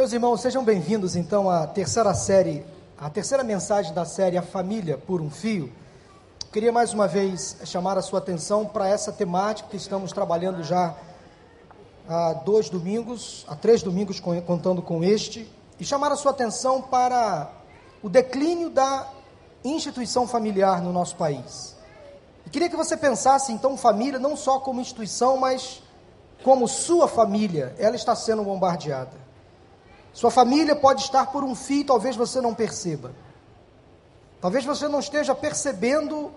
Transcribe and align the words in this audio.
Meus 0.00 0.14
irmãos, 0.14 0.40
sejam 0.40 0.64
bem-vindos 0.64 1.14
então 1.14 1.50
à 1.50 1.66
terceira 1.66 2.14
série, 2.14 2.64
à 2.96 3.10
terceira 3.10 3.44
mensagem 3.44 3.92
da 3.92 4.06
série 4.06 4.38
A 4.38 4.42
Família 4.42 4.96
por 4.96 5.20
um 5.20 5.28
Fio. 5.28 5.70
Queria 6.50 6.72
mais 6.72 6.94
uma 6.94 7.06
vez 7.06 7.58
chamar 7.66 7.98
a 7.98 8.02
sua 8.02 8.18
atenção 8.18 8.64
para 8.64 8.88
essa 8.88 9.12
temática 9.12 9.68
que 9.68 9.76
estamos 9.76 10.10
trabalhando 10.10 10.62
já 10.62 10.96
há 12.08 12.32
dois 12.32 12.70
domingos, 12.70 13.44
há 13.46 13.54
três 13.54 13.82
domingos 13.82 14.18
contando 14.46 14.80
com 14.80 15.04
este, 15.04 15.46
e 15.78 15.84
chamar 15.84 16.10
a 16.10 16.16
sua 16.16 16.30
atenção 16.30 16.80
para 16.80 17.50
o 18.02 18.08
declínio 18.08 18.70
da 18.70 19.06
instituição 19.62 20.26
familiar 20.26 20.80
no 20.80 20.94
nosso 20.94 21.14
país. 21.16 21.76
E 22.46 22.48
queria 22.48 22.70
que 22.70 22.76
você 22.76 22.96
pensasse 22.96 23.52
então 23.52 23.76
família 23.76 24.18
não 24.18 24.34
só 24.34 24.60
como 24.60 24.80
instituição, 24.80 25.36
mas 25.36 25.82
como 26.42 26.66
sua 26.66 27.06
família, 27.06 27.74
ela 27.78 27.96
está 27.96 28.16
sendo 28.16 28.42
bombardeada. 28.42 29.28
Sua 30.12 30.30
família 30.30 30.74
pode 30.74 31.02
estar 31.02 31.26
por 31.26 31.44
um 31.44 31.54
fio, 31.54 31.84
talvez 31.84 32.16
você 32.16 32.40
não 32.40 32.54
perceba. 32.54 33.12
Talvez 34.40 34.64
você 34.64 34.88
não 34.88 35.00
esteja 35.00 35.34
percebendo 35.34 36.32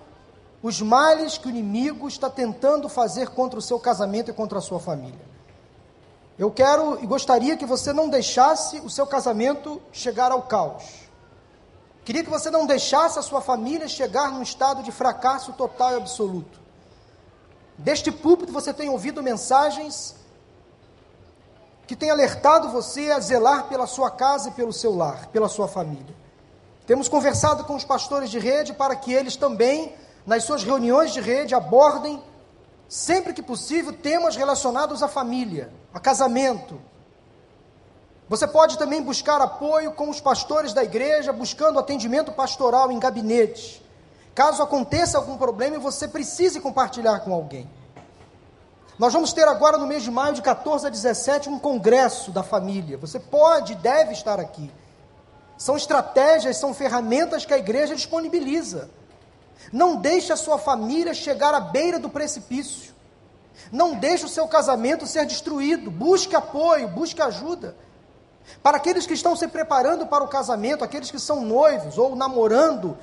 os 0.62 0.82
males 0.82 1.38
que 1.38 1.48
o 1.48 1.50
inimigo 1.50 2.08
está 2.08 2.30
tentando 2.30 2.88
fazer 2.88 3.30
contra 3.30 3.60
o 3.60 3.62
seu 3.62 3.80
casamento 3.80 4.32
e 4.32 4.34
contra 4.34 4.60
a 4.60 4.62
sua 4.62 4.80
família. 4.80 5.34
Eu 6.38 6.50
quero 6.50 7.04
e 7.04 7.06
gostaria 7.06 7.56
que 7.56 7.66
você 7.66 7.94
não 7.94 8.10
deixasse 8.10 8.80
o 8.80 8.90
seu 8.90 9.06
casamento 9.06 9.82
chegar 9.92 10.32
ao 10.32 10.44
caos. 10.44 10.84
Queria 12.04 12.24
que 12.24 12.30
você 12.30 12.50
não 12.50 12.66
deixasse 12.66 13.18
a 13.18 13.22
sua 13.22 13.40
família 13.40 13.88
chegar 13.88 14.32
num 14.32 14.42
estado 14.42 14.84
de 14.84 14.92
fracasso 14.92 15.54
total 15.54 15.94
e 15.94 15.96
absoluto. 15.96 16.60
Deste 17.78 18.12
púlpito 18.12 18.52
você 18.52 18.74
tem 18.74 18.90
ouvido 18.90 19.24
mensagens 19.24 20.16
que 21.86 21.96
têm 21.96 22.10
alertado 22.10 22.70
você 22.70 23.12
a 23.12 23.20
zelar 23.20 23.66
pela 23.66 23.86
sua 23.86 24.10
casa 24.10 24.50
e 24.50 24.52
pelo 24.54 24.72
seu 24.72 24.96
lar, 24.96 25.28
pela 25.28 25.50
sua 25.50 25.68
família. 25.68 26.16
Temos 26.86 27.08
conversado 27.08 27.64
com 27.64 27.76
os 27.76 27.84
pastores 27.84 28.30
de 28.30 28.40
rede 28.40 28.74
para 28.74 28.96
que 28.96 29.14
eles 29.14 29.36
também, 29.36 29.94
nas 30.26 30.44
suas 30.44 30.64
reuniões 30.64 31.14
de 31.14 31.22
rede, 31.22 31.56
abordem, 31.56 32.22
sempre 32.88 33.34
que 33.34 33.42
possível, 33.42 33.94
temas 33.94 34.36
relacionados 34.36 35.02
à 35.02 35.08
família, 35.08 35.72
a 35.94 36.00
casamento. 36.00 36.80
Você 38.30 38.48
pode 38.48 38.78
também 38.78 39.02
buscar 39.02 39.42
apoio 39.42 39.92
com 39.92 40.10
os 40.10 40.20
pastores 40.20 40.74
da 40.74 40.84
igreja, 40.84 41.32
buscando 41.34 41.80
atendimento 41.80 42.32
pastoral 42.32 42.92
em 42.92 43.00
gabinetes. 43.00 43.82
Caso 44.34 44.64
aconteça 44.64 45.18
algum 45.18 45.38
problema 45.38 45.76
e 45.76 45.80
você 45.80 46.08
precise 46.08 46.60
compartilhar 46.60 47.20
com 47.20 47.34
alguém. 47.34 47.70
Nós 48.98 49.12
vamos 49.12 49.34
ter 49.34 49.48
agora 49.48 49.78
no 49.78 49.88
mês 49.88 50.04
de 50.04 50.12
maio, 50.12 50.36
de 50.36 50.42
14 50.42 50.86
a 50.86 50.90
17, 50.90 51.50
um 51.50 51.58
congresso 51.58 52.32
da 52.32 52.44
família. 52.44 52.98
Você 52.98 53.20
pode 53.20 53.74
e 53.74 53.76
deve 53.76 54.14
estar 54.14 54.40
aqui. 54.40 54.72
São 55.58 55.76
estratégias, 55.76 56.58
são 56.58 56.74
ferramentas 56.74 57.46
que 57.46 57.54
a 57.54 57.58
igreja 57.58 57.96
disponibiliza. 57.96 58.90
Não 59.72 59.96
deixe 59.96 60.32
a 60.32 60.38
sua 60.38 60.58
família 60.58 61.14
chegar 61.14 61.54
à 61.54 61.60
beira 61.60 61.98
do 61.98 62.10
precipício. 62.10 62.94
Não 63.72 63.96
deixe 63.96 64.26
o 64.26 64.30
seu 64.30 64.48
casamento 64.48 65.08
ser 65.08 65.26
destruído. 65.26 65.90
Busque 65.90 66.36
apoio, 66.36 66.88
busque 66.88 67.22
ajuda. 67.22 67.76
Para 68.62 68.78
aqueles 68.78 69.08
que 69.08 69.14
estão 69.14 69.36
se 69.36 69.48
preparando 69.48 70.06
para 70.06 70.24
o 70.24 70.28
casamento, 70.28 70.84
aqueles 70.84 71.10
que 71.10 71.20
são 71.20 71.42
noivos 71.42 71.98
ou 71.98 72.16
namorando, 72.16 72.98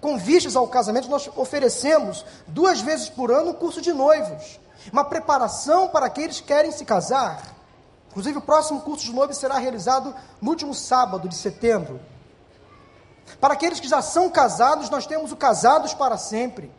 com 0.00 0.16
vistas 0.16 0.56
ao 0.56 0.66
casamento, 0.66 1.08
nós 1.08 1.28
oferecemos 1.36 2.24
duas 2.46 2.80
vezes 2.80 3.08
por 3.08 3.30
ano 3.30 3.50
um 3.50 3.54
curso 3.54 3.80
de 3.80 3.92
noivos, 3.92 4.58
uma 4.92 5.04
preparação 5.04 5.88
para 5.88 6.06
aqueles 6.06 6.40
que 6.40 6.46
querem 6.46 6.70
se 6.70 6.84
casar. 6.84 7.54
Inclusive, 8.10 8.38
o 8.38 8.42
próximo 8.42 8.80
curso 8.80 9.04
de 9.04 9.12
noivos 9.12 9.36
será 9.36 9.58
realizado 9.58 10.14
no 10.40 10.50
último 10.50 10.74
sábado 10.74 11.28
de 11.28 11.34
setembro. 11.34 12.00
Para 13.40 13.54
aqueles 13.54 13.80
que 13.80 13.88
já 13.88 14.00
são 14.00 14.30
casados, 14.30 14.88
nós 14.88 15.06
temos 15.06 15.32
o 15.32 15.36
Casados 15.36 15.92
para 15.92 16.16
Sempre. 16.16 16.72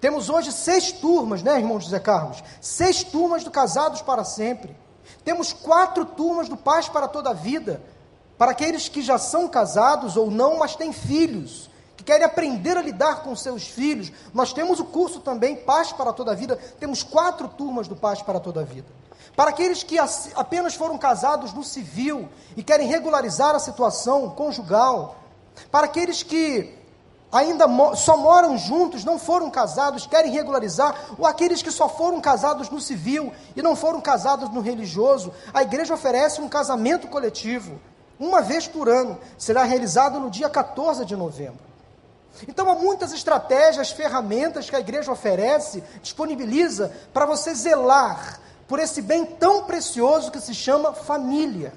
Temos 0.00 0.28
hoje 0.28 0.52
seis 0.52 0.92
turmas, 0.92 1.42
né, 1.42 1.58
irmão 1.58 1.80
José 1.80 1.98
Carlos? 1.98 2.42
Seis 2.60 3.02
turmas 3.02 3.42
do 3.42 3.50
Casados 3.50 4.02
para 4.02 4.24
Sempre. 4.24 4.76
Temos 5.24 5.52
quatro 5.52 6.04
turmas 6.04 6.48
do 6.48 6.56
Paz 6.56 6.88
para 6.88 7.08
toda 7.08 7.30
a 7.30 7.34
Vida. 7.34 7.82
Para 8.36 8.50
aqueles 8.52 8.88
que 8.88 9.02
já 9.02 9.18
são 9.18 9.48
casados 9.48 10.16
ou 10.16 10.30
não, 10.30 10.58
mas 10.58 10.76
têm 10.76 10.92
filhos 10.92 11.70
que 12.02 12.06
querem 12.06 12.26
aprender 12.26 12.76
a 12.76 12.82
lidar 12.82 13.22
com 13.22 13.34
seus 13.36 13.68
filhos. 13.68 14.10
Nós 14.34 14.52
temos 14.52 14.80
o 14.80 14.84
curso 14.84 15.20
também 15.20 15.54
Paz 15.54 15.92
para 15.92 16.12
toda 16.12 16.32
a 16.32 16.34
vida. 16.34 16.56
Temos 16.80 17.02
quatro 17.02 17.46
turmas 17.46 17.86
do 17.86 17.94
Paz 17.94 18.20
para 18.20 18.40
toda 18.40 18.60
a 18.60 18.64
vida. 18.64 18.88
Para 19.36 19.50
aqueles 19.50 19.84
que 19.84 19.96
apenas 20.34 20.74
foram 20.74 20.98
casados 20.98 21.52
no 21.52 21.62
civil 21.62 22.28
e 22.56 22.62
querem 22.62 22.88
regularizar 22.88 23.54
a 23.54 23.60
situação 23.60 24.30
conjugal. 24.30 25.16
Para 25.70 25.86
aqueles 25.86 26.22
que 26.24 26.76
ainda 27.30 27.66
só 27.94 28.16
moram 28.16 28.58
juntos, 28.58 29.04
não 29.04 29.18
foram 29.18 29.48
casados, 29.48 30.06
querem 30.06 30.32
regularizar, 30.32 30.94
ou 31.16 31.24
aqueles 31.24 31.62
que 31.62 31.70
só 31.70 31.88
foram 31.88 32.20
casados 32.20 32.68
no 32.68 32.80
civil 32.80 33.32
e 33.54 33.62
não 33.62 33.76
foram 33.76 34.00
casados 34.00 34.50
no 34.50 34.60
religioso, 34.60 35.32
a 35.54 35.62
igreja 35.62 35.94
oferece 35.94 36.42
um 36.42 36.48
casamento 36.48 37.08
coletivo, 37.08 37.80
uma 38.18 38.42
vez 38.42 38.66
por 38.66 38.88
ano, 38.88 39.18
será 39.38 39.64
realizado 39.64 40.20
no 40.20 40.30
dia 40.30 40.50
14 40.50 41.06
de 41.06 41.16
novembro. 41.16 41.71
Então 42.48 42.68
há 42.70 42.74
muitas 42.74 43.12
estratégias, 43.12 43.90
ferramentas 43.90 44.68
que 44.68 44.76
a 44.76 44.80
igreja 44.80 45.12
oferece, 45.12 45.82
disponibiliza 46.02 46.92
para 47.12 47.26
você 47.26 47.54
zelar 47.54 48.40
por 48.66 48.78
esse 48.78 49.02
bem 49.02 49.24
tão 49.24 49.64
precioso 49.64 50.30
que 50.30 50.40
se 50.40 50.54
chama 50.54 50.92
família. 50.92 51.74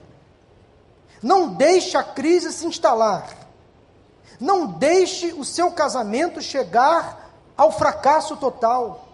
Não 1.22 1.50
deixe 1.50 1.98
a 1.98 2.04
crise 2.04 2.54
se 2.54 2.66
instalar. 2.66 3.28
Não 4.40 4.68
deixe 4.68 5.34
o 5.34 5.44
seu 5.44 5.72
casamento 5.72 6.42
chegar 6.42 7.32
ao 7.58 7.72
fracasso 7.72 8.36
total. 8.38 9.10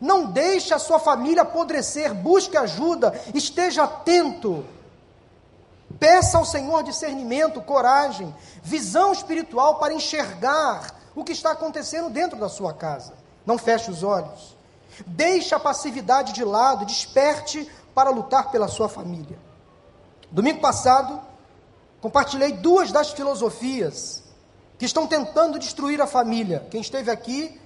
Não 0.00 0.26
deixe 0.26 0.72
a 0.72 0.78
sua 0.78 0.98
família 0.98 1.42
apodrecer, 1.42 2.14
busque 2.14 2.56
ajuda, 2.56 3.18
esteja 3.34 3.84
atento 3.84 4.64
Peça 6.00 6.38
ao 6.38 6.46
Senhor 6.46 6.82
discernimento, 6.82 7.60
coragem, 7.60 8.34
visão 8.62 9.12
espiritual 9.12 9.74
para 9.74 9.92
enxergar 9.92 10.98
o 11.14 11.22
que 11.22 11.32
está 11.32 11.50
acontecendo 11.50 12.08
dentro 12.08 12.38
da 12.38 12.48
sua 12.48 12.72
casa. 12.72 13.12
Não 13.44 13.58
feche 13.58 13.90
os 13.90 14.02
olhos. 14.02 14.56
Deixe 15.06 15.54
a 15.54 15.60
passividade 15.60 16.32
de 16.32 16.42
lado, 16.42 16.86
desperte 16.86 17.70
para 17.94 18.08
lutar 18.08 18.50
pela 18.50 18.66
sua 18.66 18.88
família. 18.88 19.38
Domingo 20.30 20.60
passado, 20.60 21.20
compartilhei 22.00 22.52
duas 22.52 22.90
das 22.90 23.10
filosofias 23.10 24.22
que 24.78 24.86
estão 24.86 25.06
tentando 25.06 25.58
destruir 25.58 26.00
a 26.00 26.06
família. 26.06 26.66
Quem 26.70 26.80
esteve 26.80 27.10
aqui, 27.10 27.60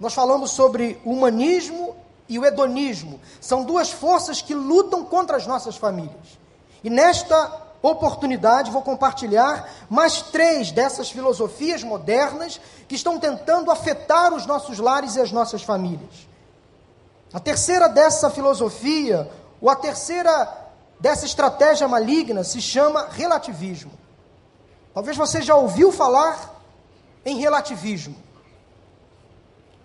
nós 0.00 0.12
falamos 0.12 0.50
sobre 0.50 1.00
o 1.04 1.12
humanismo 1.12 1.94
e 2.28 2.36
o 2.36 2.44
hedonismo. 2.44 3.20
São 3.40 3.62
duas 3.62 3.92
forças 3.92 4.42
que 4.42 4.54
lutam 4.54 5.04
contra 5.04 5.36
as 5.36 5.46
nossas 5.46 5.76
famílias. 5.76 6.39
E 6.82 6.90
nesta 6.90 7.68
oportunidade 7.82 8.70
vou 8.70 8.82
compartilhar 8.82 9.68
mais 9.88 10.20
três 10.22 10.70
dessas 10.70 11.10
filosofias 11.10 11.82
modernas 11.82 12.60
que 12.86 12.94
estão 12.94 13.18
tentando 13.18 13.70
afetar 13.70 14.34
os 14.34 14.46
nossos 14.46 14.78
lares 14.78 15.16
e 15.16 15.20
as 15.20 15.32
nossas 15.32 15.62
famílias. 15.62 16.28
A 17.32 17.40
terceira 17.40 17.88
dessa 17.88 18.28
filosofia, 18.28 19.30
ou 19.60 19.70
a 19.70 19.76
terceira 19.76 20.48
dessa 20.98 21.24
estratégia 21.24 21.86
maligna, 21.86 22.44
se 22.44 22.60
chama 22.60 23.08
relativismo. 23.10 23.92
Talvez 24.92 25.16
você 25.16 25.40
já 25.40 25.54
ouviu 25.54 25.92
falar 25.92 26.60
em 27.24 27.38
relativismo. 27.38 28.16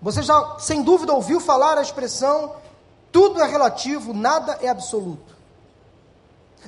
Você 0.01 0.21
já, 0.23 0.57
sem 0.59 0.81
dúvida, 0.81 1.13
ouviu 1.13 1.39
falar 1.39 1.77
a 1.77 1.81
expressão 1.81 2.55
tudo 3.15 3.41
é 3.41 3.47
relativo, 3.47 4.13
nada 4.13 4.59
é 4.61 4.67
absoluto. 4.67 5.34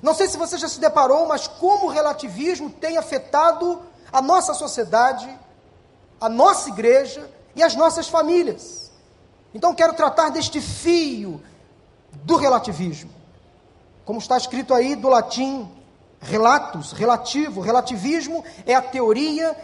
Não 0.02 0.14
sei 0.14 0.28
se 0.28 0.38
você 0.38 0.58
já 0.58 0.68
se 0.68 0.80
deparou, 0.80 1.28
mas 1.28 1.48
como 1.48 1.88
o 1.88 1.90
relativismo 1.90 2.70
tem 2.70 2.98
afetado 2.98 3.82
a 4.12 4.22
nossa 4.22 4.54
sociedade, 4.54 5.28
a 6.20 6.30
nossa 6.30 6.70
igreja 6.70 7.30
e 7.56 7.64
as 7.64 7.76
nossas 7.76 8.08
famílias. 8.08 8.92
Então 9.54 9.74
quero 9.74 9.94
tratar 9.94 10.30
deste 10.30 10.62
fio 10.62 11.42
do 12.24 12.36
relativismo. 12.36 13.12
Como 14.06 14.20
está 14.20 14.38
escrito 14.38 14.74
aí 14.74 14.96
do 14.96 15.10
latim, 15.10 15.70
relatus, 16.20 16.92
relativo. 16.92 17.62
Relativismo 17.62 18.44
é 18.66 18.76
a 18.76 18.82
teoria 18.82 19.56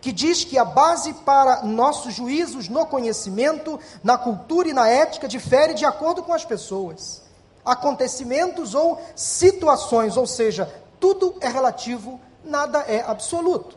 que 0.00 0.12
diz 0.12 0.44
que 0.44 0.58
a 0.58 0.64
base 0.64 1.12
para 1.14 1.62
nossos 1.62 2.14
juízos 2.14 2.68
no 2.68 2.86
conhecimento, 2.86 3.80
na 4.04 4.18
cultura 4.18 4.68
e 4.68 4.72
na 4.72 4.88
ética 4.88 5.26
difere 5.26 5.74
de 5.74 5.84
acordo 5.84 6.22
com 6.22 6.32
as 6.32 6.44
pessoas 6.44 7.25
acontecimentos 7.66 8.74
ou 8.74 9.02
situações, 9.14 10.16
ou 10.16 10.26
seja, 10.26 10.72
tudo 11.00 11.34
é 11.40 11.48
relativo, 11.48 12.20
nada 12.44 12.78
é 12.80 13.04
absoluto. 13.06 13.76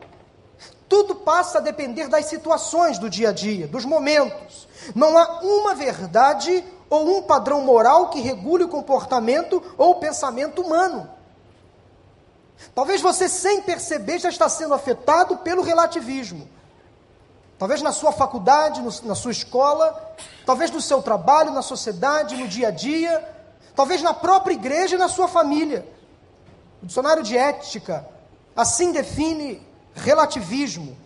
Tudo 0.88 1.14
passa 1.14 1.58
a 1.58 1.60
depender 1.60 2.08
das 2.08 2.26
situações 2.26 2.98
do 2.98 3.10
dia 3.10 3.28
a 3.28 3.32
dia, 3.32 3.68
dos 3.68 3.84
momentos. 3.84 4.68
Não 4.94 5.18
há 5.18 5.40
uma 5.42 5.74
verdade 5.74 6.64
ou 6.88 7.18
um 7.18 7.22
padrão 7.22 7.60
moral 7.60 8.08
que 8.08 8.20
regule 8.20 8.64
o 8.64 8.68
comportamento 8.68 9.62
ou 9.76 9.92
o 9.92 9.94
pensamento 9.96 10.62
humano. 10.62 11.08
Talvez 12.74 13.00
você, 13.00 13.28
sem 13.28 13.62
perceber, 13.62 14.18
já 14.18 14.28
está 14.28 14.48
sendo 14.48 14.74
afetado 14.74 15.36
pelo 15.38 15.62
relativismo. 15.62 16.48
Talvez 17.58 17.82
na 17.82 17.92
sua 17.92 18.10
faculdade, 18.10 18.80
no, 18.80 18.90
na 19.04 19.14
sua 19.14 19.32
escola, 19.32 20.14
talvez 20.46 20.70
no 20.70 20.80
seu 20.80 21.02
trabalho, 21.02 21.52
na 21.52 21.62
sociedade, 21.62 22.36
no 22.36 22.48
dia 22.48 22.68
a 22.68 22.70
dia, 22.70 23.22
talvez 23.74 24.02
na 24.02 24.14
própria 24.14 24.54
igreja 24.54 24.96
e 24.96 24.98
na 24.98 25.08
sua 25.08 25.28
família. 25.28 25.86
O 26.82 26.86
dicionário 26.86 27.22
de 27.22 27.36
ética 27.36 28.06
assim 28.56 28.92
define 28.92 29.62
relativismo, 29.94 30.96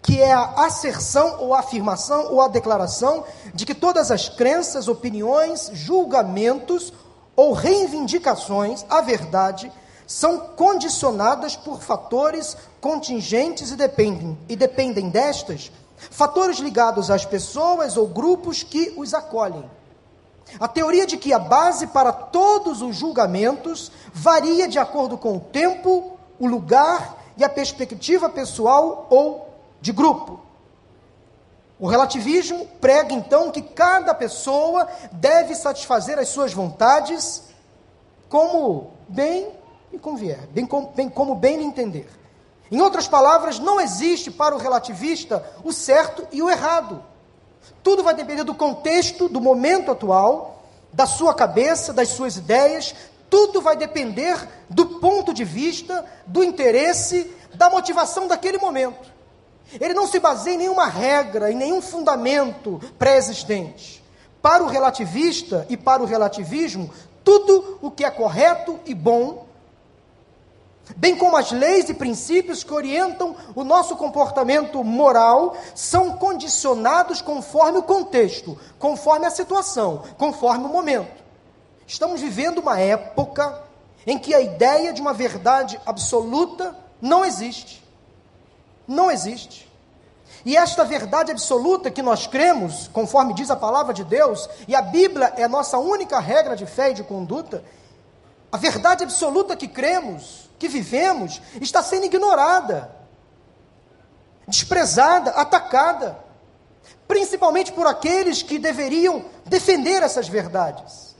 que 0.00 0.20
é 0.20 0.32
a 0.32 0.64
asserção 0.64 1.40
ou 1.40 1.54
a 1.54 1.60
afirmação 1.60 2.32
ou 2.32 2.40
a 2.40 2.48
declaração 2.48 3.24
de 3.54 3.64
que 3.64 3.74
todas 3.74 4.10
as 4.10 4.28
crenças, 4.28 4.88
opiniões, 4.88 5.70
julgamentos 5.72 6.92
ou 7.36 7.52
reivindicações 7.52 8.84
à 8.90 9.00
verdade 9.00 9.72
são 10.06 10.38
condicionadas 10.38 11.56
por 11.56 11.80
fatores 11.80 12.56
contingentes 12.80 13.70
e 13.70 13.76
dependem, 13.76 14.36
e 14.48 14.56
dependem 14.56 15.08
destas 15.08 15.70
fatores 16.10 16.58
ligados 16.58 17.10
às 17.10 17.24
pessoas 17.24 17.96
ou 17.96 18.08
grupos 18.08 18.62
que 18.62 18.92
os 18.96 19.14
acolhem. 19.14 19.64
A 20.58 20.68
teoria 20.68 21.06
de 21.06 21.16
que 21.16 21.32
a 21.32 21.38
base 21.38 21.86
para 21.86 22.12
todos 22.12 22.82
os 22.82 22.96
julgamentos 22.96 23.90
varia 24.12 24.68
de 24.68 24.78
acordo 24.78 25.16
com 25.16 25.36
o 25.36 25.40
tempo, 25.40 26.18
o 26.38 26.46
lugar 26.46 27.18
e 27.36 27.44
a 27.44 27.48
perspectiva 27.48 28.28
pessoal 28.28 29.06
ou 29.10 29.48
de 29.80 29.92
grupo. 29.92 30.40
O 31.78 31.88
relativismo 31.88 32.66
prega 32.80 33.12
então 33.12 33.50
que 33.50 33.60
cada 33.60 34.14
pessoa 34.14 34.86
deve 35.10 35.54
satisfazer 35.54 36.18
as 36.18 36.28
suas 36.28 36.52
vontades 36.52 37.42
como 38.28 38.92
bem 39.08 39.48
e 39.92 39.98
convier, 39.98 40.46
bem, 40.48 40.68
bem 40.94 41.08
como 41.08 41.34
bem 41.34 41.56
lhe 41.56 41.64
entender. 41.64 42.08
Em 42.70 42.80
outras 42.80 43.06
palavras, 43.06 43.58
não 43.58 43.80
existe 43.80 44.30
para 44.30 44.54
o 44.54 44.58
relativista 44.58 45.44
o 45.62 45.72
certo 45.72 46.26
e 46.32 46.40
o 46.40 46.48
errado. 46.48 47.02
Tudo 47.82 48.02
vai 48.02 48.14
depender 48.14 48.44
do 48.44 48.54
contexto, 48.54 49.28
do 49.28 49.40
momento 49.40 49.90
atual, 49.90 50.62
da 50.92 51.06
sua 51.06 51.34
cabeça, 51.34 51.92
das 51.92 52.08
suas 52.08 52.36
ideias, 52.36 52.94
tudo 53.30 53.62
vai 53.62 53.74
depender 53.76 54.36
do 54.68 55.00
ponto 55.00 55.32
de 55.32 55.42
vista, 55.42 56.04
do 56.26 56.44
interesse, 56.44 57.34
da 57.54 57.70
motivação 57.70 58.28
daquele 58.28 58.58
momento. 58.58 59.10
Ele 59.80 59.94
não 59.94 60.06
se 60.06 60.18
baseia 60.20 60.54
em 60.54 60.58
nenhuma 60.58 60.86
regra, 60.86 61.50
em 61.50 61.54
nenhum 61.54 61.80
fundamento 61.80 62.78
pré-existente. 62.98 64.04
Para 64.42 64.62
o 64.62 64.66
relativista 64.66 65.66
e 65.70 65.78
para 65.78 66.02
o 66.02 66.06
relativismo, 66.06 66.90
tudo 67.24 67.78
o 67.80 67.90
que 67.90 68.04
é 68.04 68.10
correto 68.10 68.78
e 68.84 68.94
bom, 68.94 69.46
bem 70.96 71.16
como 71.16 71.36
as 71.36 71.52
leis 71.52 71.88
e 71.88 71.94
princípios 71.94 72.64
que 72.64 72.74
orientam 72.74 73.36
o 73.54 73.64
nosso 73.64 73.96
comportamento 73.96 74.82
moral, 74.82 75.56
são 75.74 76.12
condicionados 76.16 77.20
conforme 77.20 77.78
o 77.78 77.82
contexto, 77.82 78.58
conforme 78.78 79.26
a 79.26 79.30
situação, 79.30 80.02
conforme 80.18 80.64
o 80.64 80.68
momento. 80.68 81.22
Estamos 81.86 82.20
vivendo 82.20 82.58
uma 82.58 82.78
época 82.78 83.62
em 84.06 84.18
que 84.18 84.34
a 84.34 84.40
ideia 84.40 84.92
de 84.92 85.00
uma 85.00 85.12
verdade 85.12 85.80
absoluta 85.86 86.76
não 87.00 87.24
existe. 87.24 87.82
Não 88.86 89.10
existe. 89.10 89.70
E 90.44 90.56
esta 90.56 90.84
verdade 90.84 91.30
absoluta 91.30 91.90
que 91.90 92.02
nós 92.02 92.26
cremos, 92.26 92.88
conforme 92.88 93.34
diz 93.34 93.50
a 93.50 93.56
palavra 93.56 93.94
de 93.94 94.02
Deus, 94.02 94.48
e 94.66 94.74
a 94.74 94.82
Bíblia 94.82 95.32
é 95.36 95.44
a 95.44 95.48
nossa 95.48 95.78
única 95.78 96.18
regra 96.18 96.56
de 96.56 96.66
fé 96.66 96.90
e 96.90 96.94
de 96.94 97.04
conduta, 97.04 97.62
a 98.50 98.56
verdade 98.56 99.04
absoluta 99.04 99.56
que 99.56 99.68
cremos, 99.68 100.41
que 100.62 100.68
vivemos, 100.68 101.42
está 101.60 101.82
sendo 101.82 102.06
ignorada, 102.06 102.94
desprezada, 104.46 105.32
atacada, 105.32 106.16
principalmente 107.08 107.72
por 107.72 107.84
aqueles 107.84 108.44
que 108.44 108.60
deveriam 108.60 109.24
defender 109.44 110.04
essas 110.04 110.28
verdades. 110.28 111.16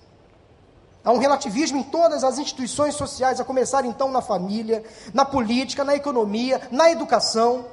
Há 1.04 1.10
um 1.10 1.18
relativismo 1.18 1.78
em 1.78 1.82
todas 1.82 2.22
as 2.22 2.38
instituições 2.38 2.94
sociais, 2.94 3.40
a 3.40 3.44
começar 3.44 3.84
então 3.84 4.12
na 4.12 4.22
família, 4.22 4.84
na 5.12 5.24
política, 5.24 5.82
na 5.82 5.96
economia, 5.96 6.60
na 6.70 6.88
educação. 6.92 7.66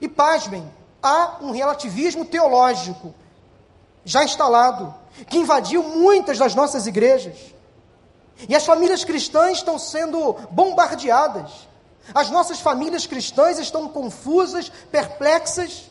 E 0.00 0.08
pasmem, 0.08 0.68
há 1.00 1.36
um 1.40 1.52
relativismo 1.52 2.24
teológico 2.24 3.14
já 4.04 4.24
instalado, 4.24 4.92
que 5.28 5.38
invadiu 5.38 5.84
muitas 5.84 6.36
das 6.36 6.56
nossas 6.56 6.84
igrejas. 6.88 7.54
E 8.48 8.54
as 8.54 8.66
famílias 8.66 9.04
cristãs 9.04 9.58
estão 9.58 9.78
sendo 9.78 10.34
bombardeadas. 10.50 11.68
As 12.14 12.30
nossas 12.30 12.60
famílias 12.60 13.06
cristãs 13.06 13.58
estão 13.58 13.88
confusas, 13.88 14.70
perplexas, 14.90 15.90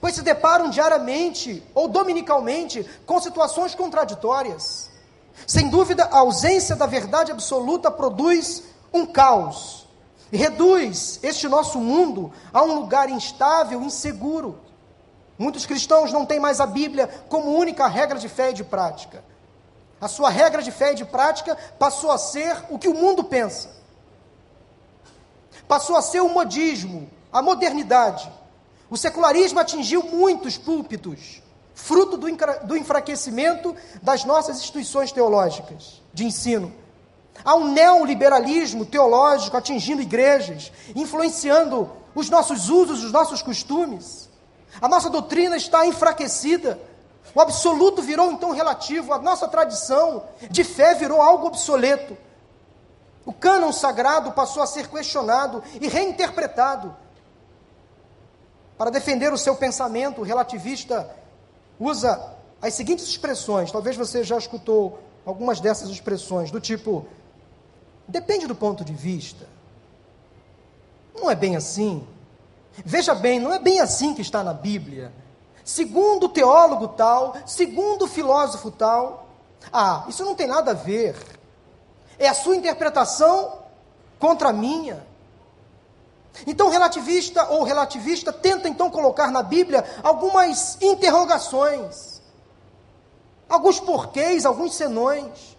pois 0.00 0.14
se 0.14 0.22
deparam 0.22 0.68
diariamente 0.68 1.62
ou 1.74 1.88
dominicalmente 1.88 2.84
com 3.06 3.20
situações 3.20 3.74
contraditórias. 3.74 4.90
Sem 5.46 5.68
dúvida, 5.68 6.04
a 6.04 6.18
ausência 6.18 6.74
da 6.74 6.86
verdade 6.86 7.30
absoluta 7.30 7.90
produz 7.90 8.64
um 8.92 9.06
caos, 9.06 9.86
reduz 10.32 11.20
este 11.22 11.48
nosso 11.48 11.78
mundo 11.78 12.32
a 12.52 12.62
um 12.62 12.80
lugar 12.80 13.08
instável, 13.08 13.80
inseguro. 13.82 14.58
Muitos 15.38 15.64
cristãos 15.64 16.12
não 16.12 16.26
têm 16.26 16.40
mais 16.40 16.60
a 16.60 16.66
Bíblia 16.66 17.06
como 17.28 17.56
única 17.56 17.86
regra 17.86 18.18
de 18.18 18.28
fé 18.28 18.50
e 18.50 18.54
de 18.54 18.64
prática. 18.64 19.22
A 20.00 20.08
sua 20.08 20.30
regra 20.30 20.62
de 20.62 20.70
fé 20.70 20.92
e 20.92 20.96
de 20.96 21.04
prática 21.04 21.56
passou 21.78 22.10
a 22.10 22.18
ser 22.18 22.64
o 22.70 22.78
que 22.78 22.88
o 22.88 22.94
mundo 22.94 23.24
pensa. 23.24 23.70
Passou 25.66 25.96
a 25.96 26.02
ser 26.02 26.20
o 26.20 26.28
modismo, 26.28 27.10
a 27.32 27.42
modernidade. 27.42 28.30
O 28.88 28.96
secularismo 28.96 29.60
atingiu 29.60 30.02
muitos 30.02 30.56
púlpitos 30.56 31.42
fruto 31.78 32.16
do, 32.16 32.76
enfraquecimento 32.76 33.74
das 34.02 34.24
nossas 34.24 34.58
instituições 34.58 35.12
teológicas 35.12 36.02
de 36.12 36.24
ensino. 36.24 36.74
Há 37.44 37.54
um 37.54 37.70
neoliberalismo 37.72 38.84
teológico 38.84 39.56
atingindo 39.56 40.02
igrejas, 40.02 40.72
influenciando 40.94 41.88
os 42.16 42.28
nossos 42.28 42.68
usos, 42.68 43.04
os 43.04 43.12
nossos 43.12 43.42
costumes. 43.42 44.28
A 44.80 44.88
nossa 44.88 45.08
doutrina 45.08 45.56
está 45.56 45.86
enfraquecida. 45.86 46.80
O 47.34 47.40
absoluto 47.40 48.02
virou 48.02 48.30
então 48.32 48.50
relativo, 48.50 49.12
a 49.12 49.18
nossa 49.18 49.46
tradição 49.48 50.24
de 50.50 50.64
fé 50.64 50.94
virou 50.94 51.20
algo 51.20 51.46
obsoleto. 51.46 52.16
O 53.24 53.32
cânon 53.32 53.72
sagrado 53.72 54.32
passou 54.32 54.62
a 54.62 54.66
ser 54.66 54.88
questionado 54.88 55.62
e 55.80 55.88
reinterpretado. 55.88 56.96
Para 58.76 58.90
defender 58.90 59.32
o 59.32 59.38
seu 59.38 59.54
pensamento, 59.56 60.20
o 60.20 60.24
relativista 60.24 61.14
usa 61.78 62.34
as 62.60 62.74
seguintes 62.74 63.06
expressões, 63.06 63.70
talvez 63.70 63.96
você 63.96 64.24
já 64.24 64.38
escutou 64.38 64.98
algumas 65.24 65.60
dessas 65.60 65.90
expressões, 65.90 66.50
do 66.50 66.60
tipo: 66.60 67.06
depende 68.06 68.46
do 68.46 68.54
ponto 68.54 68.84
de 68.84 68.94
vista. 68.94 69.46
Não 71.14 71.30
é 71.30 71.34
bem 71.34 71.56
assim. 71.56 72.06
Veja 72.84 73.14
bem, 73.14 73.40
não 73.40 73.52
é 73.52 73.58
bem 73.58 73.80
assim 73.80 74.14
que 74.14 74.22
está 74.22 74.42
na 74.42 74.54
Bíblia. 74.54 75.12
Segundo 75.68 76.24
o 76.24 76.28
teólogo 76.30 76.88
tal, 76.88 77.36
segundo 77.44 78.06
o 78.06 78.08
filósofo 78.08 78.70
tal. 78.70 79.28
Ah, 79.70 80.06
isso 80.08 80.24
não 80.24 80.34
tem 80.34 80.46
nada 80.46 80.70
a 80.70 80.74
ver. 80.74 81.14
É 82.18 82.26
a 82.26 82.32
sua 82.32 82.56
interpretação 82.56 83.58
contra 84.18 84.48
a 84.48 84.52
minha. 84.52 85.06
Então, 86.46 86.70
relativista 86.70 87.50
ou 87.50 87.64
relativista 87.64 88.32
tenta 88.32 88.66
então 88.66 88.88
colocar 88.88 89.30
na 89.30 89.42
Bíblia 89.42 89.84
algumas 90.02 90.80
interrogações, 90.80 92.22
alguns 93.46 93.78
porquês, 93.78 94.46
alguns 94.46 94.74
senões. 94.74 95.54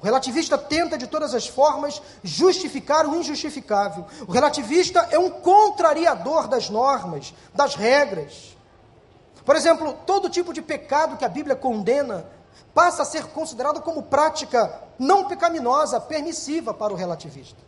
O 0.00 0.04
relativista 0.04 0.58
tenta 0.58 0.98
de 0.98 1.06
todas 1.06 1.32
as 1.32 1.46
formas 1.46 2.02
justificar 2.24 3.06
o 3.06 3.14
injustificável. 3.14 4.04
O 4.26 4.32
relativista 4.32 5.06
é 5.12 5.18
um 5.18 5.30
contrariador 5.30 6.48
das 6.48 6.68
normas, 6.68 7.32
das 7.54 7.76
regras. 7.76 8.55
Por 9.46 9.56
exemplo, 9.56 9.96
todo 10.04 10.28
tipo 10.28 10.52
de 10.52 10.60
pecado 10.60 11.16
que 11.16 11.24
a 11.24 11.28
Bíblia 11.28 11.56
condena 11.56 12.26
passa 12.74 13.00
a 13.02 13.06
ser 13.06 13.28
considerado 13.28 13.80
como 13.80 14.02
prática 14.02 14.82
não 14.98 15.26
pecaminosa, 15.26 15.98
permissiva 15.98 16.74
para 16.74 16.92
o 16.92 16.96
relativista 16.96 17.66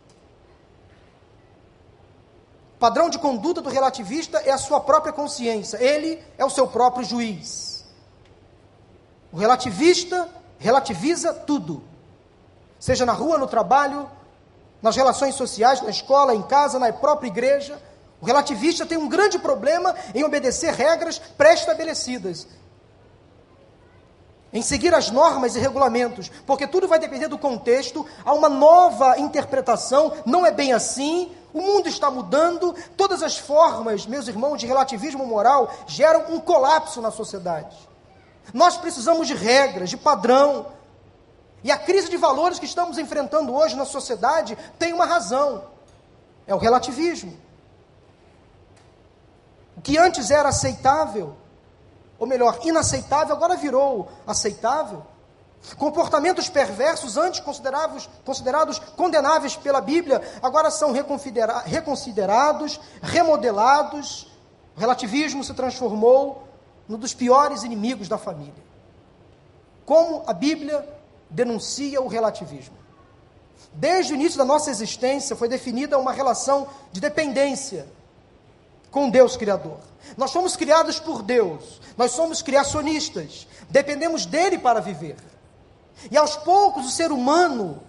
padrão 2.79 3.09
de 3.09 3.19
conduta 3.19 3.61
do 3.61 3.69
relativista 3.69 4.39
é 4.39 4.51
a 4.51 4.57
sua 4.57 4.79
própria 4.79 5.11
consciência, 5.11 5.77
ele 5.83 6.23
é 6.37 6.45
o 6.45 6.49
seu 6.49 6.65
próprio 6.65 7.03
juiz. 7.03 7.83
O 9.31 9.37
relativista 9.37 10.29
relativiza 10.57 11.33
tudo, 11.33 11.83
seja 12.79 13.05
na 13.05 13.11
rua, 13.11 13.37
no 13.37 13.47
trabalho, 13.47 14.09
nas 14.81 14.95
relações 14.95 15.35
sociais, 15.35 15.81
na 15.81 15.89
escola, 15.89 16.33
em 16.33 16.41
casa, 16.41 16.79
na 16.79 16.91
própria 16.93 17.27
igreja. 17.27 17.79
O 18.21 18.25
relativista 18.25 18.85
tem 18.85 18.97
um 18.97 19.07
grande 19.07 19.39
problema 19.39 19.95
em 20.13 20.23
obedecer 20.23 20.73
regras 20.73 21.19
pré-estabelecidas. 21.37 22.47
em 24.51 24.63
seguir 24.63 24.95
as 24.95 25.11
normas 25.11 25.55
e 25.55 25.59
regulamentos, 25.59 26.31
porque 26.43 26.65
tudo 26.65 26.87
vai 26.87 26.97
depender 26.97 27.27
do 27.27 27.37
contexto, 27.37 28.03
há 28.25 28.33
uma 28.33 28.49
nova 28.49 29.19
interpretação, 29.19 30.11
não 30.25 30.43
é 30.43 30.49
bem 30.49 30.73
assim, 30.73 31.31
o 31.53 31.61
mundo 31.61 31.87
está 31.87 32.11
mudando, 32.11 32.75
todas 32.95 33.23
as 33.23 33.37
formas, 33.37 34.05
meus 34.05 34.27
irmãos, 34.27 34.57
de 34.57 34.67
relativismo 34.67 35.25
moral 35.25 35.71
geram 35.87 36.33
um 36.33 36.39
colapso 36.39 37.01
na 37.01 37.11
sociedade. 37.11 37.75
Nós 38.53 38.77
precisamos 38.77 39.27
de 39.27 39.33
regras, 39.33 39.89
de 39.89 39.97
padrão. 39.97 40.67
E 41.63 41.71
a 41.71 41.77
crise 41.77 42.09
de 42.09 42.17
valores 42.17 42.59
que 42.59 42.65
estamos 42.65 42.97
enfrentando 42.97 43.53
hoje 43.53 43.75
na 43.75 43.85
sociedade 43.85 44.57
tem 44.77 44.93
uma 44.93 45.05
razão: 45.05 45.63
é 46.47 46.53
o 46.53 46.57
relativismo. 46.57 47.37
O 49.79 49.81
que 49.81 49.97
antes 49.97 50.29
era 50.29 50.49
aceitável, 50.49 51.37
ou 52.19 52.27
melhor, 52.27 52.59
inaceitável, 52.65 53.33
agora 53.33 53.55
virou 53.55 54.09
aceitável. 54.27 55.05
Comportamentos 55.77 56.49
perversos, 56.49 57.15
antes 57.15 57.39
considerados, 57.39 58.09
considerados 58.25 58.77
condenáveis 58.97 59.55
pela 59.55 59.79
Bíblia, 59.79 60.21
agora 60.43 60.69
são 60.69 60.91
reconsiderados, 60.91 62.77
remodelados. 63.01 64.27
O 64.75 64.81
relativismo 64.81 65.45
se 65.45 65.53
transformou 65.53 66.45
num 66.85 66.97
dos 66.97 67.13
piores 67.13 67.63
inimigos 67.63 68.09
da 68.09 68.17
família. 68.17 68.61
Como 69.85 70.25
a 70.27 70.33
Bíblia 70.33 70.85
denuncia 71.29 72.01
o 72.01 72.09
relativismo? 72.09 72.75
Desde 73.71 74.11
o 74.11 74.15
início 74.15 74.37
da 74.37 74.43
nossa 74.43 74.69
existência 74.69 75.37
foi 75.37 75.47
definida 75.47 75.97
uma 75.97 76.11
relação 76.11 76.67
de 76.91 76.99
dependência 76.99 77.87
com 78.91 79.09
Deus 79.09 79.37
Criador. 79.37 79.77
Nós 80.17 80.31
fomos 80.31 80.55
criados 80.55 80.99
por 80.99 81.21
Deus, 81.21 81.79
nós 81.97 82.11
somos 82.11 82.41
criacionistas, 82.41 83.47
dependemos 83.69 84.25
dele 84.25 84.57
para 84.57 84.81
viver. 84.81 85.17
E 86.09 86.17
aos 86.17 86.35
poucos 86.37 86.85
o 86.85 86.89
ser 86.91 87.11
humano 87.11 87.81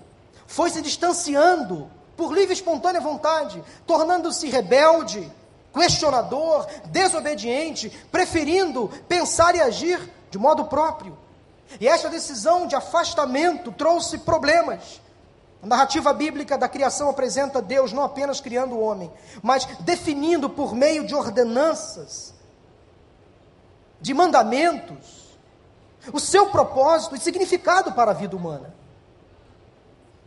foi 0.47 0.71
se 0.71 0.83
distanciando 0.83 1.89
por 2.17 2.33
livre 2.33 2.51
e 2.51 2.57
espontânea 2.57 3.01
vontade, 3.01 3.63
tornando-se 3.87 4.49
rebelde, 4.49 5.31
questionador, 5.73 6.67
desobediente, 6.87 7.89
preferindo 8.11 8.91
pensar 9.09 9.55
e 9.55 9.61
agir 9.61 10.01
de 10.31 10.39
modo 10.39 10.65
próprio. 10.65 11.17
E 11.81 11.87
esta 11.87 12.09
decisão 12.09 12.67
de 12.67 12.75
afastamento 12.75 13.71
trouxe 13.73 14.19
problemas, 14.19 15.01
a 15.63 15.67
narrativa 15.67 16.13
bíblica 16.13 16.57
da 16.57 16.69
criação 16.69 17.11
apresenta 17.11 17.61
Deus 17.61 17.93
não 17.93 18.03
apenas 18.03 18.41
criando 18.41 18.75
o 18.75 18.81
homem, 18.81 19.13
mas 19.43 19.67
definindo 19.81 20.49
por 20.49 20.75
meio 20.75 21.07
de 21.07 21.15
ordenanças, 21.15 22.35
de 24.01 24.15
mandamentos, 24.15 25.37
o 26.13 26.19
seu 26.19 26.47
propósito 26.47 27.15
e 27.15 27.21
significado 27.21 27.93
para 27.93 28.13
a 28.13 28.15
vida 28.15 28.35
humana. 28.35 28.75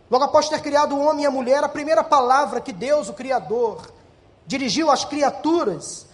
Logo 0.09 0.25
após 0.25 0.47
ter 0.47 0.61
criado 0.61 0.95
o 0.95 0.99
homem 0.99 1.23
e 1.23 1.27
a 1.27 1.31
mulher, 1.31 1.63
a 1.63 1.69
primeira 1.69 2.03
palavra 2.03 2.61
que 2.61 2.71
Deus, 2.71 3.09
o 3.09 3.13
Criador, 3.13 3.91
dirigiu 4.45 4.91
às 4.91 5.03
criaturas, 5.03 6.05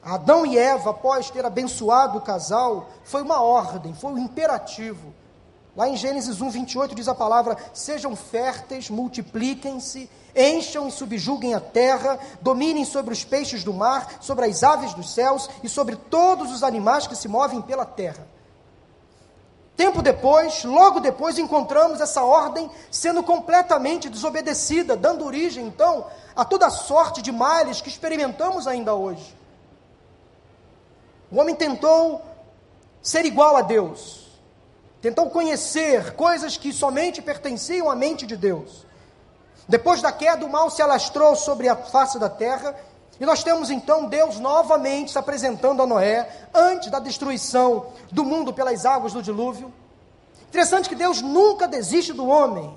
Adão 0.00 0.46
e 0.46 0.56
Eva, 0.56 0.90
após 0.90 1.30
ter 1.30 1.44
abençoado 1.44 2.18
o 2.18 2.20
casal, 2.20 2.90
foi 3.02 3.22
uma 3.22 3.42
ordem, 3.42 3.92
foi 3.92 4.12
um 4.12 4.18
imperativo 4.18 5.12
Lá 5.76 5.86
em 5.86 5.94
Gênesis 5.94 6.40
1, 6.40 6.48
28 6.48 6.94
diz 6.94 7.06
a 7.06 7.14
palavra: 7.14 7.54
Sejam 7.74 8.16
férteis, 8.16 8.88
multipliquem-se, 8.88 10.08
encham 10.34 10.88
e 10.88 10.90
subjuguem 10.90 11.52
a 11.52 11.60
terra, 11.60 12.18
dominem 12.40 12.86
sobre 12.86 13.12
os 13.12 13.22
peixes 13.22 13.62
do 13.62 13.74
mar, 13.74 14.16
sobre 14.22 14.46
as 14.46 14.62
aves 14.62 14.94
dos 14.94 15.12
céus 15.12 15.50
e 15.62 15.68
sobre 15.68 15.94
todos 15.94 16.50
os 16.50 16.62
animais 16.62 17.06
que 17.06 17.14
se 17.14 17.28
movem 17.28 17.60
pela 17.60 17.84
terra. 17.84 18.26
Tempo 19.76 20.00
depois, 20.00 20.64
logo 20.64 20.98
depois, 20.98 21.38
encontramos 21.38 22.00
essa 22.00 22.24
ordem 22.24 22.70
sendo 22.90 23.22
completamente 23.22 24.08
desobedecida, 24.08 24.96
dando 24.96 25.26
origem, 25.26 25.66
então, 25.66 26.06
a 26.34 26.46
toda 26.46 26.70
sorte 26.70 27.20
de 27.20 27.30
males 27.30 27.82
que 27.82 27.90
experimentamos 27.90 28.66
ainda 28.66 28.94
hoje. 28.94 29.36
O 31.30 31.38
homem 31.38 31.54
tentou 31.54 32.22
ser 33.02 33.26
igual 33.26 33.56
a 33.56 33.60
Deus 33.60 34.25
tentou 35.06 35.30
conhecer 35.30 36.14
coisas 36.14 36.56
que 36.56 36.72
somente 36.72 37.22
pertenciam 37.22 37.88
à 37.88 37.94
mente 37.94 38.26
de 38.26 38.36
Deus. 38.36 38.84
Depois 39.68 40.02
da 40.02 40.10
queda, 40.10 40.44
o 40.44 40.50
mal 40.50 40.68
se 40.68 40.82
alastrou 40.82 41.36
sobre 41.36 41.68
a 41.68 41.76
face 41.76 42.18
da 42.18 42.28
terra, 42.28 42.74
e 43.20 43.24
nós 43.24 43.44
temos 43.44 43.70
então 43.70 44.06
Deus 44.08 44.40
novamente 44.40 45.12
se 45.12 45.18
apresentando 45.18 45.80
a 45.80 45.86
Noé, 45.86 46.28
antes 46.52 46.90
da 46.90 46.98
destruição 46.98 47.92
do 48.10 48.24
mundo 48.24 48.52
pelas 48.52 48.84
águas 48.84 49.12
do 49.12 49.22
dilúvio. 49.22 49.72
Interessante 50.48 50.88
que 50.88 50.96
Deus 50.96 51.22
nunca 51.22 51.68
desiste 51.68 52.12
do 52.12 52.26
homem. 52.26 52.76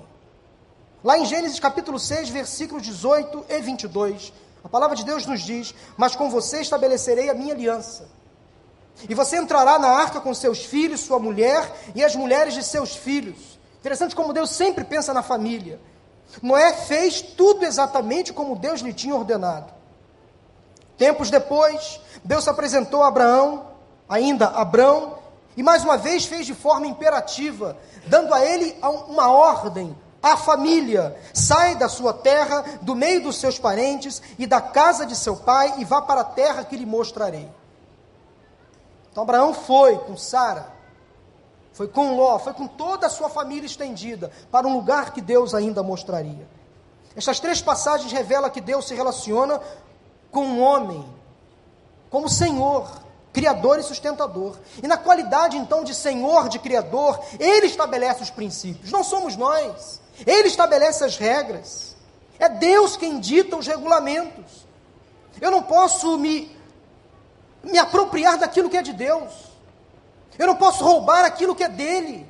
Lá 1.02 1.18
em 1.18 1.26
Gênesis 1.26 1.58
capítulo 1.58 1.98
6, 1.98 2.28
versículos 2.28 2.84
18 2.84 3.46
e 3.48 3.60
22, 3.60 4.32
a 4.62 4.68
palavra 4.68 4.94
de 4.94 5.04
Deus 5.04 5.26
nos 5.26 5.40
diz: 5.40 5.74
Mas 5.96 6.14
com 6.14 6.30
você 6.30 6.60
estabelecerei 6.60 7.28
a 7.28 7.34
minha 7.34 7.54
aliança 7.54 8.19
e 9.08 9.14
você 9.14 9.36
entrará 9.36 9.78
na 9.78 9.88
arca 9.88 10.20
com 10.20 10.34
seus 10.34 10.64
filhos, 10.64 11.00
sua 11.00 11.18
mulher 11.18 11.70
e 11.94 12.04
as 12.04 12.14
mulheres 12.14 12.54
de 12.54 12.62
seus 12.62 12.94
filhos. 12.94 13.58
Interessante 13.78 14.14
como 14.14 14.32
Deus 14.32 14.50
sempre 14.50 14.84
pensa 14.84 15.14
na 15.14 15.22
família. 15.22 15.80
Noé 16.42 16.72
fez 16.72 17.22
tudo 17.22 17.64
exatamente 17.64 18.32
como 18.32 18.56
Deus 18.56 18.80
lhe 18.80 18.92
tinha 18.92 19.14
ordenado. 19.14 19.72
Tempos 20.96 21.30
depois, 21.30 22.00
Deus 22.22 22.44
se 22.44 22.50
apresentou 22.50 23.02
a 23.02 23.08
Abraão, 23.08 23.68
ainda 24.08 24.48
Abraão, 24.48 25.18
e 25.56 25.62
mais 25.62 25.82
uma 25.82 25.96
vez 25.96 26.26
fez 26.26 26.46
de 26.46 26.54
forma 26.54 26.86
imperativa, 26.86 27.76
dando 28.06 28.34
a 28.34 28.44
ele 28.44 28.76
uma 29.08 29.30
ordem 29.30 29.96
à 30.22 30.36
família: 30.36 31.18
sai 31.32 31.74
da 31.74 31.88
sua 31.88 32.12
terra, 32.12 32.64
do 32.82 32.94
meio 32.94 33.22
dos 33.22 33.36
seus 33.36 33.58
parentes 33.58 34.22
e 34.38 34.46
da 34.46 34.60
casa 34.60 35.06
de 35.06 35.16
seu 35.16 35.36
pai, 35.36 35.74
e 35.78 35.84
vá 35.84 36.02
para 36.02 36.20
a 36.20 36.24
terra 36.24 36.64
que 36.64 36.76
lhe 36.76 36.86
mostrarei. 36.86 37.48
Então 39.20 39.24
Abraão 39.28 39.52
foi 39.52 39.98
com 39.98 40.16
Sara, 40.16 40.72
foi 41.74 41.86
com 41.86 42.16
Ló, 42.16 42.38
foi 42.38 42.54
com 42.54 42.66
toda 42.66 43.06
a 43.06 43.10
sua 43.10 43.28
família 43.28 43.66
estendida 43.66 44.32
para 44.50 44.66
um 44.66 44.72
lugar 44.72 45.12
que 45.12 45.20
Deus 45.20 45.54
ainda 45.54 45.82
mostraria. 45.82 46.48
Estas 47.14 47.38
três 47.38 47.60
passagens 47.60 48.10
revelam 48.10 48.48
que 48.48 48.62
Deus 48.62 48.88
se 48.88 48.94
relaciona 48.94 49.60
com 50.30 50.40
o 50.40 50.44
um 50.44 50.62
homem 50.62 51.06
como 52.08 52.30
Senhor, 52.30 52.90
Criador 53.30 53.78
e 53.78 53.82
sustentador. 53.82 54.56
E 54.82 54.88
na 54.88 54.96
qualidade 54.96 55.58
então 55.58 55.84
de 55.84 55.94
Senhor, 55.94 56.48
de 56.48 56.58
Criador, 56.58 57.20
Ele 57.38 57.66
estabelece 57.66 58.22
os 58.22 58.30
princípios, 58.30 58.90
não 58.90 59.04
somos 59.04 59.36
nós. 59.36 60.00
Ele 60.26 60.48
estabelece 60.48 61.04
as 61.04 61.18
regras. 61.18 61.94
É 62.38 62.48
Deus 62.48 62.96
quem 62.96 63.20
dita 63.20 63.54
os 63.54 63.66
regulamentos. 63.66 64.66
Eu 65.42 65.50
não 65.50 65.62
posso 65.62 66.16
me 66.16 66.58
me 67.62 67.78
apropriar 67.78 68.38
daquilo 68.38 68.70
que 68.70 68.76
é 68.76 68.82
de 68.82 68.92
Deus. 68.92 69.32
Eu 70.38 70.46
não 70.46 70.56
posso 70.56 70.82
roubar 70.84 71.24
aquilo 71.24 71.54
que 71.54 71.64
é 71.64 71.68
dele. 71.68 72.26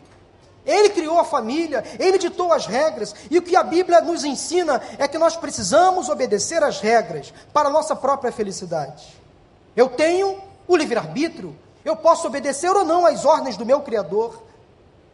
Ele 0.64 0.90
criou 0.90 1.18
a 1.18 1.24
família, 1.24 1.82
ele 1.98 2.18
ditou 2.18 2.52
as 2.52 2.66
regras, 2.66 3.14
e 3.30 3.38
o 3.38 3.42
que 3.42 3.56
a 3.56 3.62
Bíblia 3.62 4.00
nos 4.00 4.24
ensina 4.24 4.80
é 4.98 5.08
que 5.08 5.16
nós 5.16 5.36
precisamos 5.36 6.08
obedecer 6.08 6.62
às 6.62 6.80
regras 6.80 7.32
para 7.52 7.68
a 7.68 7.72
nossa 7.72 7.96
própria 7.96 8.30
felicidade. 8.30 9.18
Eu 9.74 9.88
tenho 9.88 10.38
o 10.68 10.76
livre-arbítrio, 10.76 11.56
eu 11.84 11.96
posso 11.96 12.26
obedecer 12.26 12.70
ou 12.70 12.84
não 12.84 13.06
às 13.06 13.24
ordens 13.24 13.56
do 13.56 13.64
meu 13.64 13.80
Criador, 13.80 14.42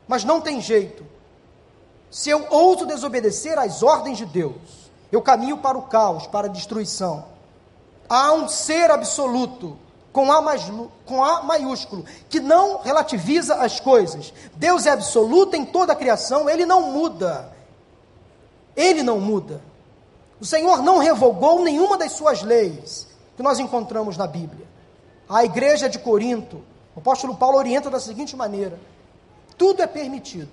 mas 0.09 0.25
não 0.25 0.41
tem 0.41 0.61
jeito. 0.61 1.07
Se 2.11 2.31
eu 2.31 2.47
ouso 2.51 2.85
desobedecer 2.85 3.59
às 3.59 3.83
ordens 3.83 4.19
de 4.19 4.27
Deus, 4.27 4.91
eu 5.13 5.23
caminho 5.23 5.59
para 5.59 5.79
o 5.79 5.83
caos, 5.83 6.27
para 6.27 6.47
a 6.49 6.51
destruição. 6.51 7.25
Há 8.09 8.33
um 8.33 8.49
ser 8.49 8.91
absoluto 8.91 9.79
com 10.17 10.33
A, 10.33 10.41
mais, 10.41 10.63
com 11.05 11.23
A 11.23 11.43
maiúsculo, 11.43 12.07
que 12.31 12.41
não 12.41 12.79
relativiza 12.79 13.57
as 13.57 13.79
coisas. 13.79 14.33
Deus 14.55 14.87
é 14.87 14.91
absoluto 14.91 15.55
em 15.55 15.63
toda 15.67 15.93
a 15.93 15.97
criação, 15.97 16.49
ele 16.49 16.65
não 16.65 16.91
muda. 16.91 17.53
Ele 18.75 19.03
não 19.03 19.21
muda. 19.21 19.61
O 20.41 20.47
Senhor 20.47 20.83
não 20.83 20.97
revogou 20.97 21.63
nenhuma 21.63 21.99
das 21.99 22.13
suas 22.13 22.41
leis 22.43 23.07
que 23.37 23.43
nós 23.43 23.59
encontramos 23.59 24.17
na 24.17 24.27
Bíblia. 24.27 24.67
A 25.29 25.45
igreja 25.45 25.87
de 25.87 25.99
Corinto, 25.99 26.65
o 26.95 27.01
apóstolo 27.01 27.37
Paulo 27.37 27.59
orienta 27.59 27.91
da 27.91 28.01
seguinte 28.01 28.35
maneira: 28.35 28.81
tudo 29.59 29.83
é 29.83 29.87
permitido, 29.87 30.49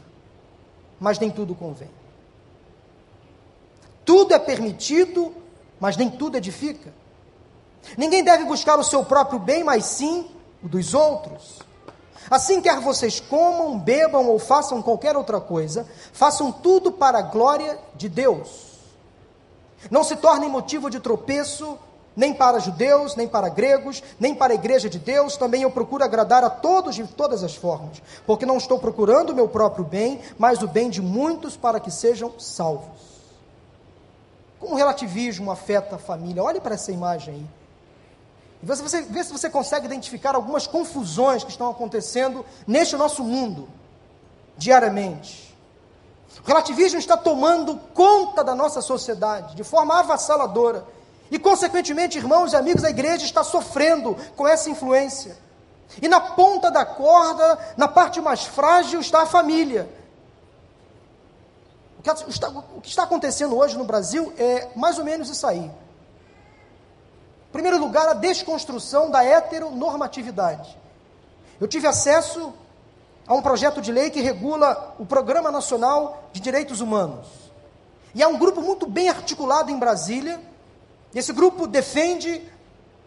mas 0.99 1.19
nem 1.19 1.31
tudo 1.31 1.55
convém. 1.55 1.89
Tudo 4.03 4.33
é 4.33 4.39
permitido, 4.39 5.33
mas 5.79 5.95
nem 5.95 6.09
tudo 6.09 6.35
edifica. 6.35 6.93
Ninguém 7.97 8.23
deve 8.23 8.45
buscar 8.45 8.79
o 8.79 8.83
seu 8.83 9.03
próprio 9.03 9.39
bem, 9.39 9.63
mas 9.63 9.85
sim 9.85 10.29
o 10.63 10.67
dos 10.67 10.93
outros. 10.93 11.59
Assim, 12.29 12.61
quer 12.61 12.79
vocês 12.79 13.19
comam, 13.19 13.77
bebam 13.77 14.27
ou 14.27 14.39
façam 14.39 14.81
qualquer 14.81 15.15
outra 15.15 15.39
coisa, 15.39 15.85
façam 16.11 16.51
tudo 16.51 16.91
para 16.91 17.19
a 17.19 17.21
glória 17.21 17.77
de 17.95 18.07
Deus. 18.07 18.73
Não 19.91 20.03
se 20.03 20.15
tornem 20.15 20.49
motivo 20.49 20.89
de 20.89 20.99
tropeço 20.99 21.77
nem 22.15 22.33
para 22.33 22.59
judeus, 22.59 23.15
nem 23.15 23.27
para 23.27 23.49
gregos, 23.49 24.03
nem 24.19 24.35
para 24.35 24.53
a 24.53 24.55
igreja 24.55 24.89
de 24.89 24.99
Deus, 24.99 25.35
também 25.35 25.63
eu 25.63 25.71
procuro 25.71 26.03
agradar 26.03 26.43
a 26.43 26.49
todos 26.49 26.95
de 26.95 27.05
todas 27.07 27.43
as 27.43 27.55
formas, 27.55 28.01
porque 28.25 28.45
não 28.45 28.57
estou 28.57 28.79
procurando 28.79 29.31
o 29.31 29.35
meu 29.35 29.47
próprio 29.47 29.83
bem, 29.83 30.21
mas 30.37 30.61
o 30.61 30.67
bem 30.67 30.89
de 30.89 31.01
muitos 31.01 31.57
para 31.57 31.79
que 31.79 31.91
sejam 31.91 32.33
salvos. 32.39 33.13
Como 34.59 34.75
o 34.75 34.77
relativismo 34.77 35.51
afeta 35.51 35.95
a 35.95 35.99
família? 35.99 36.43
Olhe 36.43 36.61
para 36.61 36.75
essa 36.75 36.91
imagem 36.91 37.33
aí. 37.33 37.62
E 38.63 38.65
você, 38.65 38.81
você, 38.81 39.01
vê 39.01 39.21
se 39.21 39.33
você 39.33 39.49
consegue 39.49 39.87
identificar 39.87 40.35
algumas 40.35 40.65
confusões 40.65 41.43
que 41.43 41.51
estão 41.51 41.69
acontecendo 41.69 42.45
neste 42.65 42.95
nosso 42.95 43.21
mundo, 43.21 43.67
diariamente. 44.57 45.53
O 46.41 46.47
relativismo 46.47 46.97
está 46.97 47.17
tomando 47.17 47.75
conta 47.93 48.41
da 48.41 48.55
nossa 48.55 48.81
sociedade 48.81 49.53
de 49.53 49.65
forma 49.65 49.99
avassaladora. 49.99 50.85
E, 51.29 51.37
consequentemente, 51.37 52.17
irmãos 52.17 52.53
e 52.53 52.55
amigos, 52.55 52.85
a 52.85 52.89
igreja 52.89 53.25
está 53.25 53.43
sofrendo 53.43 54.15
com 54.37 54.47
essa 54.47 54.69
influência. 54.69 55.37
E 56.01 56.07
na 56.07 56.21
ponta 56.21 56.71
da 56.71 56.85
corda, 56.85 57.59
na 57.75 57.89
parte 57.89 58.21
mais 58.21 58.45
frágil, 58.45 59.01
está 59.01 59.23
a 59.23 59.25
família. 59.25 59.89
O 61.99 62.01
que 62.01 62.09
está, 62.29 62.47
o 62.47 62.79
que 62.79 62.87
está 62.87 63.03
acontecendo 63.03 63.57
hoje 63.57 63.77
no 63.77 63.83
Brasil 63.83 64.31
é 64.37 64.69
mais 64.73 64.97
ou 64.97 65.03
menos 65.03 65.29
isso 65.29 65.45
aí. 65.45 65.69
Primeiro 67.53 67.79
lugar, 67.79 68.09
a 68.09 68.13
desconstrução 68.13 69.09
da 69.09 69.23
heteronormatividade. 69.23 70.77
Eu 71.61 71.67
tive 71.69 71.87
acesso 71.87 72.53
a 73.25 73.33
um 73.33 73.41
projeto 73.41 73.79
de 73.79 73.93
lei 73.93 74.09
que 74.09 74.19
regula 74.19 74.93
o 74.99 75.05
Programa 75.05 75.49
Nacional 75.49 76.27
de 76.33 76.41
Direitos 76.41 76.81
Humanos. 76.81 77.27
E 78.13 78.21
há 78.21 78.27
um 78.27 78.37
grupo 78.37 78.61
muito 78.61 78.85
bem 78.85 79.07
articulado 79.07 79.71
em 79.71 79.79
Brasília 79.79 80.41
esse 81.13 81.31
grupo 81.31 81.67
defende 81.67 82.41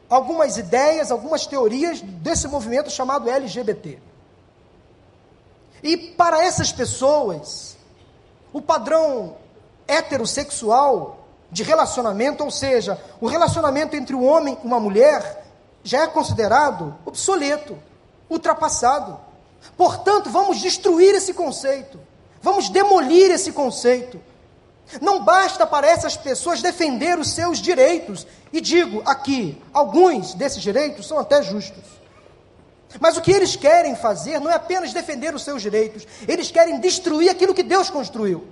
algumas 0.09 0.57
ideias, 0.57 1.11
algumas 1.11 1.47
teorias 1.47 2.00
desse 2.00 2.47
movimento 2.47 2.91
chamado 2.91 3.29
LGBT. 3.29 3.99
E 5.83 5.97
para 5.97 6.45
essas 6.45 6.73
pessoas, 6.73 7.76
o 8.53 8.62
padrão 8.62 9.37
heterossexual 9.88 11.25
de 11.50 11.62
relacionamento, 11.62 12.45
ou 12.45 12.50
seja, 12.50 13.00
o 13.21 13.26
relacionamento 13.26 13.97
entre 13.97 14.15
um 14.15 14.26
homem 14.26 14.59
e 14.62 14.67
uma 14.67 14.81
mulher, 14.81 15.45
já 15.83 16.03
é 16.03 16.07
considerado 16.07 16.97
obsoleto, 17.05 17.79
ultrapassado. 18.29 19.19
Portanto, 19.76 20.31
vamos 20.31 20.59
destruir 20.59 21.15
esse 21.15 21.33
conceito, 21.33 22.00
vamos 22.43 22.69
demolir 22.69 23.31
esse 23.31 23.53
conceito. 23.53 24.21
Não 25.00 25.25
basta 25.25 25.67
para 25.67 25.87
essas 25.87 26.17
pessoas 26.17 26.62
defender 26.62 27.19
os 27.19 27.31
seus 27.31 27.59
direitos. 27.59 28.26
E 28.53 28.61
digo 28.61 29.03
aqui, 29.05 29.61
alguns 29.73 30.35
desses 30.35 30.62
direitos 30.62 31.09
são 31.09 31.19
até 31.19 31.43
justos. 31.43 31.83
Mas 33.00 33.17
o 33.17 33.21
que 33.21 33.33
eles 33.33 33.57
querem 33.57 33.97
fazer 33.97 34.41
não 34.41 34.50
é 34.50 34.55
apenas 34.55 34.93
defender 34.93 35.35
os 35.35 35.43
seus 35.43 35.61
direitos, 35.61 36.07
eles 36.26 36.50
querem 36.50 36.81
destruir 36.81 37.29
aquilo 37.29 37.55
que 37.55 37.62
Deus 37.62 37.91
construiu. 37.91 38.47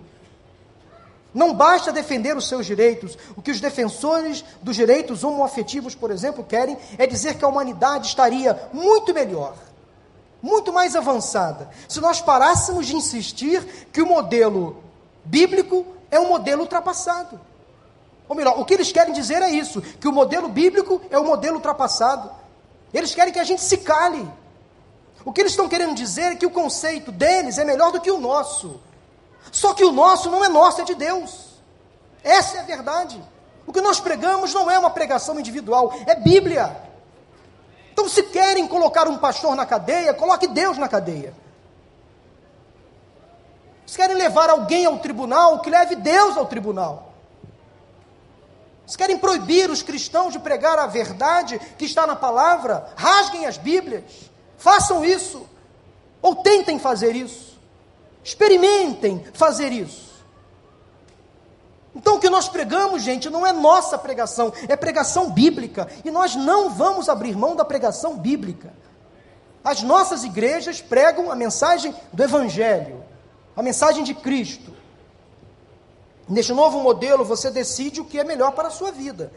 Não 1.34 1.52
basta 1.52 1.90
defender 1.90 2.36
os 2.36 2.48
seus 2.48 2.64
direitos. 2.64 3.18
O 3.36 3.42
que 3.42 3.50
os 3.50 3.60
defensores 3.60 4.44
dos 4.62 4.76
direitos 4.76 5.24
homoafetivos, 5.24 5.94
por 5.94 6.12
exemplo, 6.12 6.44
querem 6.44 6.78
é 6.96 7.06
dizer 7.08 7.36
que 7.36 7.44
a 7.44 7.48
humanidade 7.48 8.06
estaria 8.06 8.70
muito 8.72 9.12
melhor, 9.12 9.56
muito 10.40 10.72
mais 10.72 10.94
avançada, 10.94 11.68
se 11.88 12.00
nós 12.00 12.20
parássemos 12.20 12.86
de 12.86 12.94
insistir 12.94 13.88
que 13.92 14.00
o 14.00 14.06
modelo 14.06 14.76
bíblico 15.24 15.84
é 16.08 16.20
um 16.20 16.28
modelo 16.28 16.62
ultrapassado. 16.62 17.40
Ou 18.28 18.36
melhor, 18.36 18.58
o 18.58 18.64
que 18.64 18.74
eles 18.74 18.92
querem 18.92 19.12
dizer 19.12 19.42
é 19.42 19.50
isso: 19.50 19.82
que 19.82 20.06
o 20.06 20.12
modelo 20.12 20.48
bíblico 20.48 21.00
é 21.10 21.18
um 21.18 21.24
modelo 21.24 21.56
ultrapassado. 21.56 22.30
Eles 22.92 23.12
querem 23.12 23.32
que 23.32 23.40
a 23.40 23.44
gente 23.44 23.60
se 23.60 23.78
cale. 23.78 24.26
O 25.24 25.32
que 25.32 25.40
eles 25.40 25.52
estão 25.52 25.68
querendo 25.68 25.94
dizer 25.94 26.32
é 26.32 26.36
que 26.36 26.46
o 26.46 26.50
conceito 26.50 27.10
deles 27.10 27.58
é 27.58 27.64
melhor 27.64 27.90
do 27.90 28.00
que 28.00 28.10
o 28.10 28.20
nosso. 28.20 28.80
Só 29.50 29.74
que 29.74 29.84
o 29.84 29.92
nosso 29.92 30.30
não 30.30 30.44
é 30.44 30.48
nosso, 30.48 30.80
é 30.80 30.84
de 30.84 30.94
Deus. 30.94 31.54
Essa 32.22 32.58
é 32.58 32.60
a 32.60 32.64
verdade. 32.64 33.22
O 33.66 33.72
que 33.72 33.80
nós 33.80 34.00
pregamos 34.00 34.52
não 34.52 34.70
é 34.70 34.78
uma 34.78 34.90
pregação 34.90 35.38
individual, 35.38 35.92
é 36.07 36.14
Bíblia. 36.14 36.76
Então, 37.92 38.09
se 38.09 38.24
querem 38.24 38.66
colocar 38.66 39.07
um 39.07 39.18
pastor 39.18 39.54
na 39.54 39.64
cadeia, 39.64 40.12
coloque 40.12 40.48
Deus 40.48 40.76
na 40.76 40.88
cadeia. 40.88 41.35
Se 43.87 43.96
querem 43.96 44.16
levar 44.16 44.50
alguém 44.50 44.87
ao 44.87 44.98
tribunal, 44.98 45.61
que 45.61 45.70
leve 45.70 45.94
Deus 45.94 46.37
ao 46.37 46.46
tribunal. 46.46 47.12
Se 48.87 48.98
querem 48.98 49.16
proibir 49.16 49.70
os 49.70 49.83
cristãos 49.83 50.33
de 50.33 50.38
pregar 50.38 50.78
a 50.78 50.87
verdade 50.87 51.59
que 51.78 51.85
está 51.85 52.07
na 52.07 52.16
palavra, 52.16 52.92
rasguem 52.96 53.46
as 53.46 53.57
Bíblias. 53.57 54.04
Façam 54.59 55.04
isso. 55.04 55.46
Ou 56.20 56.37
tentem 56.37 56.78
fazer 56.78 57.14
isso. 57.14 57.53
Experimentem 58.24 59.24
fazer 59.34 59.70
isso. 59.70 60.14
Então 61.94 62.16
o 62.16 62.20
que 62.20 62.28
nós 62.28 62.48
pregamos, 62.48 63.02
gente, 63.02 63.30
não 63.30 63.46
é 63.46 63.52
nossa 63.52 63.96
pregação, 63.96 64.52
é 64.68 64.74
pregação 64.74 65.30
bíblica. 65.30 65.87
E 66.04 66.10
nós 66.10 66.34
não 66.34 66.70
vamos 66.70 67.08
abrir 67.08 67.37
mão 67.37 67.54
da 67.54 67.64
pregação 67.64 68.16
bíblica. 68.16 68.72
As 69.62 69.82
nossas 69.82 70.24
igrejas 70.24 70.80
pregam 70.80 71.30
a 71.30 71.37
mensagem 71.37 71.94
do 72.12 72.22
Evangelho 72.22 73.04
a 73.56 73.62
mensagem 73.62 74.02
de 74.02 74.14
Cristo. 74.14 74.72
Neste 76.28 76.52
novo 76.52 76.80
modelo, 76.80 77.24
você 77.24 77.50
decide 77.50 78.00
o 78.00 78.04
que 78.04 78.18
é 78.18 78.24
melhor 78.24 78.52
para 78.52 78.68
a 78.68 78.70
sua 78.70 78.90
vida. 78.90 79.32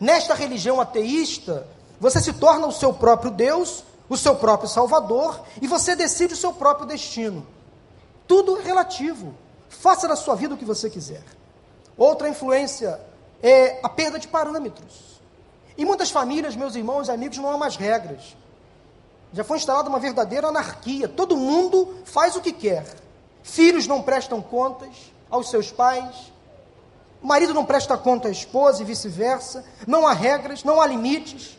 Nesta 0.00 0.34
religião 0.34 0.80
ateísta, 0.80 1.66
você 2.00 2.20
se 2.20 2.32
torna 2.32 2.66
o 2.66 2.72
seu 2.72 2.92
próprio 2.92 3.30
Deus, 3.30 3.84
o 4.08 4.16
seu 4.16 4.34
próprio 4.34 4.68
Salvador, 4.68 5.42
e 5.60 5.66
você 5.66 5.94
decide 5.94 6.34
o 6.34 6.36
seu 6.36 6.52
próprio 6.52 6.86
destino. 6.86 7.46
Tudo 8.26 8.54
relativo. 8.54 9.34
Faça 9.68 10.08
da 10.08 10.16
sua 10.16 10.34
vida 10.34 10.54
o 10.54 10.58
que 10.58 10.64
você 10.64 10.88
quiser. 10.88 11.24
Outra 11.96 12.28
influência 12.28 13.00
é 13.42 13.80
a 13.82 13.88
perda 13.88 14.18
de 14.18 14.28
parâmetros. 14.28 15.20
Em 15.76 15.84
muitas 15.84 16.10
famílias, 16.10 16.56
meus 16.56 16.74
irmãos 16.74 17.08
e 17.08 17.10
amigos, 17.10 17.38
não 17.38 17.50
há 17.50 17.58
mais 17.58 17.76
regras. 17.76 18.36
Já 19.32 19.42
foi 19.42 19.58
instalada 19.58 19.88
uma 19.88 19.98
verdadeira 19.98 20.48
anarquia. 20.48 21.08
Todo 21.08 21.36
mundo 21.36 21.96
faz 22.04 22.36
o 22.36 22.40
que 22.40 22.52
quer. 22.52 22.86
Filhos 23.42 23.86
não 23.86 24.00
prestam 24.00 24.40
contas 24.40 25.12
aos 25.28 25.50
seus 25.50 25.70
pais. 25.70 26.32
O 27.20 27.26
marido 27.26 27.52
não 27.52 27.64
presta 27.64 27.98
conta 27.98 28.28
à 28.28 28.30
esposa 28.30 28.82
e 28.82 28.84
vice-versa. 28.84 29.64
Não 29.86 30.06
há 30.06 30.12
regras, 30.12 30.62
não 30.62 30.80
há 30.80 30.86
limites. 30.86 31.58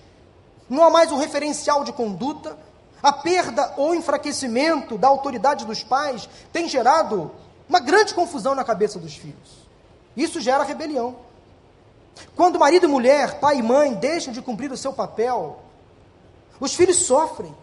Não 0.70 0.84
há 0.84 0.90
mais 0.90 1.12
um 1.12 1.18
referencial 1.18 1.84
de 1.84 1.92
conduta. 1.92 2.58
A 3.06 3.14
perda 3.14 3.72
ou 3.78 3.94
enfraquecimento 3.94 4.98
da 4.98 5.08
autoridade 5.08 5.64
dos 5.64 5.84
pais 5.84 6.28
tem 6.52 6.68
gerado 6.68 7.32
uma 7.70 7.80
grande 7.80 8.16
confusão 8.16 8.56
na 8.56 8.64
cabeça 8.64 8.98
dos 8.98 9.16
filhos. 9.16 9.70
Isso 10.18 10.42
gera 10.42 10.64
rebelião. 10.64 11.16
Quando 12.36 12.58
marido 12.58 12.88
e 12.88 12.90
mulher, 12.90 13.40
pai 13.40 13.60
e 13.60 13.62
mãe 13.62 13.94
deixam 13.94 14.34
de 14.34 14.42
cumprir 14.42 14.72
o 14.72 14.78
seu 14.78 14.92
papel, 14.92 15.60
os 16.60 16.74
filhos 16.74 16.98
sofrem. 16.98 17.56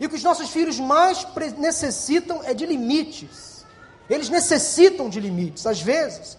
E 0.00 0.06
o 0.06 0.08
que 0.08 0.14
os 0.14 0.22
nossos 0.22 0.48
filhos 0.48 0.80
mais 0.80 1.26
necessitam 1.58 2.40
é 2.42 2.54
de 2.54 2.64
limites. 2.64 3.66
Eles 4.08 4.30
necessitam 4.30 5.10
de 5.10 5.20
limites. 5.20 5.66
Às 5.66 5.82
vezes, 5.82 6.38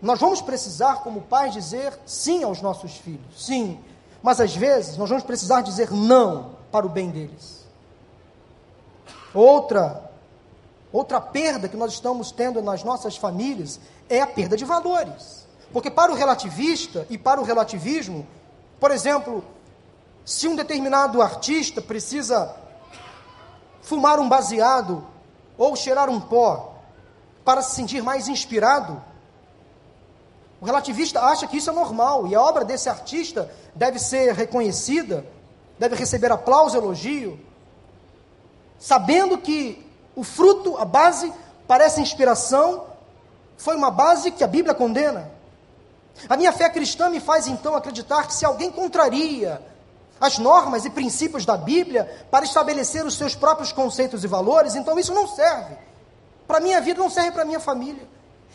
nós 0.00 0.20
vamos 0.20 0.40
precisar, 0.40 1.02
como 1.02 1.22
pais, 1.22 1.52
dizer 1.52 1.98
sim 2.06 2.44
aos 2.44 2.62
nossos 2.62 2.92
filhos, 2.92 3.44
sim. 3.44 3.80
Mas 4.22 4.40
às 4.40 4.54
vezes, 4.54 4.96
nós 4.96 5.08
vamos 5.08 5.24
precisar 5.24 5.62
dizer 5.62 5.90
não 5.90 6.59
para 6.70 6.86
o 6.86 6.88
bem 6.88 7.10
deles. 7.10 7.66
Outra, 9.34 10.10
outra 10.92 11.20
perda 11.20 11.68
que 11.68 11.76
nós 11.76 11.92
estamos 11.92 12.32
tendo 12.32 12.60
nas 12.62 12.82
nossas 12.82 13.16
famílias 13.16 13.80
é 14.08 14.20
a 14.20 14.26
perda 14.26 14.56
de 14.56 14.64
valores. 14.64 15.46
Porque 15.72 15.90
para 15.90 16.10
o 16.10 16.14
relativista 16.14 17.06
e 17.08 17.16
para 17.16 17.40
o 17.40 17.44
relativismo, 17.44 18.26
por 18.78 18.90
exemplo, 18.90 19.44
se 20.24 20.48
um 20.48 20.56
determinado 20.56 21.22
artista 21.22 21.80
precisa 21.80 22.54
fumar 23.82 24.18
um 24.18 24.28
baseado 24.28 25.06
ou 25.56 25.76
cheirar 25.76 26.08
um 26.08 26.20
pó 26.20 26.74
para 27.44 27.62
se 27.62 27.74
sentir 27.74 28.02
mais 28.02 28.28
inspirado, 28.28 29.02
o 30.60 30.64
relativista 30.64 31.20
acha 31.20 31.46
que 31.46 31.56
isso 31.56 31.70
é 31.70 31.72
normal 31.72 32.26
e 32.26 32.34
a 32.34 32.40
obra 32.40 32.64
desse 32.64 32.88
artista 32.88 33.50
deve 33.74 33.98
ser 33.98 34.34
reconhecida, 34.34 35.24
deve 35.80 35.96
receber 35.96 36.30
aplauso, 36.30 36.76
elogio, 36.76 37.40
sabendo 38.78 39.38
que 39.38 39.82
o 40.14 40.22
fruto, 40.22 40.76
a 40.76 40.84
base 40.84 41.32
para 41.66 41.84
essa 41.84 42.02
inspiração 42.02 42.84
foi 43.56 43.74
uma 43.76 43.90
base 43.90 44.30
que 44.30 44.44
a 44.44 44.46
Bíblia 44.46 44.74
condena. 44.74 45.30
A 46.28 46.36
minha 46.36 46.52
fé 46.52 46.68
cristã 46.68 47.08
me 47.08 47.18
faz 47.18 47.46
então 47.46 47.74
acreditar 47.74 48.26
que 48.26 48.34
se 48.34 48.44
alguém 48.44 48.70
contraria 48.70 49.62
as 50.20 50.36
normas 50.36 50.84
e 50.84 50.90
princípios 50.90 51.46
da 51.46 51.56
Bíblia 51.56 52.26
para 52.30 52.44
estabelecer 52.44 53.06
os 53.06 53.14
seus 53.14 53.34
próprios 53.34 53.72
conceitos 53.72 54.22
e 54.22 54.26
valores, 54.26 54.74
então 54.74 54.98
isso 54.98 55.14
não 55.14 55.26
serve. 55.26 55.78
Para 56.46 56.58
a 56.58 56.60
minha 56.60 56.80
vida, 56.82 57.00
não 57.00 57.08
serve 57.08 57.30
para 57.30 57.42
a 57.42 57.46
minha 57.46 57.60
família. 57.60 58.06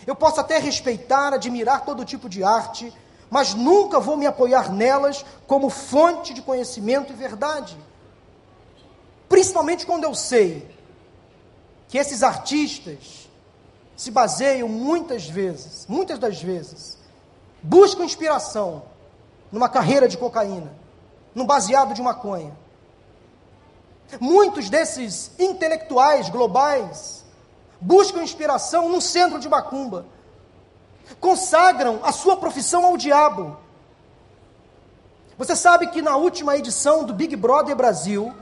Eu 0.06 0.16
posso 0.16 0.40
até 0.40 0.60
respeitar, 0.60 1.34
admirar 1.34 1.86
todo 1.86 2.06
tipo 2.06 2.30
de 2.30 2.44
arte, 2.44 2.94
mas 3.30 3.54
nunca 3.54 4.00
vou 4.00 4.16
me 4.18 4.26
apoiar 4.26 4.72
nelas 4.72 5.26
como 5.48 5.70
fonte 5.70 6.34
de 6.34 6.42
conhecimento 6.42 7.12
e 7.12 7.16
verdade. 7.16 7.78
Principalmente 9.28 9.86
quando 9.86 10.04
eu 10.04 10.14
sei 10.14 10.68
que 11.88 11.98
esses 11.98 12.24
artistas 12.24 13.30
se 13.96 14.12
baseiam 14.12 14.68
muitas 14.68 15.28
vezes, 15.28 15.86
muitas 15.88 16.20
das 16.20 16.42
vezes, 16.42 16.98
buscam 17.62 18.04
inspiração 18.04 18.84
numa 19.52 19.70
carreira 19.70 20.08
de 20.08 20.18
cocaína, 20.18 20.74
num 21.34 21.46
baseado 21.46 21.94
de 21.94 22.02
maconha. 22.02 22.56
Muitos 24.20 24.70
desses 24.70 25.32
intelectuais 25.40 26.30
globais 26.30 27.26
buscam 27.80 28.24
inspiração 28.24 28.90
num 28.90 29.02
centro 29.02 29.40
de 29.40 29.50
macumba, 29.50 30.06
consagram 31.20 32.00
a 32.04 32.12
sua 32.12 32.38
profissão 32.38 32.86
ao 32.86 32.98
diabo. 32.98 33.58
Você 35.38 35.56
sabe 35.56 35.88
que 35.88 36.02
na 36.02 36.16
última 36.16 36.56
edição 36.56 37.04
do 37.04 37.14
Big 37.14 37.36
Brother 37.36 37.76
Brasil, 37.76 38.34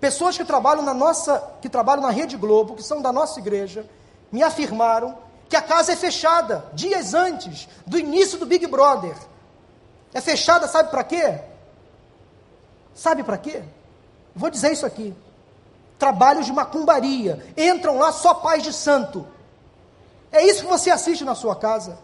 pessoas 0.00 0.36
que 0.36 0.44
trabalham 0.44 0.82
na 0.82 0.94
nossa, 0.94 1.38
que 1.60 1.68
trabalham 1.68 2.02
na 2.02 2.10
Rede 2.10 2.36
Globo, 2.36 2.74
que 2.74 2.82
são 2.82 3.02
da 3.02 3.12
nossa 3.12 3.38
igreja, 3.38 3.88
me 4.32 4.42
afirmaram 4.42 5.18
que 5.48 5.56
a 5.56 5.62
casa 5.62 5.92
é 5.92 5.96
fechada 5.96 6.66
dias 6.72 7.14
antes 7.14 7.68
do 7.86 7.98
início 7.98 8.38
do 8.38 8.46
Big 8.46 8.66
Brother. 8.66 9.16
É 10.12 10.20
fechada, 10.20 10.66
sabe 10.66 10.90
para 10.90 11.04
quê? 11.04 11.40
Sabe 12.94 13.22
para 13.22 13.38
quê? 13.38 13.62
Vou 14.34 14.50
dizer 14.50 14.72
isso 14.72 14.86
aqui. 14.86 15.14
Trabalhos 15.98 16.46
de 16.46 16.52
macumbaria. 16.52 17.44
Entram 17.56 17.98
lá 17.98 18.12
só 18.12 18.34
pais 18.34 18.62
de 18.62 18.72
santo. 18.72 19.26
É 20.30 20.44
isso 20.44 20.62
que 20.62 20.68
você 20.68 20.90
assiste 20.90 21.24
na 21.24 21.34
sua 21.34 21.56
casa. 21.56 21.98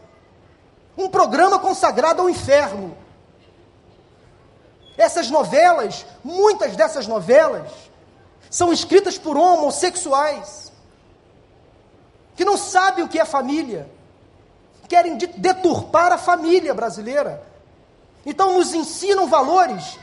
Um 0.97 1.09
programa 1.09 1.59
consagrado 1.59 2.23
ao 2.23 2.31
inferno. 2.31 2.97
Essas 4.97 5.31
novelas, 5.31 6.07
muitas 6.23 6.77
dessas 6.77 7.07
novelas, 7.07 7.71
são 8.49 8.73
escritas 8.73 9.19
por 9.19 9.37
homossexuais 9.37 10.73
que 12.37 12.45
não 12.45 12.57
sabem 12.57 13.05
o 13.05 13.09
que 13.09 13.19
é 13.19 13.25
família, 13.25 13.89
querem 14.89 15.17
deturpar 15.17 16.13
a 16.13 16.19
família 16.19 16.75
brasileira. 16.75 17.43
Então 18.27 18.55
nos 18.55 18.75
ensinam 18.75 19.27
valores 19.27 19.99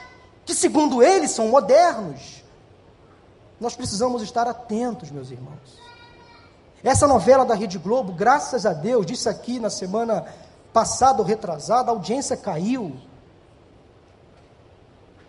que, 0.45 0.53
segundo 0.53 1.03
eles, 1.03 1.31
são 1.31 1.49
modernos. 1.49 2.43
Nós 3.59 3.75
precisamos 3.75 4.21
estar 4.21 4.47
atentos, 4.47 5.11
meus 5.11 5.29
irmãos. 5.29 5.80
Essa 6.83 7.07
novela 7.07 7.45
da 7.45 7.53
Rede 7.53 7.77
Globo, 7.77 8.11
graças 8.11 8.65
a 8.65 8.73
Deus, 8.73 9.05
disse 9.05 9.29
aqui 9.29 9.59
na 9.59 9.69
semana 9.69 10.25
passada 10.73 11.21
ou 11.21 11.27
retrasada, 11.27 11.91
a 11.91 11.93
audiência 11.93 12.35
caiu. 12.35 12.95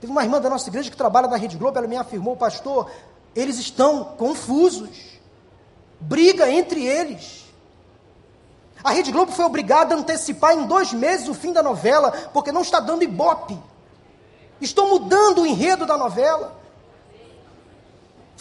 Teve 0.01 0.11
uma 0.11 0.23
irmã 0.23 0.41
da 0.41 0.49
nossa 0.49 0.69
igreja 0.69 0.91
que 0.91 0.97
trabalha 0.97 1.29
na 1.29 1.37
Rede 1.37 1.59
Globo, 1.59 1.77
ela 1.77 1.87
me 1.87 1.97
afirmou, 1.97 2.37
pastor, 2.37 2.91
eles 3.37 3.59
estão 3.59 4.05
confusos. 4.17 5.21
Briga 6.01 6.51
entre 6.51 6.85
eles. 6.85 7.45
A 8.83 8.91
Rede 8.91 9.13
Globo 9.13 9.31
foi 9.31 9.45
obrigada 9.45 9.95
a 9.95 9.99
antecipar 9.99 10.55
em 10.55 10.67
dois 10.67 10.93
meses 10.93 11.29
o 11.29 11.35
fim 11.35 11.53
da 11.53 11.63
novela, 11.63 12.11
porque 12.33 12.51
não 12.51 12.63
está 12.63 12.81
dando 12.81 13.05
ibope. 13.05 13.57
Estão 14.61 14.89
mudando 14.89 15.43
o 15.43 15.47
enredo 15.47 15.87
da 15.87 15.97
novela. 15.97 16.62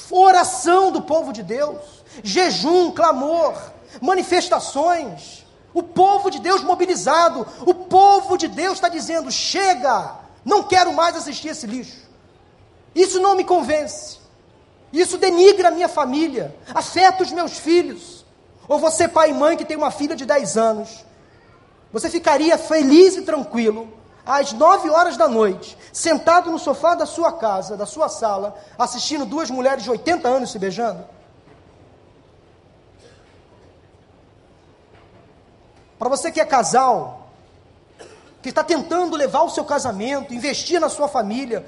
Oração 0.09 0.91
do 0.91 1.01
povo 1.01 1.31
de 1.31 1.43
Deus, 1.43 1.79
jejum, 2.23 2.91
clamor, 2.91 3.55
manifestações. 4.01 5.45
O 5.73 5.81
povo 5.81 6.29
de 6.29 6.39
Deus 6.39 6.61
mobilizado, 6.61 7.47
o 7.65 7.73
povo 7.73 8.37
de 8.37 8.47
Deus 8.47 8.73
está 8.73 8.89
dizendo: 8.89 9.31
chega, 9.31 10.15
não 10.43 10.63
quero 10.63 10.91
mais 10.91 11.15
assistir 11.15 11.49
esse 11.49 11.65
lixo. 11.65 12.01
Isso 12.93 13.21
não 13.21 13.35
me 13.35 13.43
convence. 13.43 14.19
Isso 14.91 15.17
denigra 15.17 15.69
a 15.69 15.71
minha 15.71 15.87
família, 15.87 16.53
afeta 16.73 17.23
os 17.23 17.31
meus 17.31 17.57
filhos. 17.57 18.25
Ou 18.67 18.79
você, 18.79 19.07
pai 19.07 19.29
e 19.29 19.33
mãe, 19.33 19.55
que 19.55 19.63
tem 19.63 19.77
uma 19.77 19.91
filha 19.91 20.15
de 20.15 20.25
10 20.25 20.57
anos, 20.57 21.05
você 21.91 22.09
ficaria 22.09 22.57
feliz 22.57 23.15
e 23.15 23.21
tranquilo 23.21 24.00
às 24.25 24.53
nove 24.53 24.89
horas 24.89 25.17
da 25.17 25.27
noite, 25.27 25.77
sentado 25.91 26.51
no 26.51 26.59
sofá 26.59 26.95
da 26.95 27.05
sua 27.05 27.33
casa, 27.33 27.75
da 27.75 27.85
sua 27.85 28.09
sala, 28.09 28.55
assistindo 28.77 29.25
duas 29.25 29.49
mulheres 29.49 29.83
de 29.83 29.89
80 29.89 30.27
anos 30.27 30.51
se 30.51 30.59
beijando? 30.59 31.03
Para 35.97 36.09
você 36.09 36.31
que 36.31 36.41
é 36.41 36.45
casal, 36.45 37.29
que 38.41 38.49
está 38.49 38.63
tentando 38.63 39.15
levar 39.15 39.43
o 39.43 39.49
seu 39.49 39.63
casamento, 39.63 40.33
investir 40.33 40.79
na 40.79 40.89
sua 40.89 41.07
família, 41.07 41.65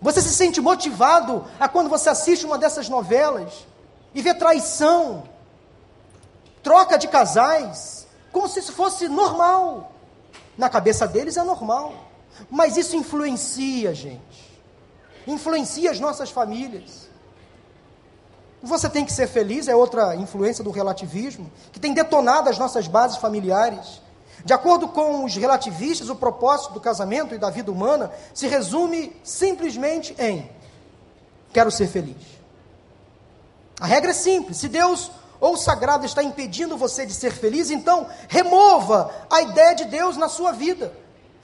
você 0.00 0.22
se 0.22 0.32
sente 0.32 0.60
motivado 0.60 1.46
a 1.60 1.68
quando 1.68 1.90
você 1.90 2.08
assiste 2.08 2.46
uma 2.46 2.58
dessas 2.58 2.88
novelas 2.88 3.66
e 4.14 4.22
vê 4.22 4.34
traição, 4.34 5.24
troca 6.62 6.98
de 6.98 7.08
casais, 7.08 8.06
como 8.32 8.48
se 8.48 8.60
isso 8.60 8.72
fosse 8.72 9.08
normal. 9.08 9.92
Na 10.56 10.68
cabeça 10.68 11.06
deles 11.06 11.36
é 11.36 11.42
normal. 11.42 11.94
Mas 12.50 12.76
isso 12.76 12.96
influencia, 12.96 13.94
gente. 13.94 14.60
Influencia 15.26 15.90
as 15.90 16.00
nossas 16.00 16.30
famílias. 16.30 17.08
Você 18.62 18.88
tem 18.88 19.04
que 19.04 19.12
ser 19.12 19.26
feliz, 19.26 19.66
é 19.66 19.74
outra 19.74 20.14
influência 20.14 20.62
do 20.62 20.70
relativismo, 20.70 21.50
que 21.72 21.80
tem 21.80 21.92
detonado 21.92 22.48
as 22.48 22.58
nossas 22.58 22.86
bases 22.86 23.16
familiares. 23.16 24.00
De 24.44 24.52
acordo 24.52 24.88
com 24.88 25.24
os 25.24 25.34
relativistas, 25.34 26.08
o 26.08 26.16
propósito 26.16 26.72
do 26.72 26.80
casamento 26.80 27.34
e 27.34 27.38
da 27.38 27.50
vida 27.50 27.70
humana 27.70 28.12
se 28.32 28.46
resume 28.46 29.14
simplesmente 29.24 30.14
em: 30.18 30.48
quero 31.52 31.70
ser 31.70 31.88
feliz. 31.88 32.16
A 33.80 33.86
regra 33.86 34.10
é 34.10 34.14
simples: 34.14 34.58
se 34.58 34.68
Deus 34.68 35.10
ou 35.42 35.54
o 35.54 35.56
sagrado 35.56 36.06
está 36.06 36.22
impedindo 36.22 36.76
você 36.76 37.04
de 37.04 37.12
ser 37.12 37.32
feliz, 37.32 37.68
então 37.68 38.06
remova 38.28 39.12
a 39.28 39.42
ideia 39.42 39.74
de 39.74 39.86
Deus 39.86 40.16
na 40.16 40.28
sua 40.28 40.52
vida. 40.52 40.92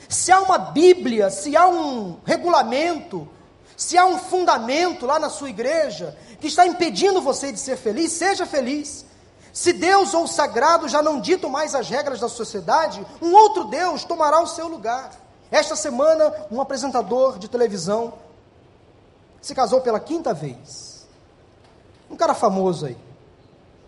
Se 0.08 0.30
há 0.30 0.40
uma 0.40 0.56
Bíblia, 0.56 1.30
se 1.30 1.56
há 1.56 1.66
um 1.66 2.16
regulamento, 2.24 3.28
se 3.76 3.98
há 3.98 4.06
um 4.06 4.16
fundamento 4.16 5.04
lá 5.04 5.18
na 5.18 5.28
sua 5.28 5.50
igreja 5.50 6.16
que 6.40 6.46
está 6.46 6.64
impedindo 6.64 7.20
você 7.20 7.50
de 7.50 7.58
ser 7.58 7.76
feliz, 7.76 8.12
seja 8.12 8.46
feliz. 8.46 9.04
Se 9.52 9.72
Deus 9.72 10.14
ou 10.14 10.22
o 10.22 10.28
sagrado 10.28 10.88
já 10.88 11.02
não 11.02 11.20
ditam 11.20 11.50
mais 11.50 11.74
as 11.74 11.88
regras 11.88 12.20
da 12.20 12.28
sociedade, 12.28 13.04
um 13.20 13.34
outro 13.34 13.64
Deus 13.64 14.04
tomará 14.04 14.40
o 14.40 14.46
seu 14.46 14.68
lugar. 14.68 15.10
Esta 15.50 15.74
semana, 15.74 16.32
um 16.52 16.60
apresentador 16.60 17.36
de 17.36 17.48
televisão 17.48 18.14
se 19.42 19.56
casou 19.56 19.80
pela 19.80 19.98
quinta 19.98 20.32
vez. 20.32 21.04
Um 22.08 22.14
cara 22.14 22.32
famoso 22.32 22.86
aí. 22.86 23.07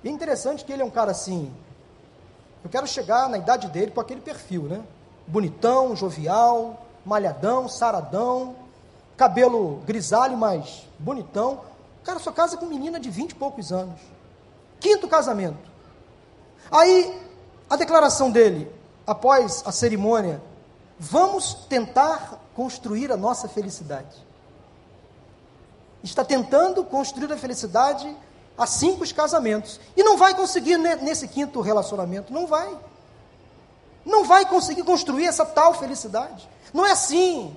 E 0.02 0.08
é 0.08 0.10
interessante 0.10 0.64
que 0.64 0.72
ele 0.72 0.82
é 0.82 0.84
um 0.84 0.90
cara 0.90 1.10
assim. 1.10 1.52
Eu 2.62 2.70
quero 2.70 2.86
chegar 2.86 3.28
na 3.28 3.38
idade 3.38 3.68
dele 3.68 3.90
com 3.90 4.00
aquele 4.00 4.20
perfil, 4.20 4.62
né? 4.62 4.82
Bonitão, 5.26 5.94
jovial, 5.94 6.86
malhadão, 7.04 7.68
saradão, 7.68 8.56
cabelo 9.16 9.82
grisalho, 9.86 10.36
mas 10.36 10.86
bonitão. 10.98 11.60
O 12.00 12.04
cara 12.04 12.18
só 12.18 12.32
casa 12.32 12.56
com 12.56 12.66
menina 12.66 12.98
de 12.98 13.10
vinte 13.10 13.32
e 13.32 13.34
poucos 13.34 13.72
anos. 13.72 14.00
Quinto 14.78 15.06
casamento. 15.06 15.70
Aí, 16.70 17.20
a 17.68 17.76
declaração 17.76 18.30
dele, 18.30 18.70
após 19.06 19.62
a 19.66 19.72
cerimônia, 19.72 20.40
vamos 20.98 21.54
tentar 21.68 22.38
construir 22.54 23.12
a 23.12 23.16
nossa 23.16 23.48
felicidade. 23.48 24.16
Está 26.02 26.24
tentando 26.24 26.82
construir 26.84 27.30
a 27.32 27.36
felicidade 27.36 28.16
há 28.61 28.66
cinco 28.66 29.03
casamentos. 29.14 29.81
E 29.96 30.03
não 30.03 30.18
vai 30.18 30.35
conseguir 30.35 30.77
nesse 30.77 31.27
quinto 31.27 31.62
relacionamento. 31.62 32.31
Não 32.33 32.46
vai. 32.46 32.79
Não 34.05 34.25
vai 34.25 34.44
conseguir 34.44 34.83
construir 34.83 35.27
essa 35.27 35.46
tal 35.46 35.73
felicidade. 35.73 36.46
Não 36.73 36.85
é 36.85 36.92
assim. 36.92 37.57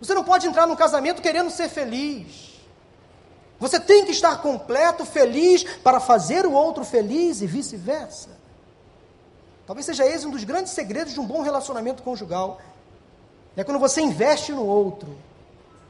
Você 0.00 0.12
não 0.14 0.24
pode 0.24 0.48
entrar 0.48 0.66
num 0.66 0.74
casamento 0.74 1.22
querendo 1.22 1.48
ser 1.50 1.68
feliz. 1.68 2.48
Você 3.60 3.78
tem 3.78 4.04
que 4.04 4.10
estar 4.10 4.42
completo, 4.42 5.04
feliz, 5.04 5.62
para 5.62 6.00
fazer 6.00 6.44
o 6.44 6.52
outro 6.52 6.84
feliz 6.84 7.40
e 7.40 7.46
vice-versa. 7.46 8.30
Talvez 9.64 9.86
seja 9.86 10.04
esse 10.06 10.26
um 10.26 10.30
dos 10.30 10.44
grandes 10.44 10.72
segredos 10.72 11.12
de 11.14 11.20
um 11.20 11.26
bom 11.26 11.42
relacionamento 11.42 12.02
conjugal. 12.02 12.60
É 13.56 13.62
quando 13.62 13.78
você 13.78 14.00
investe 14.00 14.52
no 14.52 14.64
outro, 14.64 15.16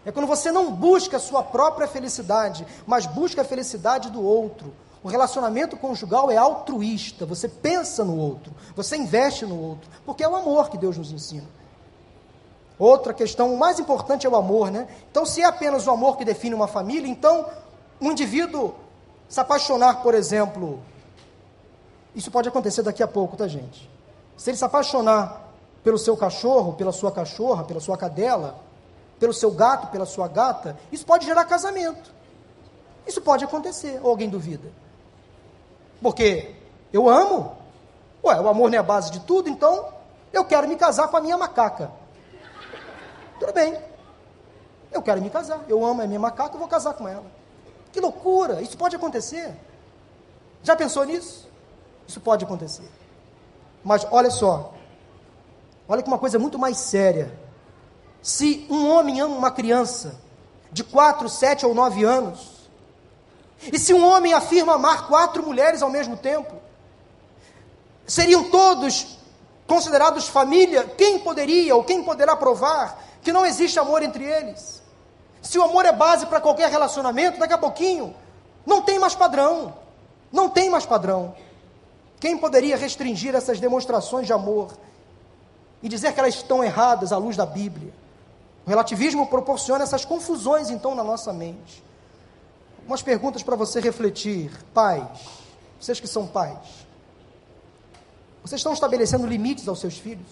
é 0.08 0.12
quando 0.12 0.26
você 0.26 0.50
não 0.50 0.72
busca 0.72 1.18
a 1.18 1.20
sua 1.20 1.42
própria 1.42 1.86
felicidade, 1.86 2.66
mas 2.86 3.06
busca 3.06 3.42
a 3.42 3.44
felicidade 3.44 4.10
do 4.10 4.22
outro. 4.22 4.72
O 5.02 5.08
relacionamento 5.08 5.76
conjugal 5.76 6.30
é 6.30 6.36
altruísta, 6.36 7.26
você 7.26 7.48
pensa 7.48 8.04
no 8.04 8.18
outro, 8.18 8.52
você 8.74 8.96
investe 8.96 9.44
no 9.46 9.60
outro, 9.60 9.88
porque 10.04 10.24
é 10.24 10.28
o 10.28 10.34
amor 10.34 10.70
que 10.70 10.78
Deus 10.78 10.96
nos 10.96 11.12
ensina. 11.12 11.46
Outra 12.78 13.12
questão, 13.12 13.52
o 13.52 13.58
mais 13.58 13.78
importante 13.78 14.26
é 14.26 14.30
o 14.30 14.36
amor, 14.36 14.70
né? 14.70 14.88
Então, 15.10 15.26
se 15.26 15.42
é 15.42 15.44
apenas 15.44 15.86
o 15.86 15.90
amor 15.90 16.16
que 16.16 16.24
define 16.24 16.54
uma 16.54 16.68
família, 16.68 17.08
então 17.08 17.46
um 18.00 18.10
indivíduo 18.10 18.74
se 19.28 19.38
apaixonar, 19.38 20.02
por 20.02 20.14
exemplo, 20.14 20.80
isso 22.14 22.30
pode 22.30 22.48
acontecer 22.48 22.82
daqui 22.82 23.02
a 23.02 23.08
pouco, 23.08 23.36
tá, 23.36 23.46
gente? 23.46 23.88
se 24.38 24.50
ele 24.50 24.56
se 24.56 24.64
apaixonar 24.64 25.52
pelo 25.82 25.98
seu 25.98 26.16
cachorro, 26.16 26.74
pela 26.74 26.92
sua 26.92 27.10
cachorra, 27.10 27.64
pela 27.64 27.80
sua 27.80 27.98
cadela, 27.98 28.60
pelo 29.18 29.32
seu 29.32 29.50
gato, 29.50 29.88
pela 29.88 30.06
sua 30.06 30.28
gata, 30.28 30.78
isso 30.92 31.04
pode 31.04 31.26
gerar 31.26 31.44
casamento. 31.44 32.12
Isso 33.06 33.20
pode 33.20 33.44
acontecer, 33.44 34.00
ou 34.02 34.10
alguém 34.10 34.28
duvida. 34.28 34.70
Porque 36.00 36.54
eu 36.92 37.08
amo. 37.08 37.56
Ué, 38.22 38.40
o 38.40 38.48
amor 38.48 38.70
não 38.70 38.76
é 38.76 38.78
a 38.78 38.82
base 38.82 39.10
de 39.10 39.20
tudo, 39.20 39.48
então 39.48 39.88
eu 40.32 40.44
quero 40.44 40.68
me 40.68 40.76
casar 40.76 41.08
com 41.08 41.16
a 41.16 41.20
minha 41.20 41.36
macaca. 41.36 41.90
Tudo 43.38 43.52
bem. 43.52 43.78
Eu 44.92 45.02
quero 45.02 45.20
me 45.22 45.30
casar. 45.30 45.64
Eu 45.68 45.84
amo 45.84 46.02
a 46.02 46.06
minha 46.06 46.20
macaca, 46.20 46.54
eu 46.54 46.58
vou 46.58 46.68
casar 46.68 46.94
com 46.94 47.08
ela. 47.08 47.24
Que 47.92 48.00
loucura! 48.00 48.60
Isso 48.60 48.76
pode 48.76 48.96
acontecer. 48.96 49.54
Já 50.62 50.76
pensou 50.76 51.04
nisso? 51.04 51.48
Isso 52.06 52.20
pode 52.20 52.44
acontecer. 52.44 52.88
Mas 53.82 54.06
olha 54.10 54.30
só. 54.30 54.74
Olha 55.88 56.02
que 56.02 56.08
uma 56.08 56.18
coisa 56.18 56.38
muito 56.38 56.58
mais 56.58 56.76
séria. 56.76 57.32
Se 58.22 58.66
um 58.68 58.88
homem 58.90 59.20
ama 59.20 59.36
uma 59.36 59.50
criança 59.50 60.20
de 60.70 60.84
4, 60.84 61.28
7 61.28 61.66
ou 61.66 61.74
9 61.74 62.04
anos, 62.04 62.58
e 63.72 63.78
se 63.78 63.92
um 63.92 64.06
homem 64.06 64.32
afirma 64.32 64.74
amar 64.74 65.08
quatro 65.08 65.42
mulheres 65.42 65.82
ao 65.82 65.90
mesmo 65.90 66.16
tempo, 66.16 66.54
seriam 68.06 68.44
todos 68.50 69.18
considerados 69.66 70.28
família? 70.28 70.84
Quem 70.84 71.18
poderia 71.18 71.74
ou 71.74 71.84
quem 71.84 72.02
poderá 72.02 72.36
provar 72.36 73.04
que 73.22 73.32
não 73.32 73.44
existe 73.44 73.78
amor 73.78 74.02
entre 74.02 74.24
eles? 74.24 74.82
Se 75.42 75.58
o 75.58 75.62
amor 75.62 75.84
é 75.84 75.92
base 75.92 76.26
para 76.26 76.40
qualquer 76.40 76.70
relacionamento, 76.70 77.38
daqui 77.38 77.52
a 77.52 77.58
pouquinho 77.58 78.14
não 78.66 78.82
tem 78.82 78.98
mais 78.98 79.14
padrão. 79.14 79.74
Não 80.30 80.48
tem 80.48 80.68
mais 80.68 80.84
padrão. 80.84 81.34
Quem 82.20 82.36
poderia 82.36 82.76
restringir 82.76 83.34
essas 83.34 83.60
demonstrações 83.60 84.26
de 84.26 84.32
amor 84.32 84.72
e 85.82 85.88
dizer 85.88 86.12
que 86.12 86.20
elas 86.20 86.34
estão 86.34 86.62
erradas 86.62 87.12
à 87.12 87.16
luz 87.16 87.36
da 87.36 87.46
Bíblia? 87.46 87.92
O 88.68 88.70
relativismo 88.70 89.26
proporciona 89.26 89.82
essas 89.82 90.04
confusões, 90.04 90.68
então, 90.68 90.94
na 90.94 91.02
nossa 91.02 91.32
mente. 91.32 91.82
Umas 92.86 93.00
perguntas 93.00 93.42
para 93.42 93.56
você 93.56 93.80
refletir. 93.80 94.52
Pais, 94.74 95.06
vocês 95.80 95.98
que 95.98 96.06
são 96.06 96.26
pais, 96.26 96.86
vocês 98.42 98.58
estão 98.58 98.74
estabelecendo 98.74 99.26
limites 99.26 99.66
aos 99.66 99.80
seus 99.80 99.96
filhos? 99.96 100.28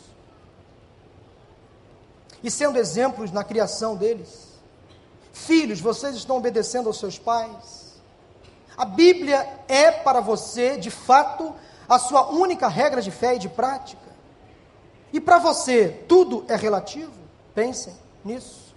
E 2.44 2.50
sendo 2.50 2.78
exemplos 2.78 3.32
na 3.32 3.42
criação 3.42 3.96
deles? 3.96 4.48
Filhos, 5.32 5.80
vocês 5.80 6.14
estão 6.14 6.36
obedecendo 6.36 6.88
aos 6.88 6.98
seus 6.98 7.18
pais? 7.18 7.94
A 8.76 8.84
Bíblia 8.84 9.48
é 9.66 9.90
para 9.90 10.20
você, 10.20 10.76
de 10.76 10.90
fato, 10.90 11.54
a 11.88 11.98
sua 11.98 12.28
única 12.28 12.68
regra 12.68 13.00
de 13.00 13.10
fé 13.10 13.36
e 13.36 13.38
de 13.38 13.48
prática? 13.48 14.12
E 15.10 15.22
para 15.22 15.38
você, 15.38 16.04
tudo 16.06 16.44
é 16.48 16.54
relativo? 16.54 17.14
Pensem 17.54 18.04
nisso. 18.26 18.74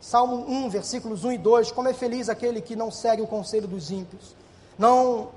Salmo 0.00 0.44
1, 0.48 0.68
versículos 0.68 1.24
1 1.24 1.32
e 1.32 1.38
2: 1.38 1.70
Como 1.70 1.88
é 1.88 1.94
feliz 1.94 2.28
aquele 2.28 2.60
que 2.60 2.74
não 2.74 2.90
segue 2.90 3.22
o 3.22 3.26
conselho 3.26 3.68
dos 3.68 3.90
ímpios, 3.90 4.34
não 4.76 5.30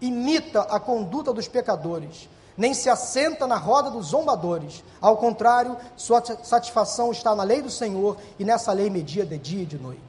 imita 0.00 0.60
a 0.62 0.78
conduta 0.78 1.32
dos 1.32 1.48
pecadores, 1.48 2.28
nem 2.56 2.74
se 2.74 2.90
assenta 2.90 3.46
na 3.46 3.56
roda 3.56 3.90
dos 3.90 4.08
zombadores. 4.08 4.84
Ao 5.00 5.16
contrário, 5.16 5.76
sua 5.96 6.22
satisfação 6.42 7.10
está 7.10 7.34
na 7.34 7.42
lei 7.42 7.62
do 7.62 7.70
Senhor, 7.70 8.18
e 8.38 8.44
nessa 8.44 8.72
lei 8.72 8.90
media 8.90 9.24
de 9.24 9.38
dia 9.38 9.62
e 9.62 9.66
de 9.66 9.78
noite. 9.78 10.00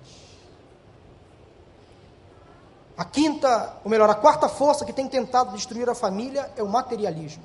A 2.98 3.06
quinta, 3.06 3.78
ou 3.84 3.90
melhor, 3.90 4.10
a 4.10 4.16
quarta 4.16 4.48
força 4.50 4.86
que 4.86 4.94
tem 4.94 5.08
tentado 5.08 5.56
destruir 5.56 5.90
a 5.90 5.96
família 5.96 6.52
é 6.56 6.62
o 6.62 6.68
materialismo. 6.68 7.44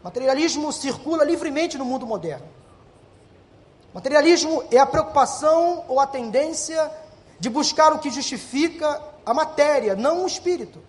O 0.00 0.04
materialismo 0.04 0.72
circula 0.72 1.24
livremente 1.24 1.76
no 1.76 1.84
mundo 1.84 2.06
moderno. 2.06 2.59
Materialismo 3.92 4.62
é 4.70 4.78
a 4.78 4.86
preocupação 4.86 5.84
ou 5.88 5.98
a 5.98 6.06
tendência 6.06 6.90
de 7.38 7.50
buscar 7.50 7.92
o 7.92 7.98
que 7.98 8.10
justifica 8.10 9.02
a 9.26 9.34
matéria, 9.34 9.96
não 9.96 10.22
o 10.22 10.26
espírito. 10.26 10.80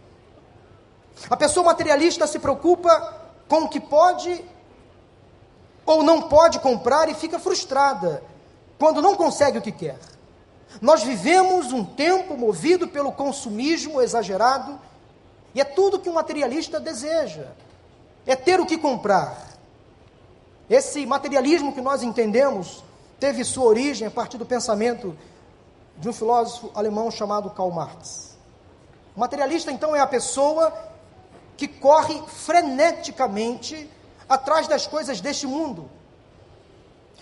A 1.30 1.36
pessoa 1.36 1.66
materialista 1.66 2.28
se 2.28 2.40
preocupa 2.40 3.22
com 3.48 3.64
o 3.64 3.70
que 3.70 3.80
pode 3.80 4.44
ou 5.86 6.04
não 6.04 6.24
pode 6.24 6.60
comprar 6.60 7.10
e 7.10 7.16
fica 7.16 7.40
frustrada 7.40 8.24
quando 8.78 9.02
não 9.02 9.16
consegue 9.16 9.58
o 9.58 9.62
que 9.62 9.72
quer. 9.72 9.98
Nós 10.80 11.04
vivemos 11.04 11.74
um 11.74 11.84
tempo 11.84 12.38
movido 12.38 12.88
pelo 12.88 13.12
consumismo 13.12 14.02
exagerado 14.02 14.80
e 15.54 15.60
é 15.60 15.64
tudo 15.64 16.00
que 16.00 16.10
um 16.10 16.14
materialista 16.14 16.80
deseja: 16.80 17.48
é 18.26 18.36
ter 18.36 18.60
o 18.60 18.66
que 18.66 18.78
comprar. 18.78 19.50
Esse 20.70 21.06
materialismo 21.06 21.74
que 21.74 21.82
nós 21.82 22.04
entendemos 22.04 22.84
teve 23.22 23.46
sua 23.46 23.66
origem 23.66 24.08
a 24.08 24.12
partir 24.12 24.40
do 24.40 24.48
pensamento 24.48 25.16
de 25.96 26.10
um 26.10 26.14
filósofo 26.14 26.72
alemão 26.74 27.12
chamado 27.12 27.52
Karl 27.52 27.70
Marx. 27.70 28.36
O 29.16 29.20
materialista, 29.20 29.72
então, 29.72 29.96
é 29.96 30.00
a 30.00 30.08
pessoa 30.08 30.74
que 31.56 31.68
corre 31.68 32.20
freneticamente 32.28 33.88
atrás 34.28 34.68
das 34.68 34.88
coisas 34.88 35.22
deste 35.22 35.46
mundo. 35.46 35.88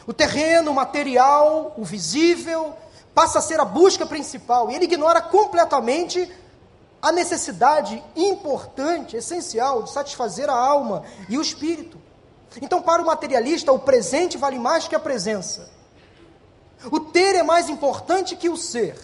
O 0.08 0.14
terreno, 0.14 0.72
o 0.72 0.74
material, 0.74 1.74
o 1.78 1.84
visível, 1.84 2.74
passa 3.14 3.40
a 3.40 3.42
ser 3.42 3.60
a 3.60 3.66
busca 3.66 4.06
principal, 4.06 4.72
e 4.72 4.76
ele 4.76 4.86
ignora 4.86 5.22
completamente 5.22 6.32
a 7.02 7.12
necessidade 7.12 8.02
importante, 8.16 9.18
essencial, 9.18 9.84
de 9.84 9.92
satisfazer 9.92 10.50
a 10.50 10.56
alma 10.56 11.04
e 11.28 11.38
o 11.38 11.42
espírito. 11.42 12.00
Então, 12.62 12.82
para 12.82 13.02
o 13.02 13.06
materialista, 13.06 13.74
o 13.74 13.80
presente 13.80 14.38
vale 14.38 14.58
mais 14.58 14.88
que 14.88 14.96
a 14.96 15.00
presença. 15.00 15.78
O 16.92 17.00
ter 17.00 17.36
é 17.36 17.44
mais 17.44 17.70
importante 17.70 18.36
que 18.36 18.50
o 18.50 18.56
ser. 18.56 18.98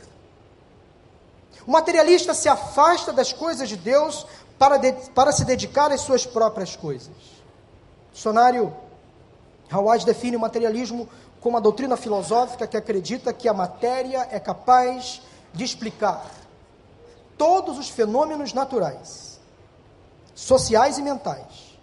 O 1.68 1.72
materialista 1.72 2.34
se 2.34 2.48
afasta 2.48 3.12
das 3.12 3.34
coisas 3.34 3.68
de 3.68 3.76
Deus 3.76 4.26
para, 4.58 4.78
de, 4.78 4.94
para 5.12 5.32
se 5.32 5.44
dedicar 5.44 5.92
às 5.92 6.02
suas 6.02 6.26
próprias 6.26 6.76
coisas. 6.76 7.14
Dicionário 8.14 8.74
Hawaj 9.70 10.06
define 10.06 10.38
o 10.38 10.40
materialismo 10.40 11.10
como 11.42 11.58
a 11.58 11.60
doutrina 11.60 11.98
filosófica 11.98 12.68
que 12.68 12.78
acredita 12.78 13.34
que 13.34 13.48
a 13.48 13.54
matéria 13.54 14.28
é 14.32 14.40
capaz 14.40 15.22
de 15.54 15.64
explicar 15.64 16.26
todos 17.38 17.78
os 17.78 17.90
fenômenos 17.90 18.54
naturais, 18.54 19.40
sociais 20.34 20.98
e 20.98 21.02
mentais, 21.02 21.78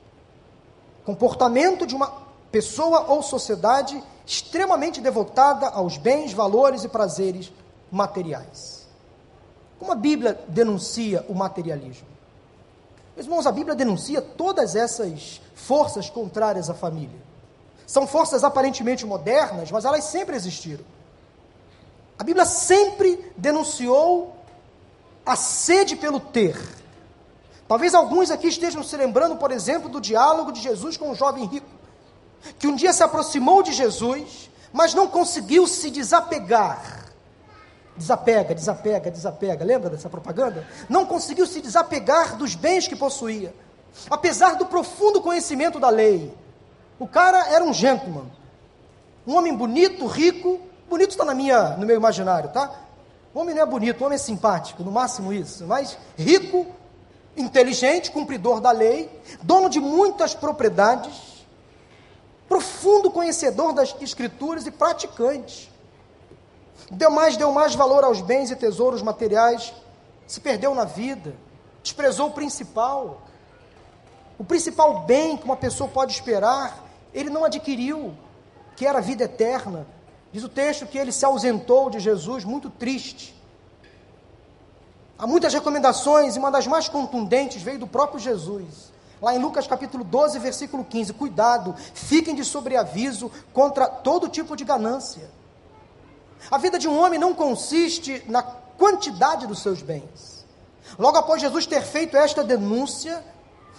comportamento 1.04 1.86
de 1.86 1.94
uma 1.94 2.12
pessoa 2.50 3.06
ou 3.08 3.22
sociedade 3.22 4.02
extremamente 4.26 5.00
devotada 5.00 5.68
aos 5.68 5.96
bens, 5.96 6.32
valores 6.32 6.84
e 6.84 6.88
prazeres 6.88 7.52
materiais. 7.90 8.86
Como 9.78 9.92
a 9.92 9.96
Bíblia 9.96 10.40
denuncia 10.48 11.24
o 11.28 11.34
materialismo? 11.34 12.06
Meus 13.16 13.26
irmãos, 13.26 13.46
a 13.46 13.52
Bíblia 13.52 13.74
denuncia 13.74 14.22
todas 14.22 14.74
essas 14.74 15.40
forças 15.54 16.08
contrárias 16.08 16.70
à 16.70 16.74
família. 16.74 17.20
São 17.86 18.06
forças 18.06 18.42
aparentemente 18.42 19.04
modernas, 19.04 19.70
mas 19.70 19.84
elas 19.84 20.04
sempre 20.04 20.34
existiram. 20.34 20.84
A 22.18 22.24
Bíblia 22.24 22.46
sempre 22.46 23.32
denunciou 23.36 24.36
a 25.26 25.36
sede 25.36 25.96
pelo 25.96 26.20
ter. 26.20 26.56
Talvez 27.68 27.94
alguns 27.94 28.30
aqui 28.30 28.48
estejam 28.48 28.82
se 28.82 28.96
lembrando, 28.96 29.36
por 29.36 29.50
exemplo, 29.50 29.88
do 29.88 30.00
diálogo 30.00 30.52
de 30.52 30.60
Jesus 30.60 30.96
com 30.96 31.10
o 31.10 31.14
jovem 31.14 31.44
rico 31.46 31.81
que 32.58 32.66
um 32.66 32.74
dia 32.74 32.92
se 32.92 33.02
aproximou 33.02 33.62
de 33.62 33.72
Jesus, 33.72 34.50
mas 34.72 34.94
não 34.94 35.06
conseguiu 35.06 35.66
se 35.66 35.90
desapegar. 35.90 37.02
Desapega, 37.96 38.54
desapega, 38.54 39.10
desapega. 39.10 39.64
Lembra 39.64 39.90
dessa 39.90 40.08
propaganda? 40.08 40.66
Não 40.88 41.04
conseguiu 41.04 41.46
se 41.46 41.60
desapegar 41.60 42.36
dos 42.36 42.54
bens 42.54 42.88
que 42.88 42.96
possuía, 42.96 43.54
apesar 44.08 44.56
do 44.56 44.66
profundo 44.66 45.20
conhecimento 45.20 45.78
da 45.78 45.90
lei. 45.90 46.34
O 46.98 47.06
cara 47.06 47.48
era 47.48 47.62
um 47.62 47.72
gentleman, 47.72 48.26
um 49.26 49.36
homem 49.36 49.54
bonito, 49.54 50.06
rico. 50.06 50.60
Bonito 50.88 51.10
está 51.10 51.24
na 51.24 51.34
minha, 51.34 51.76
no 51.76 51.86
meu 51.86 51.96
imaginário, 51.96 52.50
tá? 52.50 52.70
O 53.34 53.40
homem 53.40 53.54
não 53.54 53.62
é 53.62 53.66
bonito, 53.66 54.00
o 54.02 54.04
homem 54.04 54.16
é 54.16 54.18
simpático, 54.18 54.82
no 54.82 54.92
máximo 54.92 55.32
isso. 55.32 55.66
Mas 55.66 55.96
rico, 56.18 56.66
inteligente, 57.36 58.10
cumpridor 58.10 58.60
da 58.60 58.70
lei, 58.70 59.10
dono 59.42 59.68
de 59.70 59.80
muitas 59.80 60.34
propriedades 60.34 61.31
profundo 62.52 63.10
conhecedor 63.10 63.72
das 63.72 63.96
escrituras 63.98 64.66
e 64.66 64.70
praticante. 64.70 65.72
Deu 66.90 67.10
mais, 67.10 67.34
deu 67.34 67.50
mais 67.50 67.74
valor 67.74 68.04
aos 68.04 68.20
bens 68.20 68.50
e 68.50 68.56
tesouros 68.56 69.00
materiais, 69.00 69.72
se 70.26 70.38
perdeu 70.38 70.74
na 70.74 70.84
vida, 70.84 71.34
desprezou 71.82 72.28
o 72.28 72.32
principal. 72.32 73.22
O 74.38 74.44
principal 74.44 75.00
bem 75.00 75.38
que 75.38 75.46
uma 75.46 75.56
pessoa 75.56 75.88
pode 75.88 76.12
esperar, 76.12 76.84
ele 77.14 77.30
não 77.30 77.42
adquiriu, 77.42 78.12
que 78.76 78.86
era 78.86 78.98
a 78.98 79.02
vida 79.02 79.24
eterna. 79.24 79.86
Diz 80.30 80.44
o 80.44 80.48
texto 80.48 80.86
que 80.86 80.98
ele 80.98 81.10
se 81.10 81.24
ausentou 81.24 81.88
de 81.88 82.00
Jesus 82.00 82.44
muito 82.44 82.68
triste. 82.68 83.34
Há 85.18 85.26
muitas 85.26 85.54
recomendações, 85.54 86.36
e 86.36 86.38
uma 86.38 86.50
das 86.50 86.66
mais 86.66 86.86
contundentes 86.86 87.62
veio 87.62 87.78
do 87.78 87.86
próprio 87.86 88.20
Jesus. 88.20 88.91
Lá 89.22 89.36
em 89.36 89.38
Lucas 89.38 89.68
capítulo 89.68 90.02
12, 90.02 90.40
versículo 90.40 90.84
15: 90.84 91.12
Cuidado, 91.12 91.76
fiquem 91.94 92.34
de 92.34 92.44
sobreaviso 92.44 93.30
contra 93.52 93.86
todo 93.86 94.28
tipo 94.28 94.56
de 94.56 94.64
ganância. 94.64 95.30
A 96.50 96.58
vida 96.58 96.76
de 96.76 96.88
um 96.88 96.98
homem 96.98 97.20
não 97.20 97.32
consiste 97.32 98.24
na 98.26 98.42
quantidade 98.42 99.46
dos 99.46 99.62
seus 99.62 99.80
bens. 99.80 100.44
Logo 100.98 101.16
após 101.16 101.40
Jesus 101.40 101.66
ter 101.66 101.82
feito 101.82 102.16
esta 102.16 102.42
denúncia, 102.42 103.24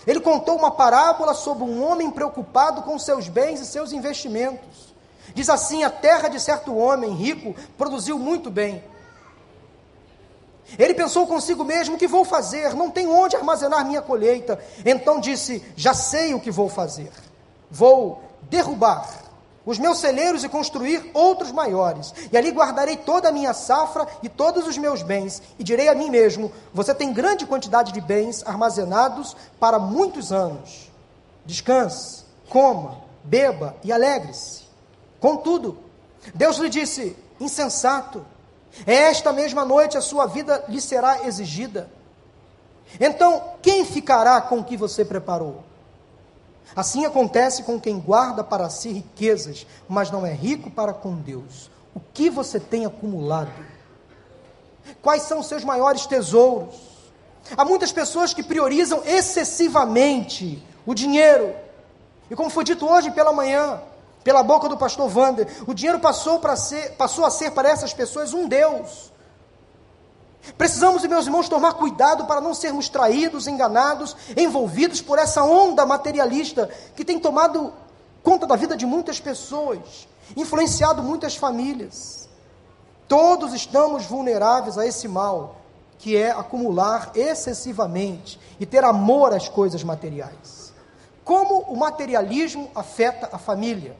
ele 0.07 0.21
contou 0.21 0.55
uma 0.55 0.71
parábola 0.71 1.33
sobre 1.33 1.65
um 1.65 1.83
homem 1.83 2.09
preocupado 2.09 2.81
com 2.83 2.97
seus 2.97 3.27
bens 3.27 3.59
e 3.59 3.65
seus 3.65 3.91
investimentos. 3.91 4.95
Diz 5.35 5.49
assim: 5.49 5.83
A 5.83 5.89
terra 5.89 6.29
de 6.29 6.39
certo 6.39 6.73
homem 6.73 7.11
rico 7.11 7.53
produziu 7.77 8.17
muito 8.17 8.49
bem. 8.49 8.81
Ele 10.77 10.93
pensou 10.93 11.27
consigo 11.27 11.63
mesmo: 11.63 11.95
o 11.95 11.97
que 11.97 12.07
vou 12.07 12.25
fazer? 12.25 12.73
Não 12.73 12.89
tenho 12.89 13.11
onde 13.11 13.35
armazenar 13.35 13.85
minha 13.85 14.01
colheita. 14.01 14.59
Então 14.85 15.19
disse: 15.19 15.63
Já 15.75 15.93
sei 15.93 16.33
o 16.33 16.39
que 16.39 16.51
vou 16.51 16.69
fazer. 16.69 17.11
Vou 17.69 18.21
derrubar 18.43 19.23
os 19.65 19.79
meus 19.79 19.99
celeiros 19.99 20.43
e 20.43 20.49
construir 20.49 21.09
outros 21.13 21.51
maiores. 21.51 22.13
E 22.31 22.37
ali 22.37 22.51
guardarei 22.51 22.97
toda 22.97 23.29
a 23.29 23.31
minha 23.31 23.53
safra 23.53 24.07
e 24.21 24.27
todos 24.27 24.67
os 24.67 24.77
meus 24.77 25.01
bens. 25.01 25.41
E 25.57 25.63
direi 25.63 25.87
a 25.89 25.95
mim 25.95 26.09
mesmo: 26.09 26.51
Você 26.73 26.93
tem 26.93 27.13
grande 27.13 27.45
quantidade 27.45 27.91
de 27.91 28.01
bens 28.01 28.43
armazenados 28.45 29.35
para 29.59 29.79
muitos 29.79 30.31
anos. 30.31 30.91
Descanse, 31.45 32.23
coma, 32.49 33.01
beba 33.23 33.75
e 33.83 33.91
alegre-se. 33.91 34.63
Contudo, 35.19 35.77
Deus 36.33 36.57
lhe 36.57 36.69
disse: 36.69 37.15
Insensato, 37.39 38.25
esta 38.85 39.31
mesma 39.31 39.63
noite 39.63 39.97
a 39.97 40.01
sua 40.01 40.25
vida 40.25 40.63
lhe 40.67 40.81
será 40.81 41.25
exigida. 41.25 41.89
Então, 42.99 43.55
quem 43.61 43.85
ficará 43.85 44.41
com 44.41 44.59
o 44.59 44.63
que 44.63 44.75
você 44.75 45.05
preparou? 45.05 45.63
Assim 46.75 47.05
acontece 47.05 47.63
com 47.63 47.79
quem 47.79 47.99
guarda 47.99 48.43
para 48.43 48.69
si 48.69 48.91
riquezas, 48.91 49.65
mas 49.87 50.09
não 50.09 50.25
é 50.25 50.33
rico 50.33 50.71
para 50.71 50.93
com 50.93 51.15
Deus. 51.15 51.69
O 51.93 51.99
que 51.99 52.29
você 52.29 52.59
tem 52.59 52.85
acumulado? 52.85 53.51
Quais 55.01 55.23
são 55.23 55.39
os 55.39 55.47
seus 55.47 55.63
maiores 55.63 56.05
tesouros? 56.05 56.75
Há 57.55 57.63
muitas 57.63 57.91
pessoas 57.91 58.33
que 58.33 58.41
priorizam 58.41 59.03
excessivamente 59.05 60.63
o 60.85 60.93
dinheiro. 60.93 61.53
E 62.29 62.35
como 62.35 62.49
foi 62.49 62.63
dito 62.63 62.87
hoje 62.87 63.11
pela 63.11 63.31
manhã, 63.33 63.81
pela 64.23 64.41
boca 64.43 64.69
do 64.69 64.77
pastor 64.77 65.11
Wander, 65.15 65.47
o 65.67 65.73
dinheiro 65.73 65.99
passou, 65.99 66.39
para 66.39 66.55
ser, 66.55 66.93
passou 66.93 67.25
a 67.25 67.29
ser 67.29 67.51
para 67.51 67.69
essas 67.69 67.93
pessoas 67.93 68.33
um 68.33 68.47
Deus. 68.47 69.11
Precisamos, 70.57 71.05
meus 71.05 71.25
irmãos, 71.25 71.47
tomar 71.47 71.73
cuidado 71.73 72.25
para 72.25 72.41
não 72.41 72.53
sermos 72.53 72.89
traídos, 72.89 73.47
enganados, 73.47 74.15
envolvidos 74.35 75.01
por 75.01 75.17
essa 75.17 75.43
onda 75.43 75.85
materialista 75.85 76.69
que 76.95 77.05
tem 77.05 77.19
tomado 77.19 77.73
conta 78.21 78.45
da 78.45 78.55
vida 78.55 78.75
de 78.75 78.85
muitas 78.85 79.19
pessoas, 79.19 80.07
influenciado 80.35 81.01
muitas 81.01 81.35
famílias. 81.35 82.27
Todos 83.07 83.53
estamos 83.53 84.05
vulneráveis 84.05 84.77
a 84.77 84.85
esse 84.85 85.07
mal, 85.07 85.57
que 85.97 86.17
é 86.17 86.31
acumular 86.31 87.11
excessivamente 87.15 88.39
e 88.59 88.65
ter 88.65 88.83
amor 88.83 89.33
às 89.33 89.47
coisas 89.47 89.83
materiais. 89.83 90.73
Como 91.23 91.59
o 91.61 91.77
materialismo 91.77 92.69
afeta 92.75 93.29
a 93.31 93.37
família? 93.37 93.95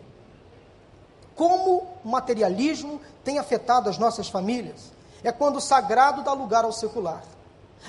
Como 1.36 1.88
o 2.04 2.10
materialismo 2.10 3.02
tem 3.24 3.40
afetado 3.40 3.90
as 3.90 3.98
nossas 3.98 4.28
famílias? 4.28 4.94
é 5.24 5.32
quando 5.32 5.58
o 5.58 5.62
sagrado 5.62 6.22
dá 6.22 6.34
lugar 6.34 6.66
ao 6.66 6.72
secular. 6.72 7.24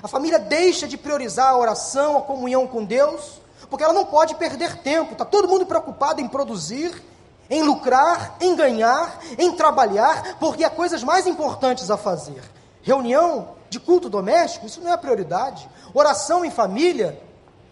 A 0.03 0.09
família 0.09 0.39
deixa 0.39 0.87
de 0.87 0.97
priorizar 0.97 1.51
a 1.51 1.59
oração, 1.59 2.19
a 2.19 2.23
comunhão 2.23 2.67
com 2.67 2.85
Deus, 2.85 3.41
porque 3.69 3.85
ela 3.85 3.93
não 3.93 4.07
pode 4.07 4.35
perder 4.37 4.79
tempo. 4.79 5.13
Está 5.13 5.25
todo 5.25 5.49
mundo 5.49 5.67
preocupado 5.67 6.21
em 6.21 6.29
produzir, 6.29 7.03
em 7.51 7.63
lucrar, 7.63 8.37
em 8.41 8.55
ganhar, 8.55 9.19
em 9.37 9.53
trabalhar, 9.53 10.37
porque 10.39 10.65
há 10.65 10.71
coisas 10.71 11.03
mais 11.03 11.27
importantes 11.27 11.91
a 11.91 11.97
fazer. 11.97 12.43
Reunião 12.83 13.55
de 13.69 13.81
culto 13.81 14.09
doméstico, 14.09 14.67
isso 14.67 14.81
não 14.81 14.91
é 14.91 14.95
a 14.95 14.99
prioridade. 14.99 15.69
Oração 15.93 16.45
em 16.45 16.51
família, 16.51 17.21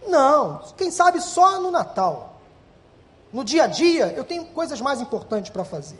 não. 0.07 0.61
Quem 0.77 0.91
sabe 0.91 1.21
só 1.21 1.59
no 1.59 1.71
Natal. 1.71 2.32
No 3.33 3.43
dia 3.43 3.63
a 3.63 3.67
dia, 3.67 4.13
eu 4.15 4.23
tenho 4.23 4.45
coisas 4.45 4.79
mais 4.79 5.01
importantes 5.01 5.49
para 5.49 5.65
fazer. 5.65 5.97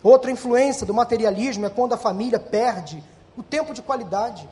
Outra 0.00 0.30
influência 0.30 0.86
do 0.86 0.94
materialismo 0.94 1.66
é 1.66 1.68
quando 1.68 1.94
a 1.94 1.96
família 1.96 2.38
perde 2.38 3.02
o 3.36 3.42
tempo 3.42 3.74
de 3.74 3.82
qualidade. 3.82 4.48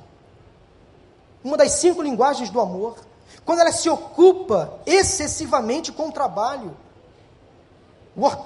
Uma 1.44 1.56
das 1.56 1.70
cinco 1.72 2.02
linguagens 2.02 2.50
do 2.50 2.60
amor. 2.60 2.98
Quando 3.44 3.60
ela 3.60 3.70
se 3.70 3.88
ocupa 3.88 4.80
excessivamente 4.84 5.92
com 5.92 6.08
o 6.08 6.12
trabalho. 6.12 6.76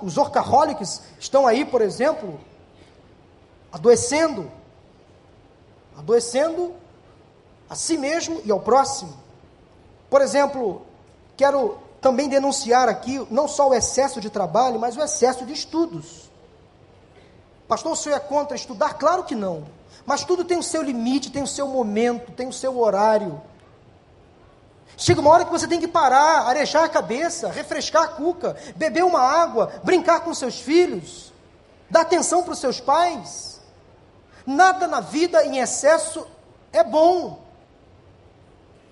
Os 0.02 0.18
workaholics 0.18 1.00
estão 1.18 1.46
aí, 1.46 1.64
por 1.64 1.80
exemplo, 1.80 2.38
adoecendo. 3.72 4.52
Adoecendo 5.96 6.74
a 7.70 7.74
si 7.74 7.96
mesmo 7.96 8.42
e 8.44 8.50
ao 8.50 8.60
próximo. 8.60 9.14
Por 10.10 10.20
exemplo, 10.20 10.82
quero 11.38 11.78
também 12.00 12.28
denunciar 12.28 12.88
aqui 12.88 13.26
não 13.30 13.46
só 13.46 13.68
o 13.68 13.74
excesso 13.74 14.20
de 14.20 14.30
trabalho, 14.30 14.80
mas 14.80 14.96
o 14.96 15.02
excesso 15.02 15.44
de 15.44 15.52
estudos. 15.52 16.30
Pastor, 17.68 17.92
o 17.92 17.96
senhor 17.96 18.16
é 18.16 18.20
contra 18.20 18.56
estudar? 18.56 18.94
Claro 18.94 19.24
que 19.24 19.34
não. 19.34 19.66
Mas 20.06 20.24
tudo 20.24 20.44
tem 20.44 20.58
o 20.58 20.62
seu 20.62 20.82
limite, 20.82 21.30
tem 21.30 21.42
o 21.42 21.46
seu 21.46 21.68
momento, 21.68 22.32
tem 22.32 22.48
o 22.48 22.52
seu 22.52 22.78
horário. 22.78 23.40
Chega 24.96 25.20
uma 25.20 25.30
hora 25.30 25.44
que 25.44 25.50
você 25.50 25.68
tem 25.68 25.80
que 25.80 25.86
parar, 25.86 26.48
arejar 26.48 26.84
a 26.84 26.88
cabeça, 26.88 27.48
refrescar 27.48 28.02
a 28.02 28.08
cuca, 28.08 28.56
beber 28.76 29.04
uma 29.04 29.20
água, 29.20 29.72
brincar 29.84 30.20
com 30.20 30.34
seus 30.34 30.58
filhos, 30.58 31.32
dar 31.88 32.00
atenção 32.00 32.42
para 32.42 32.52
os 32.52 32.58
seus 32.58 32.80
pais. 32.80 33.60
Nada 34.46 34.86
na 34.86 35.00
vida 35.00 35.44
em 35.44 35.58
excesso 35.58 36.26
é 36.72 36.82
bom. 36.82 37.40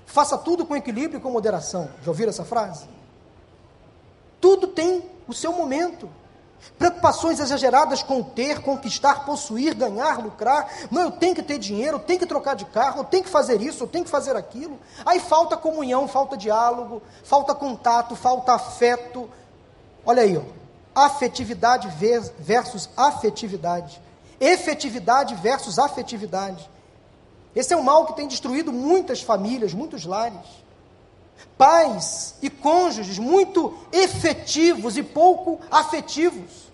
Faça 0.06 0.38
tudo 0.38 0.64
com 0.64 0.76
equilíbrio 0.76 1.18
e 1.18 1.20
com 1.20 1.30
moderação. 1.30 1.90
Já 2.02 2.10
ouviram 2.10 2.30
essa 2.30 2.44
frase? 2.44 2.97
Tudo 4.40 4.66
tem 4.66 5.04
o 5.26 5.32
seu 5.32 5.52
momento. 5.52 6.08
Preocupações 6.76 7.40
exageradas 7.40 8.02
com 8.02 8.22
ter, 8.22 8.60
conquistar, 8.60 9.24
possuir, 9.24 9.74
ganhar, 9.74 10.18
lucrar. 10.18 10.68
Não, 10.90 11.02
eu 11.02 11.10
tenho 11.10 11.34
que 11.34 11.42
ter 11.42 11.58
dinheiro, 11.58 11.96
eu 11.96 12.00
tenho 12.00 12.18
que 12.18 12.26
trocar 12.26 12.54
de 12.54 12.64
carro, 12.66 13.00
eu 13.00 13.04
tenho 13.04 13.24
que 13.24 13.30
fazer 13.30 13.60
isso, 13.60 13.84
eu 13.84 13.88
tenho 13.88 14.04
que 14.04 14.10
fazer 14.10 14.36
aquilo. 14.36 14.78
Aí 15.04 15.20
falta 15.20 15.56
comunhão, 15.56 16.06
falta 16.08 16.36
diálogo, 16.36 17.02
falta 17.22 17.54
contato, 17.54 18.14
falta 18.16 18.52
afeto. 18.52 19.28
Olha 20.04 20.22
aí, 20.22 20.36
ó. 20.36 20.42
afetividade 20.94 21.88
versus 22.38 22.88
afetividade. 22.96 24.00
Efetividade 24.40 25.34
versus 25.34 25.78
afetividade. 25.78 26.68
Esse 27.54 27.74
é 27.74 27.76
um 27.76 27.82
mal 27.82 28.06
que 28.06 28.14
tem 28.14 28.28
destruído 28.28 28.72
muitas 28.72 29.20
famílias, 29.20 29.74
muitos 29.74 30.04
lares. 30.04 30.38
Pais 31.56 32.34
e 32.40 32.48
cônjuges 32.48 33.18
muito 33.18 33.76
efetivos 33.92 34.96
e 34.96 35.02
pouco 35.02 35.60
afetivos. 35.70 36.68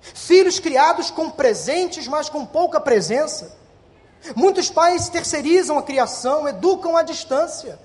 Filhos 0.00 0.58
criados 0.58 1.10
com 1.10 1.30
presentes, 1.30 2.06
mas 2.06 2.28
com 2.28 2.46
pouca 2.46 2.80
presença. 2.80 3.56
Muitos 4.34 4.70
pais 4.70 5.08
terceirizam 5.08 5.78
a 5.78 5.82
criação, 5.82 6.48
educam 6.48 6.96
à 6.96 7.02
distância. 7.02 7.78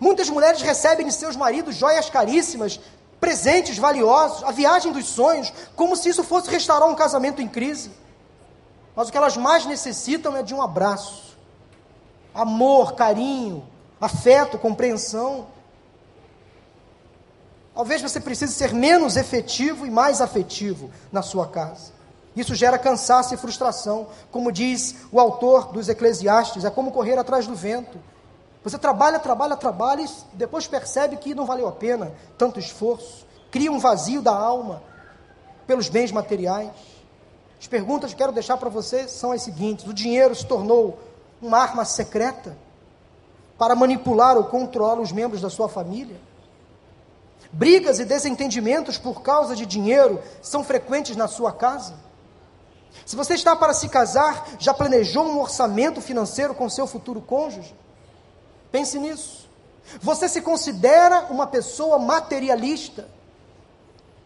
Muitas 0.00 0.28
mulheres 0.28 0.62
recebem 0.62 1.06
de 1.06 1.12
seus 1.12 1.36
maridos 1.36 1.76
joias 1.76 2.10
caríssimas, 2.10 2.80
presentes 3.20 3.78
valiosos, 3.78 4.42
a 4.44 4.50
viagem 4.50 4.92
dos 4.92 5.06
sonhos, 5.06 5.52
como 5.74 5.96
se 5.96 6.08
isso 6.08 6.24
fosse 6.24 6.50
restaurar 6.50 6.88
um 6.88 6.94
casamento 6.94 7.40
em 7.40 7.48
crise. 7.48 7.90
Mas 8.94 9.08
o 9.08 9.12
que 9.12 9.18
elas 9.18 9.36
mais 9.36 9.66
necessitam 9.66 10.36
é 10.36 10.42
de 10.42 10.54
um 10.54 10.62
abraço, 10.62 11.36
amor, 12.34 12.94
carinho, 12.94 13.66
afeto, 14.06 14.58
compreensão. 14.58 15.46
Talvez 17.74 18.00
você 18.00 18.18
precise 18.18 18.54
ser 18.54 18.72
menos 18.72 19.16
efetivo 19.16 19.84
e 19.84 19.90
mais 19.90 20.20
afetivo 20.20 20.90
na 21.12 21.20
sua 21.20 21.46
casa. 21.46 21.92
Isso 22.34 22.54
gera 22.54 22.78
cansaço 22.78 23.34
e 23.34 23.36
frustração. 23.36 24.08
Como 24.30 24.50
diz 24.50 24.96
o 25.12 25.20
autor 25.20 25.72
dos 25.72 25.88
Eclesiastes, 25.88 26.64
é 26.64 26.70
como 26.70 26.90
correr 26.90 27.18
atrás 27.18 27.46
do 27.46 27.54
vento. 27.54 27.98
Você 28.62 28.78
trabalha, 28.78 29.18
trabalha, 29.18 29.56
trabalha 29.56 30.02
e 30.02 30.08
depois 30.32 30.66
percebe 30.66 31.16
que 31.16 31.34
não 31.34 31.46
valeu 31.46 31.68
a 31.68 31.72
pena 31.72 32.12
tanto 32.36 32.58
esforço. 32.58 33.26
Cria 33.50 33.70
um 33.70 33.78
vazio 33.78 34.20
da 34.20 34.36
alma 34.36 34.82
pelos 35.66 35.88
bens 35.88 36.10
materiais. 36.10 36.70
As 37.60 37.66
perguntas 37.66 38.12
que 38.12 38.18
quero 38.18 38.32
deixar 38.32 38.56
para 38.56 38.68
você 38.68 39.08
são 39.08 39.32
as 39.32 39.42
seguintes: 39.42 39.86
o 39.86 39.94
dinheiro 39.94 40.34
se 40.34 40.44
tornou 40.44 40.98
uma 41.40 41.58
arma 41.58 41.84
secreta? 41.84 42.56
Para 43.58 43.74
manipular 43.74 44.36
ou 44.36 44.44
controlar 44.44 45.00
os 45.00 45.12
membros 45.12 45.40
da 45.40 45.50
sua 45.50 45.68
família. 45.68 46.20
Brigas 47.52 47.98
e 47.98 48.04
desentendimentos 48.04 48.98
por 48.98 49.22
causa 49.22 49.56
de 49.56 49.64
dinheiro 49.64 50.20
são 50.42 50.62
frequentes 50.62 51.16
na 51.16 51.28
sua 51.28 51.52
casa. 51.52 51.94
Se 53.04 53.14
você 53.14 53.34
está 53.34 53.54
para 53.54 53.74
se 53.74 53.88
casar, 53.88 54.46
já 54.58 54.72
planejou 54.72 55.24
um 55.24 55.40
orçamento 55.40 56.00
financeiro 56.00 56.54
com 56.54 56.68
seu 56.68 56.86
futuro 56.86 57.20
cônjuge? 57.20 57.74
Pense 58.70 58.98
nisso. 58.98 59.48
Você 60.00 60.28
se 60.28 60.40
considera 60.40 61.26
uma 61.30 61.46
pessoa 61.46 61.98
materialista? 61.98 63.08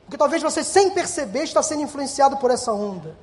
Porque 0.04 0.16
talvez 0.16 0.42
você, 0.42 0.64
sem 0.64 0.90
perceber, 0.90 1.44
está 1.44 1.62
sendo 1.62 1.82
influenciado 1.82 2.36
por 2.38 2.50
essa 2.50 2.72
onda. 2.72 3.14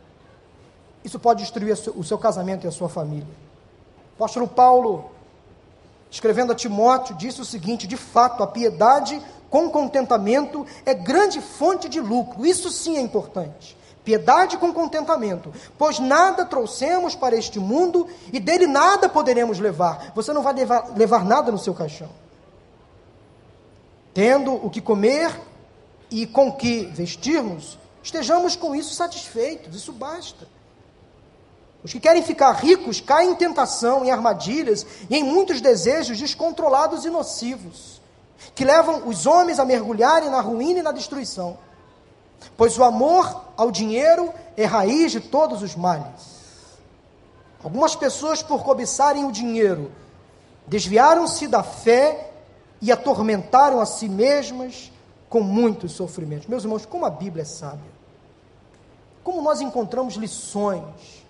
Isso 1.03 1.19
pode 1.19 1.41
destruir 1.41 1.77
o 1.95 2.03
seu 2.03 2.17
casamento 2.17 2.65
e 2.65 2.67
a 2.67 2.71
sua 2.71 2.87
família. 2.87 3.27
O 4.13 4.23
apóstolo 4.23 4.47
Paulo, 4.47 5.11
escrevendo 6.09 6.51
a 6.51 6.55
Timóteo, 6.55 7.15
disse 7.15 7.41
o 7.41 7.45
seguinte: 7.45 7.87
de 7.87 7.97
fato, 7.97 8.43
a 8.43 8.47
piedade 8.47 9.21
com 9.49 9.69
contentamento 9.69 10.65
é 10.85 10.93
grande 10.93 11.41
fonte 11.41 11.87
de 11.87 11.99
lucro. 11.99 12.45
Isso 12.45 12.69
sim 12.69 12.97
é 12.97 13.01
importante. 13.01 13.77
Piedade 14.03 14.57
com 14.57 14.71
contentamento, 14.71 15.51
pois 15.77 15.99
nada 15.99 16.45
trouxemos 16.45 17.13
para 17.13 17.35
este 17.35 17.59
mundo 17.59 18.07
e 18.31 18.39
dele 18.39 18.65
nada 18.65 19.09
poderemos 19.09 19.59
levar. 19.59 20.13
Você 20.15 20.31
não 20.31 20.41
vai 20.41 20.53
levar, 20.53 20.93
levar 20.95 21.25
nada 21.25 21.51
no 21.51 21.57
seu 21.57 21.73
caixão. 21.73 22.09
Tendo 24.13 24.53
o 24.53 24.69
que 24.69 24.79
comer 24.79 25.37
e 26.09 26.25
com 26.25 26.53
que 26.53 26.85
vestirmos, 26.85 27.77
estejamos 28.01 28.55
com 28.55 28.73
isso 28.73 28.95
satisfeitos, 28.95 29.75
isso 29.75 29.91
basta. 29.91 30.47
Os 31.87 31.93
que 31.93 32.01
querem 32.01 32.21
ficar 32.21 32.51
ricos 32.51 32.99
caem 32.99 33.31
em 33.31 33.35
tentação, 33.35 34.03
em 34.03 34.11
armadilhas 34.11 34.85
e 35.09 35.15
em 35.15 35.23
muitos 35.23 35.61
desejos 35.61 36.19
descontrolados 36.19 37.05
e 37.05 37.09
nocivos, 37.09 38.01
que 38.53 38.65
levam 38.65 39.07
os 39.07 39.25
homens 39.25 39.57
a 39.57 39.63
mergulharem 39.63 40.29
na 40.29 40.41
ruína 40.41 40.79
e 40.79 40.83
na 40.83 40.91
destruição. 40.91 41.57
Pois 42.57 42.77
o 42.77 42.83
amor 42.83 43.41
ao 43.55 43.71
dinheiro 43.71 44.33
é 44.57 44.65
raiz 44.65 45.13
de 45.13 45.21
todos 45.21 45.63
os 45.63 45.77
males. 45.77 46.75
Algumas 47.63 47.95
pessoas, 47.95 48.43
por 48.43 48.65
cobiçarem 48.65 49.23
o 49.23 49.31
dinheiro, 49.31 49.89
desviaram-se 50.67 51.47
da 51.47 51.63
fé 51.63 52.31
e 52.81 52.91
atormentaram 52.91 53.79
a 53.79 53.85
si 53.85 54.09
mesmas 54.09 54.91
com 55.29 55.39
muitos 55.39 55.93
sofrimentos. 55.93 56.47
Meus 56.47 56.65
irmãos, 56.65 56.85
como 56.85 57.05
a 57.05 57.09
Bíblia 57.09 57.43
é 57.43 57.45
sábia. 57.45 57.91
Como 59.23 59.41
nós 59.41 59.61
encontramos 59.61 60.15
lições. 60.15 61.25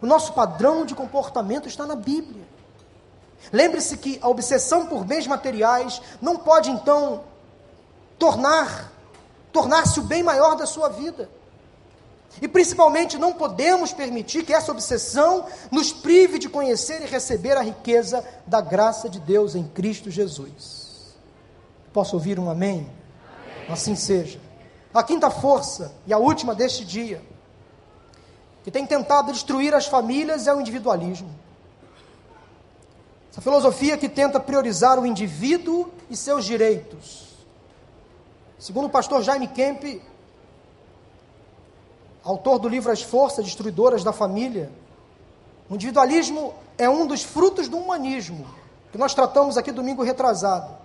O 0.00 0.06
nosso 0.06 0.32
padrão 0.32 0.86
de 0.86 0.94
comportamento 0.94 1.68
está 1.68 1.86
na 1.86 1.94
Bíblia. 1.94 2.44
Lembre-se 3.52 3.96
que 3.96 4.18
a 4.22 4.28
obsessão 4.28 4.86
por 4.86 5.04
bens 5.04 5.26
materiais 5.26 6.00
não 6.20 6.36
pode 6.36 6.70
então 6.70 7.24
tornar 8.18 8.92
tornar-se 9.52 10.00
o 10.00 10.02
bem 10.02 10.22
maior 10.22 10.56
da 10.56 10.66
sua 10.66 10.88
vida. 10.88 11.28
E 12.40 12.48
principalmente 12.48 13.18
não 13.18 13.34
podemos 13.34 13.92
permitir 13.92 14.44
que 14.44 14.54
essa 14.54 14.72
obsessão 14.72 15.44
nos 15.70 15.92
prive 15.92 16.38
de 16.38 16.48
conhecer 16.48 17.02
e 17.02 17.06
receber 17.06 17.56
a 17.58 17.62
riqueza 17.62 18.24
da 18.46 18.60
graça 18.60 19.08
de 19.08 19.20
Deus 19.20 19.54
em 19.54 19.64
Cristo 19.64 20.10
Jesus. 20.10 21.14
Posso 21.92 22.16
ouvir 22.16 22.38
um 22.38 22.48
amém? 22.48 22.90
amém. 23.58 23.68
Assim 23.68 23.94
seja. 23.94 24.40
A 24.94 25.02
quinta 25.02 25.30
força 25.30 25.92
e 26.06 26.12
a 26.12 26.18
última 26.18 26.54
deste 26.54 26.86
dia, 26.86 27.22
que 28.62 28.70
tem 28.70 28.86
tentado 28.86 29.32
destruir 29.32 29.74
as 29.74 29.86
famílias, 29.86 30.46
é 30.46 30.54
o 30.54 30.60
individualismo. 30.60 31.30
Essa 33.30 33.40
filosofia 33.40 33.96
que 33.96 34.08
tenta 34.08 34.38
priorizar 34.38 34.98
o 34.98 35.06
indivíduo 35.06 35.90
e 36.10 36.16
seus 36.16 36.44
direitos 36.44 37.32
Segundo 38.62 38.84
o 38.84 38.90
pastor 38.90 39.24
Jaime 39.24 39.48
Kemp, 39.48 40.00
autor 42.22 42.60
do 42.60 42.68
livro 42.68 42.92
As 42.92 43.02
Forças 43.02 43.44
Destruidoras 43.44 44.04
da 44.04 44.12
Família, 44.12 44.70
o 45.68 45.74
individualismo 45.74 46.54
é 46.78 46.88
um 46.88 47.04
dos 47.04 47.24
frutos 47.24 47.66
do 47.66 47.76
humanismo, 47.76 48.46
que 48.92 48.96
nós 48.96 49.14
tratamos 49.14 49.58
aqui 49.58 49.72
domingo 49.72 50.04
retrasado, 50.04 50.76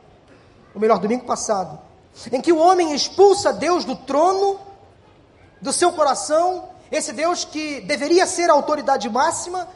ou 0.74 0.82
melhor, 0.82 0.98
domingo 0.98 1.26
passado, 1.26 1.80
em 2.32 2.42
que 2.42 2.52
o 2.52 2.58
homem 2.58 2.96
expulsa 2.96 3.54
Deus 3.54 3.86
do 3.86 3.96
trono 3.96 4.60
do 5.62 5.72
seu 5.72 5.94
coração, 5.94 6.70
esse 6.92 7.12
Deus 7.14 7.46
que 7.46 7.82
deveria 7.82 8.26
ser 8.26 8.50
a 8.50 8.54
autoridade 8.54 9.10
máxima, 9.10 9.68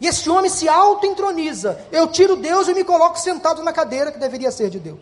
e 0.00 0.06
esse 0.06 0.28
homem 0.28 0.50
se 0.50 0.68
auto-entroniza. 0.68 1.80
Eu 1.90 2.06
tiro 2.08 2.36
Deus 2.36 2.68
e 2.68 2.74
me 2.74 2.84
coloco 2.84 3.18
sentado 3.18 3.62
na 3.62 3.72
cadeira 3.72 4.12
que 4.12 4.18
deveria 4.18 4.50
ser 4.50 4.68
de 4.68 4.78
Deus. 4.78 5.00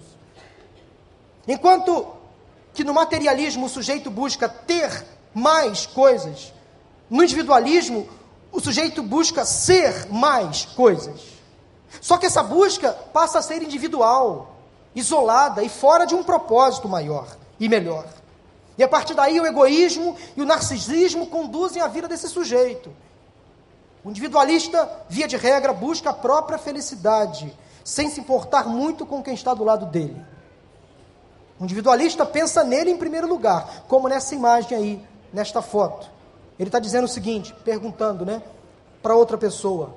Enquanto 1.49 2.07
que 2.73 2.85
no 2.85 2.95
materialismo 2.95 3.67
o 3.67 3.69
sujeito 3.69 4.11
busca 4.11 4.49
ter 4.49 5.05
mais 5.35 5.85
coisas, 5.87 6.53
no 7.11 7.23
individualismo 7.23 8.09
o 8.53 8.61
sujeito 8.61 9.03
busca 9.03 9.45
ser 9.45 10.07
mais 10.11 10.65
coisas. 10.65 11.21
Só 12.01 12.17
que 12.17 12.27
essa 12.27 12.43
busca 12.43 12.93
passa 13.13 13.41
a 13.41 13.43
ser 13.43 13.63
individual, 13.63 14.57
isolada 14.95 15.63
e 15.63 15.69
fora 15.69 16.05
de 16.05 16.15
um 16.15 16.23
propósito 16.23 16.89
maior 16.89 17.27
e 17.59 17.69
melhor. 17.69 18.07
E 18.77 18.83
a 18.83 18.89
partir 18.89 19.15
daí 19.15 19.41
o 19.41 19.47
egoísmo 19.47 20.17
e 20.37 20.43
o 20.43 20.47
narcisismo 20.47 21.27
conduzem 21.27 21.81
a 21.81 21.89
vida 21.89 22.09
desse 22.09 22.29
sujeito. 22.29 22.91
O 24.05 24.11
individualista, 24.11 24.91
via 25.09 25.27
de 25.27 25.37
regra, 25.37 25.73
busca 25.73 26.11
a 26.11 26.15
própria 26.15 26.59
felicidade, 26.59 27.57
sem 27.83 28.11
se 28.11 28.21
importar 28.21 28.67
muito 28.67 29.07
com 29.07 29.23
quem 29.23 29.35
está 29.35 29.55
do 29.55 29.65
lado 29.65 29.87
dele. 29.87 30.21
O 31.59 31.65
individualista 31.65 32.27
pensa 32.27 32.65
nele 32.65 32.91
em 32.91 32.97
primeiro 32.97 33.29
lugar, 33.29 33.85
como 33.89 34.09
nessa 34.09 34.35
imagem 34.35 34.77
aí, 34.77 35.05
nesta 35.33 35.63
foto. 35.63 36.11
Ele 36.59 36.69
está 36.69 36.79
dizendo 36.79 37.05
o 37.05 37.09
seguinte, 37.09 37.55
perguntando, 37.65 38.27
né, 38.27 38.43
para 39.03 39.15
outra 39.15 39.39
pessoa: 39.39 39.95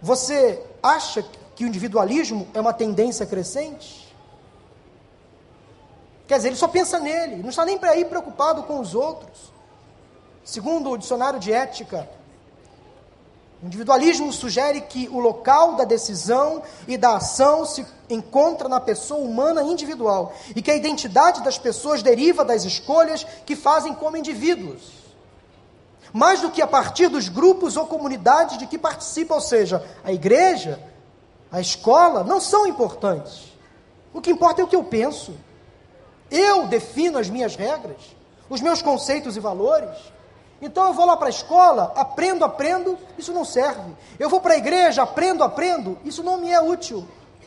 Você 0.00 0.62
acha 0.82 1.24
que 1.54 1.64
o 1.64 1.68
individualismo 1.68 2.46
é 2.54 2.60
uma 2.60 2.72
tendência 2.72 3.26
crescente? 3.26 4.03
Quer 6.26 6.36
dizer, 6.36 6.48
ele 6.48 6.56
só 6.56 6.68
pensa 6.68 6.98
nele, 6.98 7.36
não 7.36 7.50
está 7.50 7.64
nem 7.64 7.78
para 7.78 7.96
ir 7.96 8.06
preocupado 8.06 8.62
com 8.62 8.80
os 8.80 8.94
outros. 8.94 9.52
Segundo 10.44 10.90
o 10.90 10.96
dicionário 10.96 11.38
de 11.38 11.52
ética, 11.52 12.08
o 13.62 13.66
individualismo 13.66 14.30
sugere 14.32 14.82
que 14.82 15.08
o 15.08 15.18
local 15.18 15.74
da 15.74 15.84
decisão 15.84 16.62
e 16.86 16.98
da 16.98 17.16
ação 17.16 17.64
se 17.64 17.86
encontra 18.10 18.68
na 18.68 18.78
pessoa 18.78 19.20
humana 19.20 19.62
individual 19.62 20.34
e 20.54 20.60
que 20.60 20.70
a 20.70 20.76
identidade 20.76 21.42
das 21.42 21.56
pessoas 21.56 22.02
deriva 22.02 22.44
das 22.44 22.64
escolhas 22.64 23.24
que 23.46 23.56
fazem 23.56 23.94
como 23.94 24.16
indivíduos. 24.16 24.82
Mais 26.12 26.40
do 26.40 26.50
que 26.50 26.60
a 26.60 26.66
partir 26.66 27.08
dos 27.08 27.28
grupos 27.28 27.76
ou 27.76 27.86
comunidades 27.86 28.58
de 28.58 28.66
que 28.66 28.78
participa, 28.78 29.34
ou 29.34 29.40
seja, 29.40 29.82
a 30.04 30.12
igreja, 30.12 30.78
a 31.50 31.60
escola, 31.60 32.22
não 32.22 32.40
são 32.40 32.66
importantes. 32.66 33.52
O 34.12 34.20
que 34.20 34.30
importa 34.30 34.60
é 34.60 34.64
o 34.64 34.68
que 34.68 34.76
eu 34.76 34.84
penso. 34.84 35.34
Eu 36.34 36.66
defino 36.66 37.16
as 37.16 37.30
minhas 37.30 37.54
regras, 37.54 38.16
os 38.50 38.60
meus 38.60 38.82
conceitos 38.82 39.36
e 39.36 39.40
valores. 39.40 39.96
Então 40.60 40.88
eu 40.88 40.92
vou 40.92 41.06
lá 41.06 41.16
para 41.16 41.28
a 41.28 41.30
escola, 41.30 41.92
aprendo, 41.94 42.44
aprendo, 42.44 42.98
isso 43.16 43.32
não 43.32 43.44
serve. 43.44 43.94
Eu 44.18 44.28
vou 44.28 44.40
para 44.40 44.54
a 44.54 44.56
igreja, 44.56 45.04
aprendo, 45.04 45.44
aprendo, 45.44 45.96
isso 46.04 46.24
não 46.24 46.38
me 46.38 46.50
é 46.50 46.60
útil. 46.60 47.06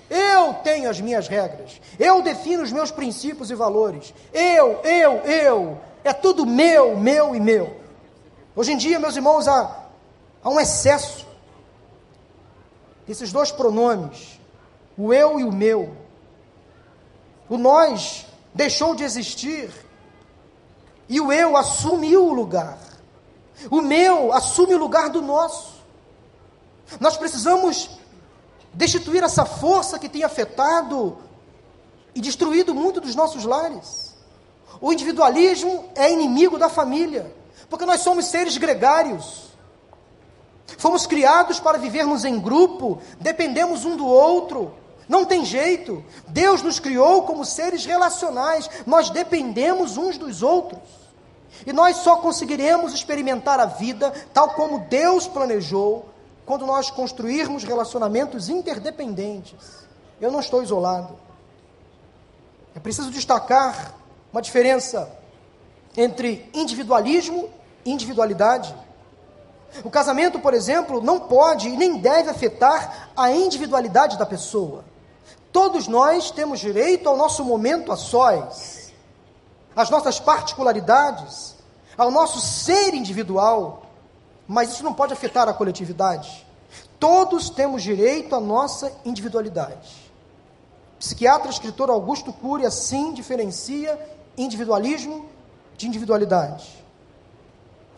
Eu 0.09 0.53
tenho 0.63 0.89
as 0.89 1.01
minhas 1.01 1.27
regras, 1.27 1.81
eu 1.99 2.21
defino 2.21 2.63
os 2.63 2.71
meus 2.71 2.89
princípios 2.89 3.51
e 3.51 3.55
valores. 3.55 4.13
Eu, 4.33 4.79
eu, 4.83 5.15
eu, 5.25 5.77
é 6.01 6.13
tudo 6.13 6.45
meu, 6.45 6.95
meu 6.95 7.35
e 7.35 7.41
meu. 7.41 7.75
Hoje 8.55 8.71
em 8.71 8.77
dia, 8.77 8.99
meus 8.99 9.17
irmãos, 9.17 9.49
há, 9.49 9.83
há 10.41 10.49
um 10.49 10.61
excesso 10.61 11.27
desses 13.05 13.33
dois 13.33 13.51
pronomes, 13.51 14.39
o 14.97 15.13
eu 15.13 15.41
e 15.41 15.43
o 15.43 15.51
meu. 15.51 15.93
O 17.49 17.57
nós 17.57 18.26
deixou 18.57 18.95
de 18.95 19.03
existir 19.03 19.69
e 21.07 21.21
o 21.21 21.31
eu 21.31 21.55
assumiu 21.55 22.25
o 22.25 22.33
lugar. 22.33 22.79
O 23.69 23.81
meu 23.81 24.33
assume 24.33 24.73
o 24.73 24.79
lugar 24.79 25.09
do 25.09 25.21
nosso. 25.21 25.75
Nós 26.99 27.15
precisamos 27.15 27.89
destituir 28.73 29.23
essa 29.23 29.45
força 29.45 29.99
que 29.99 30.09
tem 30.09 30.23
afetado 30.23 31.17
e 32.15 32.19
destruído 32.19 32.73
muito 32.73 32.99
dos 32.99 33.15
nossos 33.15 33.45
lares. 33.45 34.15
O 34.81 34.91
individualismo 34.91 35.89
é 35.95 36.11
inimigo 36.11 36.57
da 36.57 36.67
família, 36.67 37.33
porque 37.69 37.85
nós 37.85 38.01
somos 38.01 38.25
seres 38.25 38.57
gregários. 38.57 39.47
Fomos 40.77 41.05
criados 41.07 41.59
para 41.59 41.77
vivermos 41.77 42.25
em 42.25 42.39
grupo, 42.39 43.01
dependemos 43.19 43.85
um 43.85 43.95
do 43.95 44.05
outro. 44.05 44.73
Não 45.07 45.25
tem 45.25 45.45
jeito. 45.45 46.03
Deus 46.27 46.61
nos 46.61 46.79
criou 46.79 47.23
como 47.23 47.45
seres 47.45 47.85
relacionais, 47.85 48.69
nós 48.85 49.09
dependemos 49.09 49.97
uns 49.97 50.17
dos 50.17 50.43
outros. 50.43 50.81
E 51.65 51.73
nós 51.73 51.97
só 51.97 52.17
conseguiremos 52.17 52.93
experimentar 52.93 53.59
a 53.59 53.65
vida 53.65 54.11
tal 54.33 54.49
como 54.49 54.79
Deus 54.79 55.27
planejou 55.27 56.09
quando 56.45 56.65
nós 56.65 56.89
construirmos 56.89 57.63
relacionamentos 57.63 58.49
interdependentes. 58.49 59.85
Eu 60.19 60.31
não 60.31 60.39
estou 60.39 60.61
isolado. 60.61 61.17
É 62.75 62.79
preciso 62.79 63.09
destacar 63.09 63.93
uma 64.31 64.41
diferença 64.41 65.11
entre 65.95 66.49
individualismo 66.53 67.49
e 67.83 67.91
individualidade. 67.91 68.73
O 69.83 69.89
casamento, 69.89 70.39
por 70.39 70.53
exemplo, 70.53 71.01
não 71.01 71.19
pode 71.19 71.67
e 71.69 71.75
nem 71.75 71.97
deve 71.97 72.29
afetar 72.29 73.09
a 73.15 73.31
individualidade 73.31 74.17
da 74.17 74.25
pessoa. 74.25 74.85
Todos 75.51 75.87
nós 75.87 76.31
temos 76.31 76.59
direito 76.59 77.07
ao 77.07 77.17
nosso 77.17 77.43
momento 77.43 77.91
a 77.91 77.97
sós, 77.97 78.93
às 79.75 79.89
nossas 79.89 80.19
particularidades, 80.19 81.55
ao 81.97 82.11
nosso 82.11 82.39
ser 82.39 82.93
individual, 82.93 83.83
mas 84.47 84.71
isso 84.71 84.83
não 84.83 84.93
pode 84.93 85.13
afetar 85.13 85.47
a 85.49 85.53
coletividade. 85.53 86.45
Todos 86.99 87.49
temos 87.49 87.83
direito 87.83 88.35
à 88.35 88.39
nossa 88.39 88.91
individualidade. 89.05 90.07
Psiquiatra 90.99 91.49
escritor 91.49 91.89
Augusto 91.89 92.33
Cury 92.33 92.65
assim 92.65 93.13
diferencia 93.13 93.99
individualismo 94.37 95.29
de 95.75 95.87
individualidade. 95.87 96.83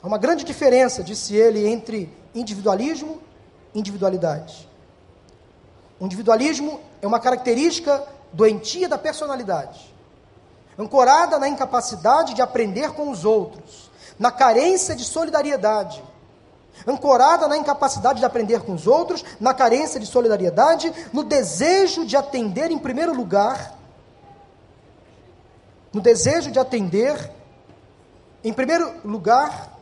Há 0.02 0.08
uma 0.08 0.18
grande 0.18 0.44
diferença, 0.44 1.04
disse 1.04 1.36
ele, 1.36 1.68
entre 1.68 2.12
individualismo 2.34 3.22
e 3.74 3.80
individualidade. 3.80 4.68
O 6.00 6.06
individualismo 6.06 6.80
é 7.02 7.08
uma 7.08 7.20
característica 7.20 8.04
doentia 8.32 8.88
da 8.88 8.98
personalidade, 8.98 9.94
ancorada 10.78 11.40
na 11.40 11.48
incapacidade 11.48 12.34
de 12.34 12.42
aprender 12.42 12.92
com 12.92 13.10
os 13.10 13.26
outros, 13.26 13.90
na 14.18 14.32
carência 14.32 14.96
de 14.96 15.04
solidariedade, 15.04 16.04
ancorada 16.88 17.48
na 17.48 17.58
incapacidade 17.58 18.20
de 18.20 18.26
aprender 18.26 18.62
com 18.62 18.74
os 18.74 18.88
outros, 18.88 19.24
na 19.40 19.54
carência 19.54 20.00
de 20.00 20.06
solidariedade, 20.06 20.94
no 21.12 21.24
desejo 21.24 22.06
de 22.06 22.16
atender 22.16 22.72
em 22.72 22.78
primeiro 22.78 23.14
lugar, 23.14 23.76
no 25.92 26.02
desejo 26.02 26.52
de 26.52 26.60
atender 26.60 27.32
em 28.44 28.54
primeiro 28.54 28.96
lugar 29.04 29.80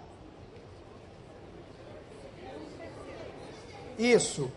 Isso. 3.98 4.52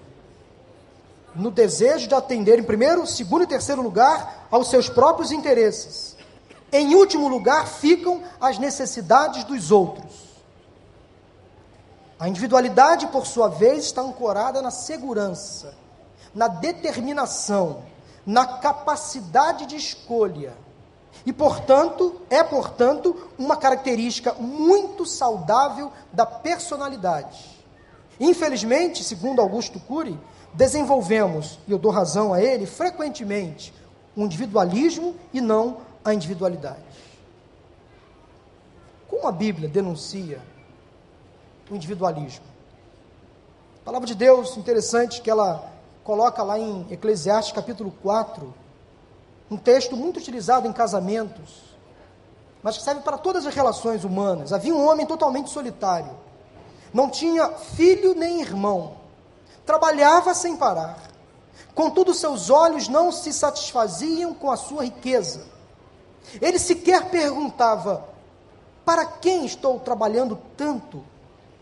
No 1.41 1.51
desejo 1.51 2.07
de 2.07 2.15
atender 2.15 2.59
em 2.59 2.63
primeiro, 2.63 3.07
segundo 3.07 3.45
e 3.45 3.47
terceiro 3.47 3.81
lugar 3.81 4.47
aos 4.51 4.69
seus 4.69 4.91
próprios 4.91 5.33
interesses. 5.33 6.15
Em 6.71 6.95
último 6.95 7.29
lugar 7.29 7.67
ficam 7.67 8.23
as 8.39 8.59
necessidades 8.59 9.43
dos 9.45 9.71
outros. 9.71 10.13
A 12.19 12.29
individualidade, 12.29 13.07
por 13.07 13.27
sua 13.27 13.49
vez, 13.49 13.87
está 13.87 14.03
ancorada 14.03 14.61
na 14.61 14.71
segurança, 14.71 15.73
na 16.35 16.47
determinação, 16.47 17.85
na 18.27 18.59
capacidade 18.59 19.65
de 19.65 19.77
escolha. 19.77 20.53
E, 21.25 21.33
portanto, 21.33 22.21
é, 22.29 22.45
portanto, 22.45 23.17
uma 23.39 23.57
característica 23.57 24.35
muito 24.35 25.07
saudável 25.07 25.91
da 26.13 26.27
personalidade. 26.27 27.59
Infelizmente, 28.21 29.03
segundo 29.03 29.41
Augusto 29.41 29.81
Cury, 29.81 30.21
desenvolvemos, 30.55 31.59
e 31.67 31.73
eu 31.73 31.79
dou 31.79 31.91
razão 31.91 32.33
a 32.33 32.43
ele, 32.43 32.67
frequentemente, 32.67 33.73
o 34.17 34.23
individualismo 34.23 35.15
e 35.33 35.41
não 35.41 35.79
a 36.05 36.13
individualidade. 36.13 36.81
Como 39.09 39.27
a 39.27 39.33
Bíblia 39.33 39.69
denuncia 39.69 40.41
o 41.71 41.75
individualismo? 41.75 42.45
A 43.83 43.85
palavra 43.85 44.07
de 44.07 44.15
Deus, 44.15 44.57
interessante 44.57 45.21
que 45.21 45.31
ela 45.31 45.73
coloca 46.05 46.43
lá 46.43 46.59
em 46.59 46.87
Eclesiastes 46.91 47.53
capítulo 47.53 47.93
4, 48.03 48.53
um 49.51 49.57
texto 49.57 49.97
muito 49.97 50.19
utilizado 50.19 50.67
em 50.67 50.73
casamentos, 50.73 51.63
mas 52.63 52.77
que 52.77 52.85
serve 52.85 53.01
para 53.01 53.19
todas 53.19 53.47
as 53.47 53.55
relações 53.55 54.05
humanas. 54.05 54.53
Havia 54.53 54.75
um 54.75 54.87
homem 54.87 55.07
totalmente 55.07 55.51
solitário 55.51 56.15
não 56.93 57.09
tinha 57.09 57.49
filho 57.51 58.15
nem 58.15 58.41
irmão, 58.41 58.97
trabalhava 59.71 60.35
sem 60.35 60.57
parar. 60.57 60.99
Contudo, 61.77 62.13
seus 62.13 62.51
olhos 62.51 62.89
não 62.89 63.13
se 63.13 63.33
satisfaziam 63.33 64.35
com 64.35 64.51
a 64.51 64.57
sua 64.57 64.83
riqueza. 64.83 65.47
Ele 66.43 66.59
sequer 66.59 67.09
perguntava: 67.09 68.09
para 68.85 69.07
quem 69.07 69.47
estou 69.47 69.79
trabalhando 69.79 70.37
tanto? 70.57 71.05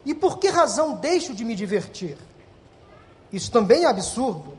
E 0.06 0.14
por 0.14 0.38
que 0.38 0.48
razão 0.48 0.94
deixo 0.94 1.34
de 1.34 1.44
me 1.44 1.54
divertir? 1.54 2.16
Isso 3.30 3.50
também 3.50 3.84
é 3.84 3.86
absurdo. 3.86 4.56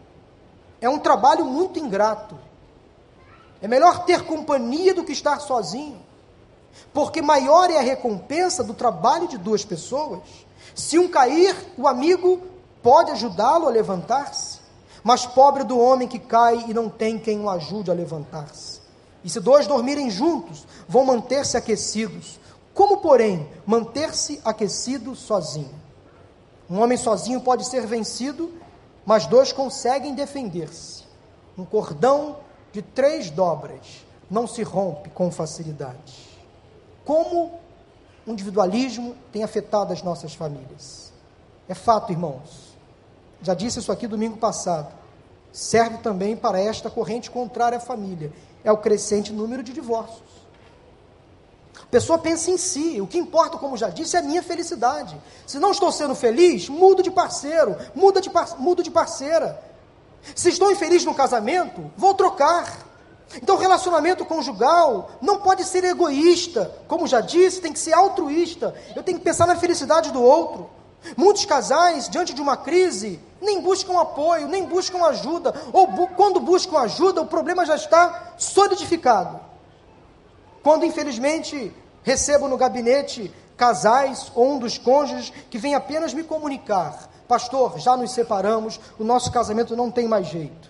É 0.79 0.87
um 0.87 0.99
trabalho 0.99 1.43
muito 1.43 1.79
ingrato. 1.79 2.37
É 3.63 3.67
melhor 3.67 4.05
ter 4.05 4.25
companhia 4.25 4.93
do 4.93 5.03
que 5.03 5.11
estar 5.11 5.39
sozinho. 5.39 5.99
Porque 6.93 7.19
maior 7.19 7.71
é 7.71 7.79
a 7.79 7.81
recompensa 7.81 8.63
do 8.63 8.75
trabalho 8.75 9.27
de 9.27 9.39
duas 9.39 9.65
pessoas 9.65 10.21
se 10.75 10.99
um 10.99 11.07
cair, 11.07 11.55
o 11.75 11.87
amigo 11.87 12.58
pode 12.81 13.11
ajudá-lo 13.11 13.67
a 13.67 13.71
levantar-se, 13.71 14.59
mas 15.03 15.25
pobre 15.25 15.63
do 15.63 15.79
homem 15.79 16.07
que 16.07 16.19
cai 16.19 16.65
e 16.67 16.73
não 16.73 16.89
tem 16.89 17.17
quem 17.17 17.39
o 17.39 17.49
ajude 17.49 17.89
a 17.89 17.93
levantar-se. 17.93 18.79
E 19.23 19.29
se 19.29 19.39
dois 19.39 19.67
dormirem 19.67 20.09
juntos, 20.09 20.65
vão 20.87 21.05
manter-se 21.05 21.57
aquecidos. 21.57 22.39
Como, 22.73 22.97
porém, 22.97 23.47
manter-se 23.65 24.39
aquecido 24.43 25.15
sozinho? 25.15 25.79
Um 26.69 26.81
homem 26.81 26.97
sozinho 26.97 27.41
pode 27.41 27.65
ser 27.65 27.85
vencido, 27.85 28.53
mas 29.05 29.25
dois 29.25 29.51
conseguem 29.51 30.13
defender-se. 30.13 31.03
Um 31.57 31.65
cordão 31.65 32.37
de 32.71 32.81
três 32.81 33.29
dobras 33.29 34.05
não 34.29 34.45
se 34.47 34.63
rompe 34.63 35.09
com 35.09 35.31
facilidade. 35.31 36.29
Como 37.03 37.59
o 38.25 38.31
individualismo 38.31 39.15
tem 39.31 39.43
afetado 39.43 39.91
as 39.91 40.03
nossas 40.03 40.33
famílias. 40.33 41.11
É 41.67 41.73
fato, 41.73 42.11
irmãos. 42.11 42.68
Já 43.41 43.53
disse 43.53 43.79
isso 43.79 43.91
aqui 43.91 44.07
domingo 44.07 44.37
passado. 44.37 44.93
Serve 45.51 45.97
também 45.99 46.35
para 46.35 46.59
esta 46.59 46.89
corrente 46.89 47.31
contrária 47.31 47.77
à 47.77 47.81
família. 47.81 48.31
É 48.63 48.71
o 48.71 48.77
crescente 48.77 49.31
número 49.31 49.63
de 49.63 49.73
divórcios. 49.73 50.39
A 51.81 51.85
pessoa 51.89 52.19
pensa 52.19 52.51
em 52.51 52.57
si, 52.57 53.01
o 53.01 53.07
que 53.07 53.17
importa, 53.17 53.57
como 53.57 53.75
já 53.75 53.89
disse, 53.89 54.15
é 54.15 54.19
a 54.19 54.21
minha 54.21 54.43
felicidade. 54.43 55.19
Se 55.47 55.57
não 55.57 55.71
estou 55.71 55.91
sendo 55.91 56.13
feliz, 56.13 56.69
mudo 56.69 57.01
de 57.01 57.09
parceiro, 57.09 57.75
muda 57.95 58.21
de 58.21 58.29
par 58.29 58.59
mudo 58.59 58.83
de 58.83 58.91
parceira. 58.91 59.59
Se 60.35 60.49
estou 60.49 60.71
infeliz 60.71 61.03
no 61.03 61.15
casamento, 61.15 61.91
vou 61.97 62.13
trocar. 62.13 62.85
Então, 63.41 63.55
o 63.55 63.59
relacionamento 63.59 64.25
conjugal 64.25 65.11
não 65.21 65.39
pode 65.39 65.63
ser 65.63 65.83
egoísta. 65.83 66.71
Como 66.87 67.07
já 67.07 67.21
disse, 67.21 67.61
tem 67.61 67.73
que 67.73 67.79
ser 67.79 67.93
altruísta. 67.93 68.75
Eu 68.95 69.01
tenho 69.01 69.17
que 69.17 69.23
pensar 69.23 69.47
na 69.47 69.55
felicidade 69.55 70.11
do 70.11 70.21
outro. 70.21 70.69
Muitos 71.15 71.45
casais, 71.45 72.09
diante 72.09 72.33
de 72.33 72.41
uma 72.41 72.57
crise, 72.57 73.19
nem 73.41 73.61
buscam 73.61 73.99
apoio, 73.99 74.47
nem 74.47 74.65
buscam 74.65 75.03
ajuda. 75.05 75.53
Ou 75.71 75.87
bu 75.87 76.07
quando 76.09 76.39
buscam 76.39 76.79
ajuda, 76.79 77.21
o 77.21 77.27
problema 77.27 77.65
já 77.65 77.75
está 77.75 78.33
solidificado. 78.37 79.39
Quando, 80.61 80.85
infelizmente, 80.85 81.73
recebo 82.03 82.47
no 82.47 82.57
gabinete 82.57 83.33
casais 83.55 84.31
ou 84.35 84.53
um 84.53 84.59
dos 84.59 84.77
cônjuges 84.77 85.31
que 85.49 85.57
vem 85.57 85.73
apenas 85.75 86.13
me 86.13 86.23
comunicar: 86.23 87.09
Pastor, 87.27 87.79
já 87.79 87.95
nos 87.95 88.11
separamos, 88.11 88.79
o 88.99 89.03
nosso 89.03 89.31
casamento 89.31 89.75
não 89.75 89.89
tem 89.89 90.07
mais 90.07 90.27
jeito 90.27 90.69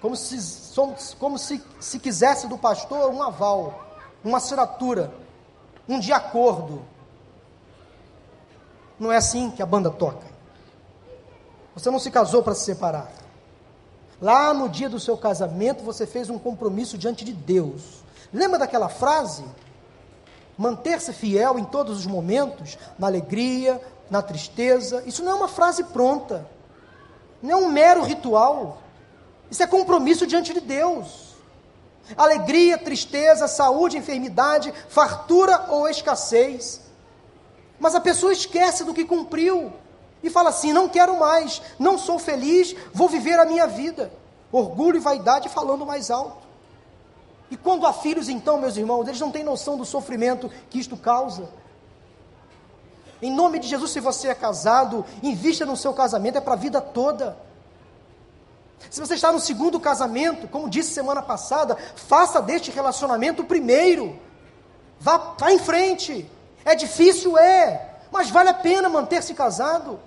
como 0.00 0.16
se, 0.16 0.74
como 1.18 1.38
se, 1.38 1.62
se 1.78 1.98
quisesse 1.98 2.48
do 2.48 2.56
pastor 2.56 3.10
um 3.10 3.22
aval, 3.22 3.86
uma 4.24 4.38
assinatura, 4.38 5.12
um 5.88 5.98
de 5.98 6.12
acordo. 6.12 6.82
Não 9.00 9.10
é 9.10 9.16
assim 9.16 9.50
que 9.50 9.62
a 9.62 9.66
banda 9.66 9.90
toca. 9.90 10.26
Você 11.74 11.90
não 11.90 11.98
se 11.98 12.10
casou 12.10 12.42
para 12.42 12.54
se 12.54 12.66
separar. 12.66 13.10
Lá 14.20 14.52
no 14.52 14.68
dia 14.68 14.90
do 14.90 15.00
seu 15.00 15.16
casamento, 15.16 15.82
você 15.82 16.06
fez 16.06 16.28
um 16.28 16.38
compromisso 16.38 16.98
diante 16.98 17.24
de 17.24 17.32
Deus. 17.32 18.02
Lembra 18.30 18.58
daquela 18.58 18.90
frase? 18.90 19.42
Manter-se 20.58 21.14
fiel 21.14 21.58
em 21.58 21.64
todos 21.64 22.00
os 22.00 22.06
momentos, 22.06 22.76
na 22.98 23.06
alegria, 23.06 23.80
na 24.10 24.20
tristeza. 24.20 25.02
Isso 25.06 25.24
não 25.24 25.32
é 25.32 25.34
uma 25.36 25.48
frase 25.48 25.84
pronta. 25.84 26.46
Não 27.42 27.52
é 27.52 27.56
um 27.56 27.68
mero 27.68 28.02
ritual. 28.02 28.82
Isso 29.50 29.62
é 29.62 29.66
compromisso 29.66 30.26
diante 30.26 30.52
de 30.52 30.60
Deus. 30.60 31.34
Alegria, 32.18 32.76
tristeza, 32.76 33.48
saúde, 33.48 33.96
enfermidade, 33.96 34.74
fartura 34.90 35.64
ou 35.70 35.88
escassez. 35.88 36.89
Mas 37.80 37.94
a 37.94 38.00
pessoa 38.00 38.32
esquece 38.32 38.84
do 38.84 38.92
que 38.92 39.06
cumpriu 39.06 39.72
e 40.22 40.28
fala 40.28 40.50
assim: 40.50 40.72
não 40.72 40.88
quero 40.88 41.18
mais, 41.18 41.62
não 41.78 41.98
sou 41.98 42.18
feliz, 42.18 42.76
vou 42.92 43.08
viver 43.08 43.40
a 43.40 43.46
minha 43.46 43.66
vida. 43.66 44.12
Orgulho 44.52 44.98
e 44.98 45.00
vaidade 45.00 45.48
falando 45.48 45.86
mais 45.86 46.10
alto. 46.10 46.46
E 47.50 47.56
quando 47.56 47.86
há 47.86 47.92
filhos, 47.92 48.28
então, 48.28 48.60
meus 48.60 48.76
irmãos, 48.76 49.08
eles 49.08 49.20
não 49.20 49.32
têm 49.32 49.42
noção 49.42 49.76
do 49.76 49.84
sofrimento 49.84 50.50
que 50.68 50.78
isto 50.78 50.96
causa. 50.96 51.48
Em 53.22 53.32
nome 53.32 53.58
de 53.58 53.66
Jesus, 53.66 53.90
se 53.90 54.00
você 54.00 54.28
é 54.28 54.34
casado, 54.34 55.04
invista 55.22 55.66
no 55.66 55.76
seu 55.76 55.92
casamento, 55.92 56.38
é 56.38 56.40
para 56.40 56.54
a 56.54 56.56
vida 56.56 56.80
toda. 56.80 57.36
Se 58.88 59.00
você 59.00 59.14
está 59.14 59.32
no 59.32 59.40
segundo 59.40 59.78
casamento, 59.80 60.48
como 60.48 60.70
disse 60.70 60.92
semana 60.92 61.20
passada, 61.20 61.76
faça 61.96 62.40
deste 62.40 62.70
relacionamento 62.70 63.42
o 63.42 63.46
primeiro. 63.46 64.18
Vá, 64.98 65.34
vá 65.38 65.52
em 65.52 65.58
frente. 65.58 66.30
É 66.64 66.74
difícil, 66.74 67.38
é, 67.38 67.98
mas 68.10 68.30
vale 68.30 68.48
a 68.48 68.54
pena 68.54 68.88
manter-se 68.88 69.34
casado. 69.34 69.98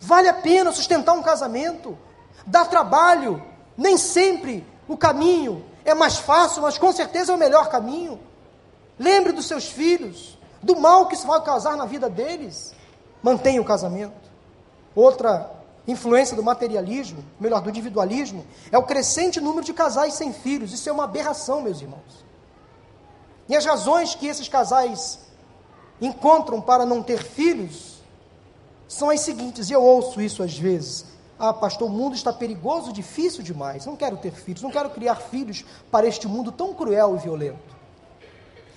Vale 0.00 0.28
a 0.28 0.34
pena 0.34 0.72
sustentar 0.72 1.12
um 1.14 1.22
casamento. 1.22 1.98
Dá 2.46 2.64
trabalho, 2.64 3.42
Nem 3.76 3.98
sempre 3.98 4.66
o 4.88 4.96
caminho 4.96 5.64
é 5.84 5.94
mais 5.94 6.16
fácil, 6.16 6.62
mas 6.62 6.78
com 6.78 6.92
certeza 6.92 7.32
é 7.32 7.34
o 7.34 7.38
melhor 7.38 7.68
caminho. 7.68 8.18
Lembre 8.98 9.32
dos 9.32 9.46
seus 9.46 9.66
filhos, 9.66 10.38
do 10.62 10.76
mal 10.76 11.06
que 11.06 11.14
isso 11.14 11.26
vai 11.26 11.42
causar 11.42 11.76
na 11.76 11.84
vida 11.84 12.08
deles. 12.08 12.74
Mantenha 13.22 13.60
o 13.60 13.64
casamento. 13.64 14.30
Outra 14.94 15.50
influência 15.86 16.34
do 16.34 16.42
materialismo, 16.42 17.24
melhor, 17.38 17.60
do 17.60 17.68
individualismo, 17.68 18.44
é 18.72 18.78
o 18.78 18.82
crescente 18.82 19.40
número 19.40 19.64
de 19.64 19.72
casais 19.72 20.14
sem 20.14 20.32
filhos. 20.32 20.72
Isso 20.72 20.88
é 20.88 20.92
uma 20.92 21.04
aberração, 21.04 21.60
meus 21.60 21.80
irmãos. 21.80 22.24
E 23.48 23.54
as 23.54 23.64
razões 23.64 24.14
que 24.14 24.26
esses 24.26 24.48
casais 24.48 25.20
encontram 26.00 26.60
para 26.60 26.84
não 26.84 27.02
ter 27.02 27.22
filhos 27.22 27.96
são 28.88 29.10
as 29.10 29.20
seguintes, 29.20 29.68
e 29.68 29.72
eu 29.72 29.82
ouço 29.82 30.20
isso 30.20 30.42
às 30.42 30.56
vezes. 30.56 31.04
Ah, 31.38 31.52
pastor, 31.52 31.88
o 31.88 31.92
mundo 31.92 32.14
está 32.14 32.32
perigoso, 32.32 32.92
difícil 32.92 33.42
demais. 33.42 33.84
Não 33.84 33.96
quero 33.96 34.16
ter 34.16 34.32
filhos, 34.32 34.62
não 34.62 34.70
quero 34.70 34.90
criar 34.90 35.16
filhos 35.16 35.64
para 35.90 36.06
este 36.06 36.26
mundo 36.26 36.50
tão 36.50 36.72
cruel 36.72 37.16
e 37.16 37.18
violento. 37.18 37.76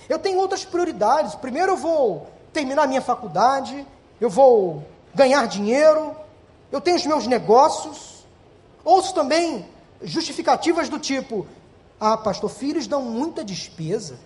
Eu 0.09 0.19
tenho 0.19 0.39
outras 0.39 0.65
prioridades. 0.65 1.35
Primeiro 1.35 1.73
eu 1.73 1.77
vou 1.77 2.27
terminar 2.51 2.87
minha 2.87 3.01
faculdade, 3.01 3.85
eu 4.19 4.29
vou 4.29 4.83
ganhar 5.13 5.47
dinheiro, 5.47 6.15
eu 6.71 6.81
tenho 6.81 6.97
os 6.97 7.05
meus 7.05 7.27
negócios. 7.27 8.25
Ouço 8.83 9.13
também 9.13 9.65
justificativas 10.01 10.89
do 10.89 10.99
tipo: 10.99 11.47
ah, 11.99 12.17
pastor, 12.17 12.49
filhos 12.49 12.87
dão 12.87 13.01
muita 13.03 13.43
despesa. 13.43 14.19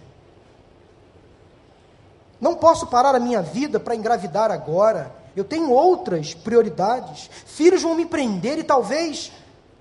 Não 2.44 2.56
posso 2.56 2.88
parar 2.88 3.16
a 3.16 3.22
minha 3.22 3.42
vida 3.42 3.80
para 3.80 3.96
engravidar 3.96 4.52
agora. 4.52 5.16
Eu 5.34 5.46
tenho 5.46 5.72
outras 5.72 6.34
prioridades. 6.34 7.30
Filhos 7.46 7.82
vão 7.82 7.96
me 7.96 8.06
prender 8.06 8.60
e 8.60 8.66
talvez, 8.66 9.32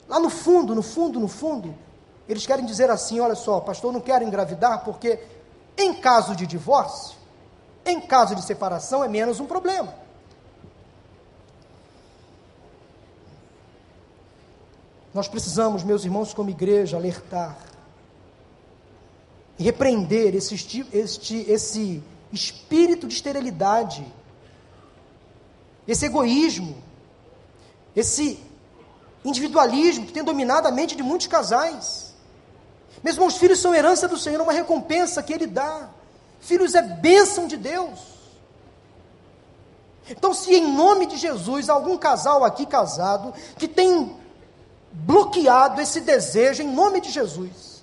lá 0.09 0.21
no 0.21 0.31
fundo, 0.31 0.73
no 0.73 0.81
fundo, 0.81 1.19
no 1.19 1.27
fundo, 1.27 1.75
eles 2.29 2.47
querem 2.47 2.65
dizer 2.65 2.89
assim: 2.89 3.19
olha 3.19 3.35
só, 3.35 3.59
pastor, 3.59 3.93
não 3.93 4.01
quero 4.01 4.23
engravidar 4.23 4.85
porque, 4.85 5.19
em 5.77 5.93
caso 5.93 6.37
de 6.37 6.47
divórcio, 6.47 7.19
em 7.85 8.01
caso 8.01 8.37
de 8.37 8.45
separação, 8.45 9.03
é 9.03 9.09
menos 9.09 9.41
um 9.41 9.47
problema. 9.47 9.93
Nós 15.13 15.27
precisamos, 15.27 15.83
meus 15.83 16.05
irmãos, 16.05 16.33
como 16.33 16.49
igreja, 16.49 16.97
alertar 16.97 17.59
e 19.59 19.65
repreender 19.65 20.37
esse, 20.37 20.55
este, 20.93 21.51
esse 21.51 22.01
espírito 22.33 23.07
de 23.07 23.15
esterilidade, 23.15 24.05
esse 25.87 26.07
egoísmo, 26.07 26.83
esse 27.95 28.41
individualismo 29.25 30.07
que 30.07 30.13
tem 30.13 30.25
dominado 30.25 30.67
a 30.67 30.71
mente 30.71 30.97
de 30.97 31.03
muitos 31.03 31.27
casais. 31.27 32.15
Meus 33.03 33.17
irmãos, 33.17 33.37
filhos 33.37 33.61
são 33.61 33.75
herança 33.75 34.09
do 34.09 34.17
Senhor, 34.17 34.41
uma 34.41 34.53
recompensa 34.53 35.23
que 35.23 35.33
Ele 35.33 35.47
dá. 35.47 35.89
Filhos 36.41 36.75
é 36.75 36.83
bênção 36.83 37.47
de 37.47 37.57
Deus. 37.57 38.01
Então, 40.09 40.35
se 40.35 40.55
em 40.55 40.73
nome 40.73 41.07
de 41.07 41.17
Jesus, 41.17 41.69
algum 41.69 41.97
casal 41.97 42.45
aqui 42.45 42.67
casado 42.67 43.33
que 43.57 43.69
tem 43.69 44.17
bloqueado 44.93 45.81
esse 45.81 46.01
desejo 46.01 46.63
em 46.63 46.69
nome 46.69 47.01
de 47.01 47.11
Jesus. 47.11 47.83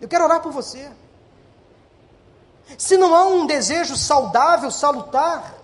Eu 0.00 0.08
quero 0.08 0.24
orar 0.24 0.40
por 0.40 0.52
você. 0.52 0.90
Se 2.78 2.96
não 2.96 3.14
há 3.14 3.26
um 3.26 3.46
desejo 3.46 3.96
saudável, 3.96 4.70
salutar, 4.70 5.54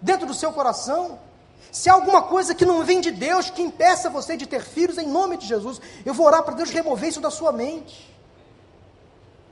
dentro 0.00 0.26
do 0.26 0.34
seu 0.34 0.52
coração, 0.52 1.18
se 1.70 1.88
há 1.88 1.92
alguma 1.92 2.22
coisa 2.22 2.54
que 2.54 2.66
não 2.66 2.84
vem 2.84 3.00
de 3.00 3.10
Deus 3.10 3.50
que 3.50 3.62
impeça 3.62 4.10
você 4.10 4.36
de 4.36 4.46
ter 4.46 4.62
filhos, 4.62 4.98
em 4.98 5.06
nome 5.06 5.36
de 5.36 5.46
Jesus, 5.46 5.80
eu 6.04 6.12
vou 6.12 6.26
orar 6.26 6.42
para 6.42 6.54
Deus 6.54 6.70
remover 6.70 7.08
isso 7.08 7.20
da 7.20 7.30
sua 7.30 7.52
mente. 7.52 8.10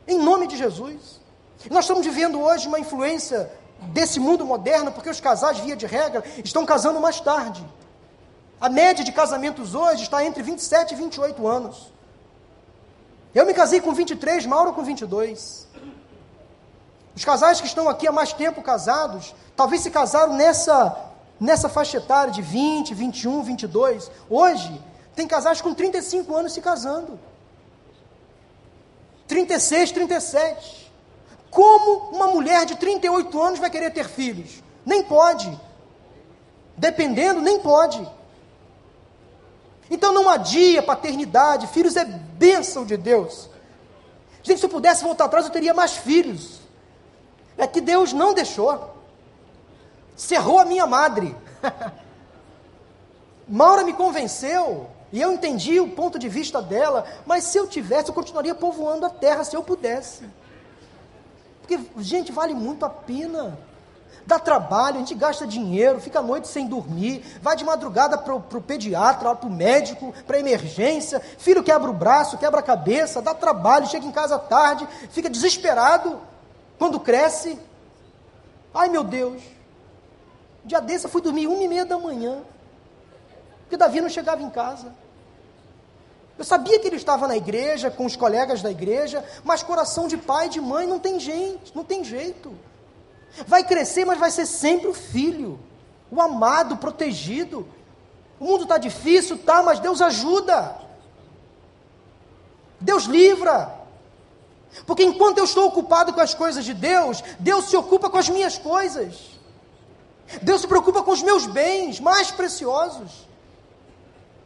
Em 0.06 0.18
nome 0.18 0.46
de 0.46 0.56
Jesus. 0.56 1.20
Nós 1.70 1.84
estamos 1.84 2.04
vivendo 2.04 2.40
hoje 2.40 2.66
uma 2.66 2.78
influência 2.78 3.50
desse 3.92 4.18
mundo 4.18 4.44
moderno, 4.44 4.90
porque 4.90 5.10
os 5.10 5.20
casais, 5.20 5.58
via 5.58 5.76
de 5.76 5.86
regra, 5.86 6.24
estão 6.44 6.64
casando 6.66 7.00
mais 7.00 7.20
tarde. 7.20 7.64
A 8.60 8.68
média 8.68 9.04
de 9.04 9.12
casamentos 9.12 9.74
hoje 9.74 10.02
está 10.02 10.24
entre 10.24 10.42
27 10.42 10.94
e 10.94 10.96
28 10.96 11.46
anos. 11.46 11.92
Eu 13.34 13.46
me 13.46 13.54
casei 13.54 13.80
com 13.80 13.92
23, 13.92 14.46
Mauro 14.46 14.72
com 14.72 14.82
22. 14.82 15.68
Os 17.18 17.24
casais 17.24 17.60
que 17.60 17.66
estão 17.66 17.88
aqui 17.88 18.06
há 18.06 18.12
mais 18.12 18.32
tempo 18.32 18.62
casados, 18.62 19.34
talvez 19.56 19.82
se 19.82 19.90
casaram 19.90 20.34
nessa, 20.34 20.96
nessa 21.40 21.68
faixa 21.68 21.96
etária 21.96 22.32
de 22.32 22.40
20, 22.40 22.94
21, 22.94 23.42
22. 23.42 24.08
Hoje, 24.30 24.80
tem 25.16 25.26
casais 25.26 25.60
com 25.60 25.74
35 25.74 26.36
anos 26.36 26.52
se 26.52 26.60
casando. 26.60 27.18
36, 29.26 29.90
37. 29.90 30.92
Como 31.50 32.10
uma 32.16 32.28
mulher 32.28 32.64
de 32.64 32.76
38 32.76 33.42
anos 33.42 33.58
vai 33.58 33.68
querer 33.68 33.90
ter 33.90 34.06
filhos? 34.08 34.62
Nem 34.86 35.02
pode. 35.02 35.60
Dependendo, 36.76 37.40
nem 37.40 37.58
pode. 37.58 38.08
Então 39.90 40.12
não 40.12 40.28
adia 40.28 40.84
paternidade, 40.84 41.66
filhos 41.66 41.96
é 41.96 42.04
bênção 42.04 42.84
de 42.84 42.96
Deus. 42.96 43.50
Gente, 44.40 44.60
se 44.60 44.66
eu 44.66 44.70
pudesse 44.70 45.02
voltar 45.02 45.24
atrás, 45.24 45.46
eu 45.46 45.50
teria 45.50 45.74
mais 45.74 45.96
filhos. 45.96 46.57
É 47.58 47.66
que 47.66 47.80
Deus 47.80 48.12
não 48.12 48.32
deixou. 48.32 48.94
Cerrou 50.16 50.58
a 50.60 50.64
minha 50.64 50.86
madre. 50.86 51.36
Maura 53.46 53.82
me 53.82 53.92
convenceu, 53.92 54.88
e 55.12 55.20
eu 55.20 55.32
entendi 55.32 55.80
o 55.80 55.90
ponto 55.90 56.18
de 56.18 56.28
vista 56.28 56.62
dela, 56.62 57.04
mas 57.26 57.44
se 57.44 57.58
eu 57.58 57.66
tivesse, 57.66 58.10
eu 58.10 58.14
continuaria 58.14 58.54
povoando 58.54 59.06
a 59.06 59.10
terra 59.10 59.42
se 59.42 59.56
eu 59.56 59.62
pudesse. 59.62 60.24
Porque, 61.60 61.80
gente, 61.98 62.30
vale 62.30 62.54
muito 62.54 62.84
a 62.84 62.90
pena 62.90 63.58
dá 64.28 64.38
trabalho, 64.38 64.96
a 64.96 64.98
gente 64.98 65.14
gasta 65.14 65.46
dinheiro, 65.46 65.98
fica 66.00 66.18
a 66.18 66.22
noite 66.22 66.48
sem 66.48 66.66
dormir, 66.66 67.24
vai 67.40 67.56
de 67.56 67.64
madrugada 67.64 68.18
para 68.18 68.34
o 68.34 68.60
pediatra, 68.60 69.34
para 69.34 69.48
o 69.48 69.50
médico, 69.50 70.12
para 70.26 70.38
emergência, 70.38 71.18
filho 71.38 71.62
quebra 71.62 71.90
o 71.90 71.94
braço, 71.94 72.36
quebra 72.36 72.60
a 72.60 72.62
cabeça, 72.62 73.22
dá 73.22 73.32
trabalho, 73.32 73.86
chega 73.86 74.04
em 74.04 74.12
casa 74.12 74.38
tarde, 74.38 74.86
fica 75.08 75.30
desesperado 75.30 76.20
quando 76.78 77.00
cresce. 77.00 77.58
Ai 78.72 78.88
meu 78.88 79.02
Deus, 79.02 79.42
dia 80.64 80.80
desse 80.80 81.06
eu 81.06 81.10
fui 81.10 81.20
dormir 81.20 81.46
uma 81.46 81.62
e 81.62 81.68
meia 81.68 81.84
da 81.84 81.98
manhã, 81.98 82.42
porque 83.62 83.76
Davi 83.76 84.00
não 84.00 84.08
chegava 84.08 84.42
em 84.42 84.50
casa. 84.50 84.94
Eu 86.38 86.44
sabia 86.44 86.78
que 86.78 86.86
ele 86.86 86.96
estava 86.96 87.26
na 87.26 87.36
igreja, 87.36 87.90
com 87.90 88.06
os 88.06 88.14
colegas 88.14 88.62
da 88.62 88.70
igreja, 88.70 89.24
mas 89.42 89.62
coração 89.62 90.06
de 90.06 90.16
pai 90.16 90.46
e 90.46 90.50
de 90.50 90.60
mãe 90.60 90.86
não 90.86 91.00
tem 91.00 91.18
gente, 91.18 91.74
não 91.74 91.82
tem 91.82 92.04
jeito. 92.04 92.56
Vai 93.46 93.64
crescer, 93.64 94.04
mas 94.04 94.18
vai 94.18 94.30
ser 94.30 94.46
sempre 94.46 94.86
o 94.86 94.94
filho, 94.94 95.58
o 96.10 96.20
amado, 96.20 96.74
o 96.74 96.78
protegido. 96.78 97.66
O 98.38 98.44
mundo 98.44 98.62
está 98.62 98.78
difícil, 98.78 99.36
tá, 99.38 99.62
mas 99.64 99.80
Deus 99.80 100.00
ajuda. 100.00 100.76
Deus 102.80 103.04
livra. 103.04 103.77
Porque 104.86 105.02
enquanto 105.02 105.38
eu 105.38 105.44
estou 105.44 105.66
ocupado 105.66 106.12
com 106.12 106.20
as 106.20 106.34
coisas 106.34 106.64
de 106.64 106.74
Deus, 106.74 107.22
Deus 107.38 107.66
se 107.66 107.76
ocupa 107.76 108.10
com 108.10 108.18
as 108.18 108.28
minhas 108.28 108.58
coisas. 108.58 109.38
Deus 110.42 110.60
se 110.60 110.66
preocupa 110.66 111.02
com 111.02 111.10
os 111.10 111.22
meus 111.22 111.46
bens 111.46 112.00
mais 112.00 112.30
preciosos. 112.30 113.26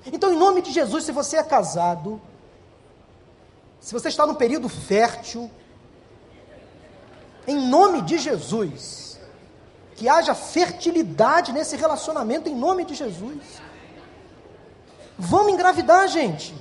Então, 0.06 0.32
em 0.32 0.36
nome 0.36 0.62
de 0.62 0.72
Jesus, 0.72 1.04
se 1.04 1.12
você 1.12 1.36
é 1.36 1.42
casado, 1.42 2.20
se 3.80 3.92
você 3.92 4.08
está 4.08 4.26
no 4.26 4.34
período 4.34 4.68
fértil, 4.68 5.50
em 7.46 7.68
nome 7.68 8.02
de 8.02 8.18
Jesus. 8.18 9.18
Que 9.96 10.08
haja 10.08 10.34
fertilidade 10.34 11.52
nesse 11.52 11.76
relacionamento, 11.76 12.48
em 12.48 12.54
nome 12.54 12.84
de 12.84 12.94
Jesus. 12.94 13.60
Vamos 15.18 15.52
engravidar, 15.52 16.08
gente. 16.08 16.54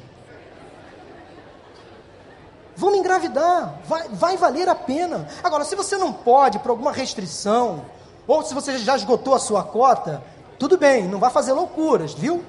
Vamos 2.81 2.97
engravidar, 2.97 3.79
vai, 3.85 4.09
vai 4.09 4.37
valer 4.37 4.67
a 4.67 4.73
pena. 4.73 5.27
Agora, 5.43 5.63
se 5.63 5.75
você 5.75 5.99
não 5.99 6.11
pode, 6.11 6.57
por 6.57 6.71
alguma 6.71 6.91
restrição, 6.91 7.85
ou 8.25 8.41
se 8.43 8.55
você 8.55 8.79
já 8.79 8.95
esgotou 8.95 9.35
a 9.35 9.39
sua 9.39 9.63
cota, 9.63 10.23
tudo 10.57 10.79
bem, 10.79 11.07
não 11.07 11.19
vai 11.19 11.29
fazer 11.29 11.53
loucuras, 11.53 12.15
viu? 12.15 12.43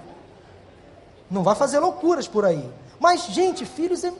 Não 1.30 1.42
vai 1.42 1.54
fazer 1.54 1.80
loucuras 1.80 2.26
por 2.26 2.46
aí. 2.46 2.66
Mas, 2.98 3.26
gente, 3.26 3.66
filhos 3.66 4.04
é, 4.04 4.12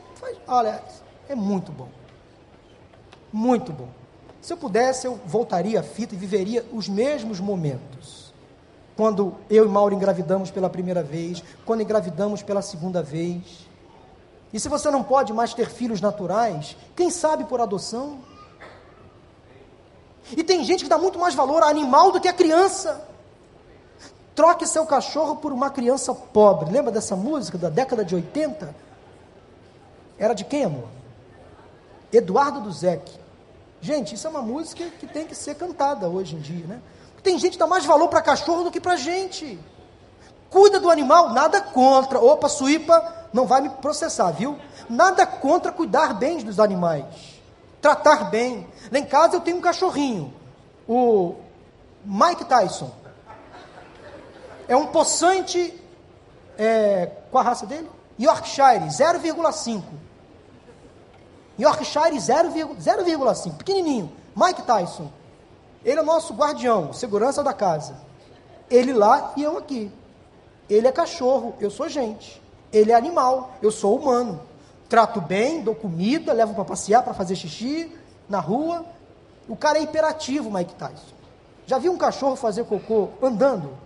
olha, 0.47 0.83
é 1.31 1.35
muito 1.35 1.73
bom. 1.73 1.89
Muito 3.33 3.73
bom. 3.73 3.89
Se 4.43 4.53
eu 4.53 4.59
pudesse, 4.59 5.07
eu 5.07 5.19
voltaria 5.25 5.81
à 5.81 5.83
fita 5.83 6.15
e 6.15 6.19
viveria 6.19 6.63
os 6.75 6.91
mesmos 6.91 7.41
momentos. 7.41 8.35
Quando 8.95 9.35
eu 9.49 9.65
e 9.65 9.69
Mauro 9.69 9.95
engravidamos 9.95 10.51
pela 10.51 10.69
primeira 10.69 11.03
vez, 11.03 11.43
quando 11.65 11.81
engravidamos 11.81 12.43
pela 12.43 12.61
segunda 12.61 13.03
vez. 13.03 13.72
E 14.53 14.61
se 14.61 14.69
você 14.69 14.91
não 14.91 15.03
pode 15.03 15.33
mais 15.33 15.55
ter 15.55 15.69
filhos 15.69 16.01
naturais, 16.01 16.77
quem 16.95 17.11
sabe 17.11 17.45
por 17.45 17.61
adoção? 17.61 18.19
E 20.37 20.45
tem 20.45 20.63
gente 20.65 20.85
que 20.85 20.91
dá 20.91 20.99
muito 20.99 21.19
mais 21.19 21.35
valor 21.35 21.63
a 21.63 21.69
animal 21.69 22.13
do 22.13 22.21
que 22.21 22.29
a 22.29 22.33
criança. 22.33 23.07
Troque 24.35 24.67
seu 24.67 24.87
cachorro 24.87 25.37
por 25.37 25.53
uma 25.53 25.71
criança 25.71 26.15
pobre. 26.15 26.71
Lembra 26.71 26.93
dessa 26.93 27.17
música 27.17 27.57
da 27.57 27.69
década 27.69 28.05
de 28.05 28.15
80? 28.15 28.75
Era 30.19 30.35
de 30.35 30.45
quem, 30.45 30.65
amor? 30.65 30.89
Eduardo 32.13 32.61
Duzek. 32.61 33.11
Gente, 33.81 34.15
isso 34.15 34.27
é 34.27 34.31
uma 34.31 34.43
música 34.43 34.85
que 35.01 35.07
tem 35.07 35.27
que 35.27 35.35
ser 35.35 35.55
cantada 35.57 36.09
hoje 36.09 36.37
em 36.37 36.41
dia, 36.41 36.67
né? 36.67 36.81
Tem 37.23 37.39
gente 37.39 37.53
que 37.53 37.59
dá 37.59 37.67
mais 37.67 37.85
valor 37.85 38.09
para 38.09 38.21
cachorro 38.21 38.65
do 38.65 38.71
que 38.71 38.81
para 38.81 38.97
gente. 38.97 39.59
Cuida 40.53 40.79
do 40.79 40.91
animal, 40.91 41.31
nada 41.31 41.63
contra. 41.63 42.21
Opa, 42.21 42.47
Suípa 42.47 43.27
não 43.33 43.47
vai 43.47 43.63
me 43.63 43.71
processar, 43.71 44.31
viu? 44.33 44.59
Nada 44.89 45.25
contra 45.25 45.73
cuidar 45.73 46.13
bem 46.13 46.45
dos 46.45 46.61
animais. 46.61 47.07
Tratar 47.81 48.31
bem. 48.31 48.69
Lá 48.93 48.99
em 48.99 49.07
casa 49.07 49.37
eu 49.37 49.41
tenho 49.41 49.57
um 49.57 49.63
cachorrinho, 49.63 50.33
o 50.87 51.37
Mike 52.05 52.45
Tyson. 52.45 52.91
É 54.69 54.77
um 54.77 54.89
poçante, 54.89 55.75
é, 56.59 57.11
qual 57.31 57.43
a 57.43 57.49
raça 57.49 57.65
dele? 57.65 57.91
Yorkshire, 58.21 58.85
0,5. 58.89 59.83
Yorkshire 61.59 62.17
0,5, 62.17 63.57
pequenininho. 63.57 64.13
Mike 64.37 64.63
Tyson. 64.63 65.11
Ele 65.83 65.99
é 65.99 66.03
o 66.03 66.07
nosso 66.07 66.35
guardião, 66.35 66.93
segurança 66.93 67.43
da 67.43 67.55
casa. 67.55 67.97
Ele 68.71 68.93
lá 68.93 69.33
e 69.35 69.43
eu 69.43 69.57
aqui. 69.57 69.91
Ele 70.73 70.89
é 70.89 70.93
cachorro, 70.93 71.55
eu 71.61 71.71
sou 71.71 71.87
gente. 71.87 72.41
Ele 72.73 72.93
é 72.93 72.95
animal, 72.95 73.57
eu 73.61 73.71
sou 73.71 73.99
humano. 73.99 74.41
Trato 74.89 75.21
bem, 75.21 75.63
dou 75.63 75.75
comida, 75.75 76.33
levo 76.33 76.55
para 76.55 76.65
passear, 76.65 77.03
para 77.03 77.13
fazer 77.13 77.37
xixi 77.37 77.95
na 78.27 78.41
rua. 78.41 78.87
O 79.47 79.55
cara 79.55 79.79
é 79.79 79.83
hiperativo, 79.83 80.51
Mike 80.51 80.75
Tyson. 80.75 81.15
Já 81.67 81.79
viu 81.79 81.93
um 81.93 81.99
cachorro 81.99 82.37
fazer 82.37 82.65
cocô 82.65 83.11
andando? 83.21 83.77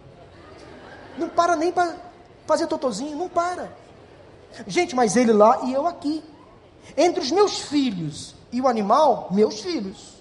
Não 1.19 1.29
para 1.29 1.57
nem 1.57 1.73
para 1.73 1.97
fazer 2.47 2.69
totozinho, 2.69 3.17
não 3.17 3.29
para. 3.29 3.73
Gente, 4.69 4.95
mas 4.95 5.17
ele 5.17 5.33
lá 5.33 5.63
e 5.65 5.73
eu 5.73 5.89
aqui. 5.89 6.23
Entre 6.97 7.21
os 7.21 7.33
meus 7.33 7.59
filhos 7.59 8.37
e 8.53 8.61
o 8.61 8.69
animal, 8.69 9.27
meus 9.33 9.61
filhos. 9.61 10.16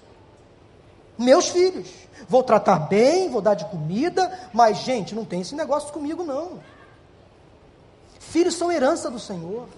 Meus 1.18 1.48
filhos. 1.48 1.88
Vou 2.28 2.42
tratar 2.42 2.80
bem, 2.80 3.28
vou 3.28 3.40
dar 3.40 3.54
de 3.54 3.64
comida, 3.66 4.32
mas, 4.52 4.78
gente, 4.78 5.14
não 5.14 5.24
tem 5.24 5.42
esse 5.42 5.54
negócio 5.54 5.92
comigo, 5.92 6.24
não. 6.24 6.60
Filhos 8.18 8.54
são 8.54 8.72
herança 8.72 9.10
do 9.10 9.18
Senhor. 9.20 9.68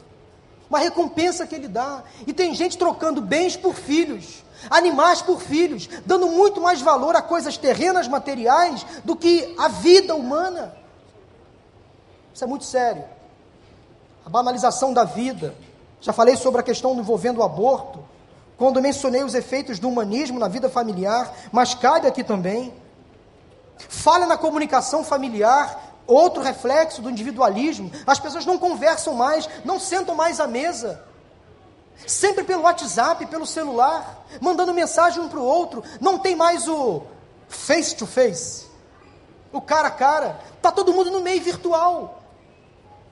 Uma 0.71 0.79
recompensa 0.79 1.47
que 1.47 1.55
Ele 1.55 1.69
dá. 1.69 2.03
E 2.27 2.33
tem 2.33 2.55
gente 2.55 2.79
trocando 2.79 3.21
bens 3.21 3.57
por 3.57 3.75
filhos, 3.75 4.43
animais 4.71 5.21
por 5.23 5.41
filhos, 5.41 5.89
dando 6.05 6.27
muito 6.29 6.61
mais 6.61 6.81
valor 6.81 7.15
a 7.17 7.23
coisas 7.23 7.57
terrenas, 7.57 8.09
materiais, 8.09 8.85
do 9.05 9.15
que 9.15 9.55
a 9.59 9.69
vida 9.69 10.15
humana. 10.15 10.75
Isso 12.35 12.45
é 12.45 12.47
muito 12.47 12.65
sério. 12.65 13.05
A 14.25 14.31
banalização 14.31 14.93
da 14.93 15.05
vida. 15.05 15.55
Já 16.01 16.13
falei 16.13 16.37
sobre 16.37 16.61
a 16.61 16.65
questão 16.65 16.95
envolvendo 16.95 17.39
o 17.39 17.43
aborto, 17.43 17.99
quando 18.59 18.83
mencionei 18.83 19.23
os 19.23 19.35
efeitos 19.35 19.79
do 19.79 19.89
humanismo 19.89 20.39
na 20.39 20.49
vida 20.49 20.69
familiar, 20.69 21.33
mas 21.53 21.75
cabe 21.75 22.09
aqui 22.09 22.25
também. 22.25 22.75
Falha 23.79 24.27
na 24.27 24.37
comunicação 24.37 25.05
familiar, 25.05 25.95
outro 26.07 26.43
reflexo 26.43 27.01
do 27.01 27.09
individualismo. 27.09 27.91
As 28.05 28.19
pessoas 28.19 28.45
não 28.45 28.59
conversam 28.59 29.15
mais, 29.15 29.49
não 29.65 29.79
sentam 29.79 30.17
mais 30.17 30.41
à 30.41 30.49
mesa. 30.49 31.05
Sempre 32.05 32.43
pelo 32.43 32.63
WhatsApp, 32.63 33.25
pelo 33.27 33.47
celular, 33.47 34.27
mandando 34.41 34.75
mensagem 34.75 35.23
um 35.23 35.29
para 35.29 35.39
o 35.39 35.45
outro. 35.45 35.85
Não 36.01 36.19
tem 36.19 36.35
mais 36.35 36.69
o 36.69 37.03
face 37.49 37.95
to 37.95 38.07
face, 38.07 38.67
o 39.53 39.61
cara 39.61 39.87
a 39.87 39.93
cara. 39.93 40.41
Está 40.57 40.73
todo 40.73 40.93
mundo 40.93 41.13
no 41.13 41.21
meio 41.21 41.41
virtual 41.41 42.19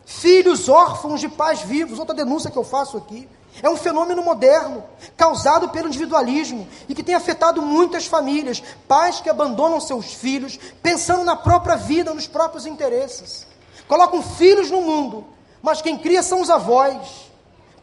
filhos 0.06 0.68
órfãos 0.68 1.20
de 1.20 1.28
pais 1.28 1.60
vivos, 1.62 1.98
outra 1.98 2.14
denúncia 2.14 2.48
que 2.50 2.56
eu 2.56 2.62
faço 2.62 2.96
aqui. 2.96 3.28
É 3.62 3.70
um 3.70 3.76
fenômeno 3.76 4.22
moderno, 4.22 4.84
causado 5.16 5.70
pelo 5.70 5.88
individualismo 5.88 6.68
e 6.88 6.94
que 6.94 7.02
tem 7.02 7.14
afetado 7.14 7.62
muitas 7.62 8.06
famílias. 8.06 8.62
Pais 8.86 9.20
que 9.20 9.30
abandonam 9.30 9.80
seus 9.80 10.12
filhos 10.12 10.58
pensando 10.82 11.24
na 11.24 11.36
própria 11.36 11.76
vida, 11.76 12.12
nos 12.12 12.26
próprios 12.26 12.66
interesses. 12.66 13.46
Colocam 13.88 14.22
filhos 14.22 14.70
no 14.70 14.82
mundo, 14.82 15.26
mas 15.62 15.80
quem 15.80 15.96
cria 15.96 16.22
são 16.22 16.40
os 16.40 16.50
avós. 16.50 17.30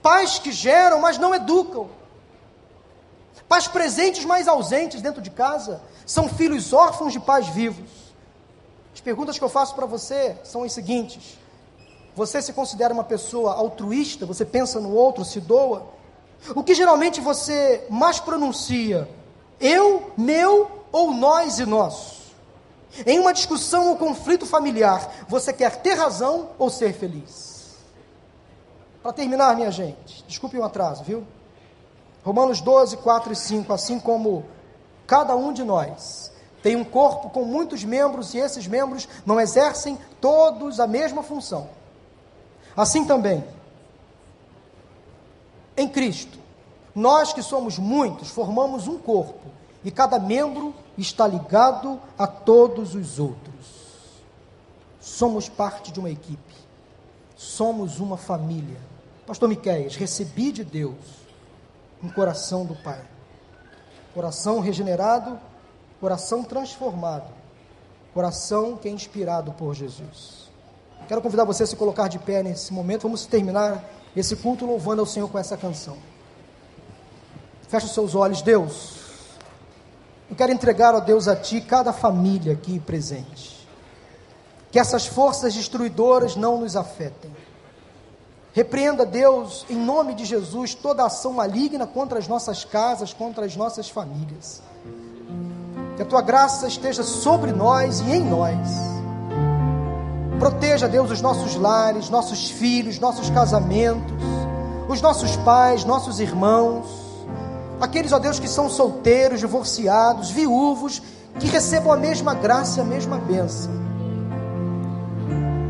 Pais 0.01 0.37
que 0.37 0.51
geram, 0.51 0.99
mas 0.99 1.17
não 1.17 1.33
educam. 1.33 1.89
Pais 3.47 3.67
presentes, 3.67 4.25
mas 4.25 4.47
ausentes 4.47 5.01
dentro 5.01 5.21
de 5.21 5.31
casa. 5.31 5.81
São 6.05 6.27
filhos 6.27 6.73
órfãos 6.73 7.13
de 7.13 7.19
pais 7.19 7.47
vivos. 7.47 7.89
As 8.93 9.01
perguntas 9.01 9.37
que 9.39 9.43
eu 9.43 9.49
faço 9.49 9.73
para 9.73 9.85
você 9.85 10.37
são 10.43 10.63
as 10.63 10.73
seguintes: 10.73 11.37
você 12.15 12.41
se 12.41 12.53
considera 12.53 12.93
uma 12.93 13.03
pessoa 13.03 13.53
altruísta? 13.53 14.25
Você 14.25 14.45
pensa 14.45 14.79
no 14.79 14.93
outro, 14.93 15.25
se 15.25 15.39
doa? 15.39 15.87
O 16.55 16.63
que 16.63 16.73
geralmente 16.73 17.21
você 17.21 17.85
mais 17.89 18.19
pronuncia? 18.19 19.09
Eu, 19.59 20.11
meu 20.17 20.83
ou 20.91 21.13
nós 21.13 21.59
e 21.59 21.65
nós? 21.65 22.21
Em 23.05 23.19
uma 23.19 23.33
discussão 23.33 23.89
ou 23.89 23.95
conflito 23.95 24.45
familiar, 24.45 25.25
você 25.27 25.51
quer 25.51 25.77
ter 25.77 25.95
razão 25.95 26.49
ou 26.59 26.69
ser 26.69 26.93
feliz? 26.93 27.75
Para 29.01 29.13
terminar, 29.13 29.55
minha 29.55 29.71
gente, 29.71 30.23
desculpe 30.27 30.57
o 30.57 30.63
atraso, 30.63 31.03
viu? 31.03 31.25
Romanos 32.23 32.61
12, 32.61 32.97
4 32.97 33.33
e 33.33 33.35
5, 33.35 33.73
assim 33.73 33.99
como 33.99 34.45
cada 35.07 35.35
um 35.35 35.51
de 35.51 35.63
nós 35.63 36.31
tem 36.63 36.77
um 36.77 36.85
corpo 36.85 37.29
com 37.29 37.43
muitos 37.43 37.83
membros 37.83 38.33
e 38.33 38.37
esses 38.37 38.65
membros 38.65 39.07
não 39.25 39.39
exercem 39.39 39.99
todos 40.21 40.79
a 40.79 40.87
mesma 40.87 41.21
função. 41.21 41.69
Assim 42.75 43.05
também, 43.05 43.43
em 45.77 45.87
Cristo, 45.87 46.39
nós 46.95 47.33
que 47.33 47.41
somos 47.41 47.77
muitos, 47.77 48.29
formamos 48.29 48.87
um 48.87 48.97
corpo 48.97 49.47
e 49.83 49.91
cada 49.91 50.19
membro 50.19 50.73
está 50.97 51.27
ligado 51.27 51.99
a 52.17 52.27
todos 52.27 52.95
os 52.95 53.19
outros. 53.19 53.53
Somos 54.99 55.49
parte 55.49 55.91
de 55.91 55.99
uma 55.99 56.09
equipe, 56.09 56.53
somos 57.35 57.99
uma 57.99 58.17
família. 58.17 58.79
Pastor 59.25 59.49
Miquéias, 59.49 59.95
recebi 59.95 60.51
de 60.51 60.63
Deus 60.63 60.95
um 62.01 62.09
coração 62.09 62.65
do 62.65 62.75
Pai, 62.75 63.01
coração 64.13 64.59
regenerado, 64.59 65.39
coração 65.99 66.43
transformado, 66.43 67.31
coração 68.13 68.77
que 68.77 68.87
é 68.87 68.91
inspirado 68.91 69.51
por 69.53 69.73
Jesus. 69.73 70.42
Quero 71.13 71.21
convidar 71.21 71.43
você 71.43 71.61
a 71.61 71.67
se 71.67 71.75
colocar 71.75 72.07
de 72.07 72.17
pé 72.17 72.41
nesse 72.41 72.73
momento. 72.73 73.03
Vamos 73.03 73.27
terminar 73.27 73.87
esse 74.17 74.35
culto 74.35 74.65
louvando 74.65 74.99
ao 74.99 75.05
Senhor 75.05 75.29
com 75.29 75.37
essa 75.37 75.55
canção. 75.55 75.95
Feche 77.67 77.85
os 77.85 77.93
seus 77.93 78.15
olhos, 78.15 78.41
Deus. 78.41 78.95
Eu 80.27 80.35
quero 80.35 80.51
entregar, 80.51 80.95
ó 80.95 80.99
Deus, 80.99 81.27
a 81.27 81.35
Ti 81.35 81.61
cada 81.61 81.93
família 81.93 82.53
aqui 82.53 82.79
presente. 82.79 83.63
Que 84.71 84.79
essas 84.79 85.05
forças 85.05 85.53
destruidoras 85.53 86.35
não 86.35 86.57
nos 86.61 86.75
afetem. 86.75 87.29
Repreenda, 88.51 89.05
Deus, 89.05 89.67
em 89.69 89.77
nome 89.77 90.15
de 90.15 90.25
Jesus, 90.25 90.73
toda 90.73 91.05
ação 91.05 91.33
maligna 91.33 91.85
contra 91.85 92.17
as 92.17 92.27
nossas 92.27 92.65
casas, 92.65 93.13
contra 93.13 93.45
as 93.45 93.55
nossas 93.55 93.87
famílias. 93.87 94.63
Que 95.95 96.01
a 96.01 96.05
Tua 96.05 96.23
graça 96.23 96.67
esteja 96.67 97.03
sobre 97.03 97.51
nós 97.51 97.99
e 97.99 98.13
em 98.13 98.23
nós 98.23 99.02
Proteja, 100.43 100.89
Deus, 100.89 101.09
os 101.09 101.21
nossos 101.21 101.55
lares, 101.55 102.09
nossos 102.09 102.49
filhos, 102.49 102.99
nossos 102.99 103.29
casamentos, 103.29 104.11
os 104.89 105.01
nossos 105.01 105.37
pais, 105.37 105.85
nossos 105.85 106.19
irmãos, 106.19 106.85
aqueles, 107.79 108.11
ó 108.11 108.19
Deus, 108.19 108.41
que 108.41 108.47
são 108.49 108.69
solteiros, 108.69 109.39
divorciados, 109.39 110.31
viúvos, 110.31 111.01
que 111.39 111.47
recebam 111.47 111.93
a 111.93 111.95
mesma 111.95 112.33
graça 112.33 112.81
a 112.81 112.83
mesma 112.83 113.17
bênção. 113.19 113.71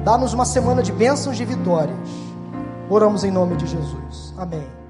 Dá-nos 0.03 0.33
uma 0.33 0.43
semana 0.43 0.81
de 0.81 0.91
bênçãos 0.91 1.39
e 1.39 1.45
vitórias. 1.45 2.09
Oramos 2.89 3.23
em 3.23 3.29
nome 3.29 3.55
de 3.55 3.67
Jesus. 3.67 4.33
Amém. 4.39 4.82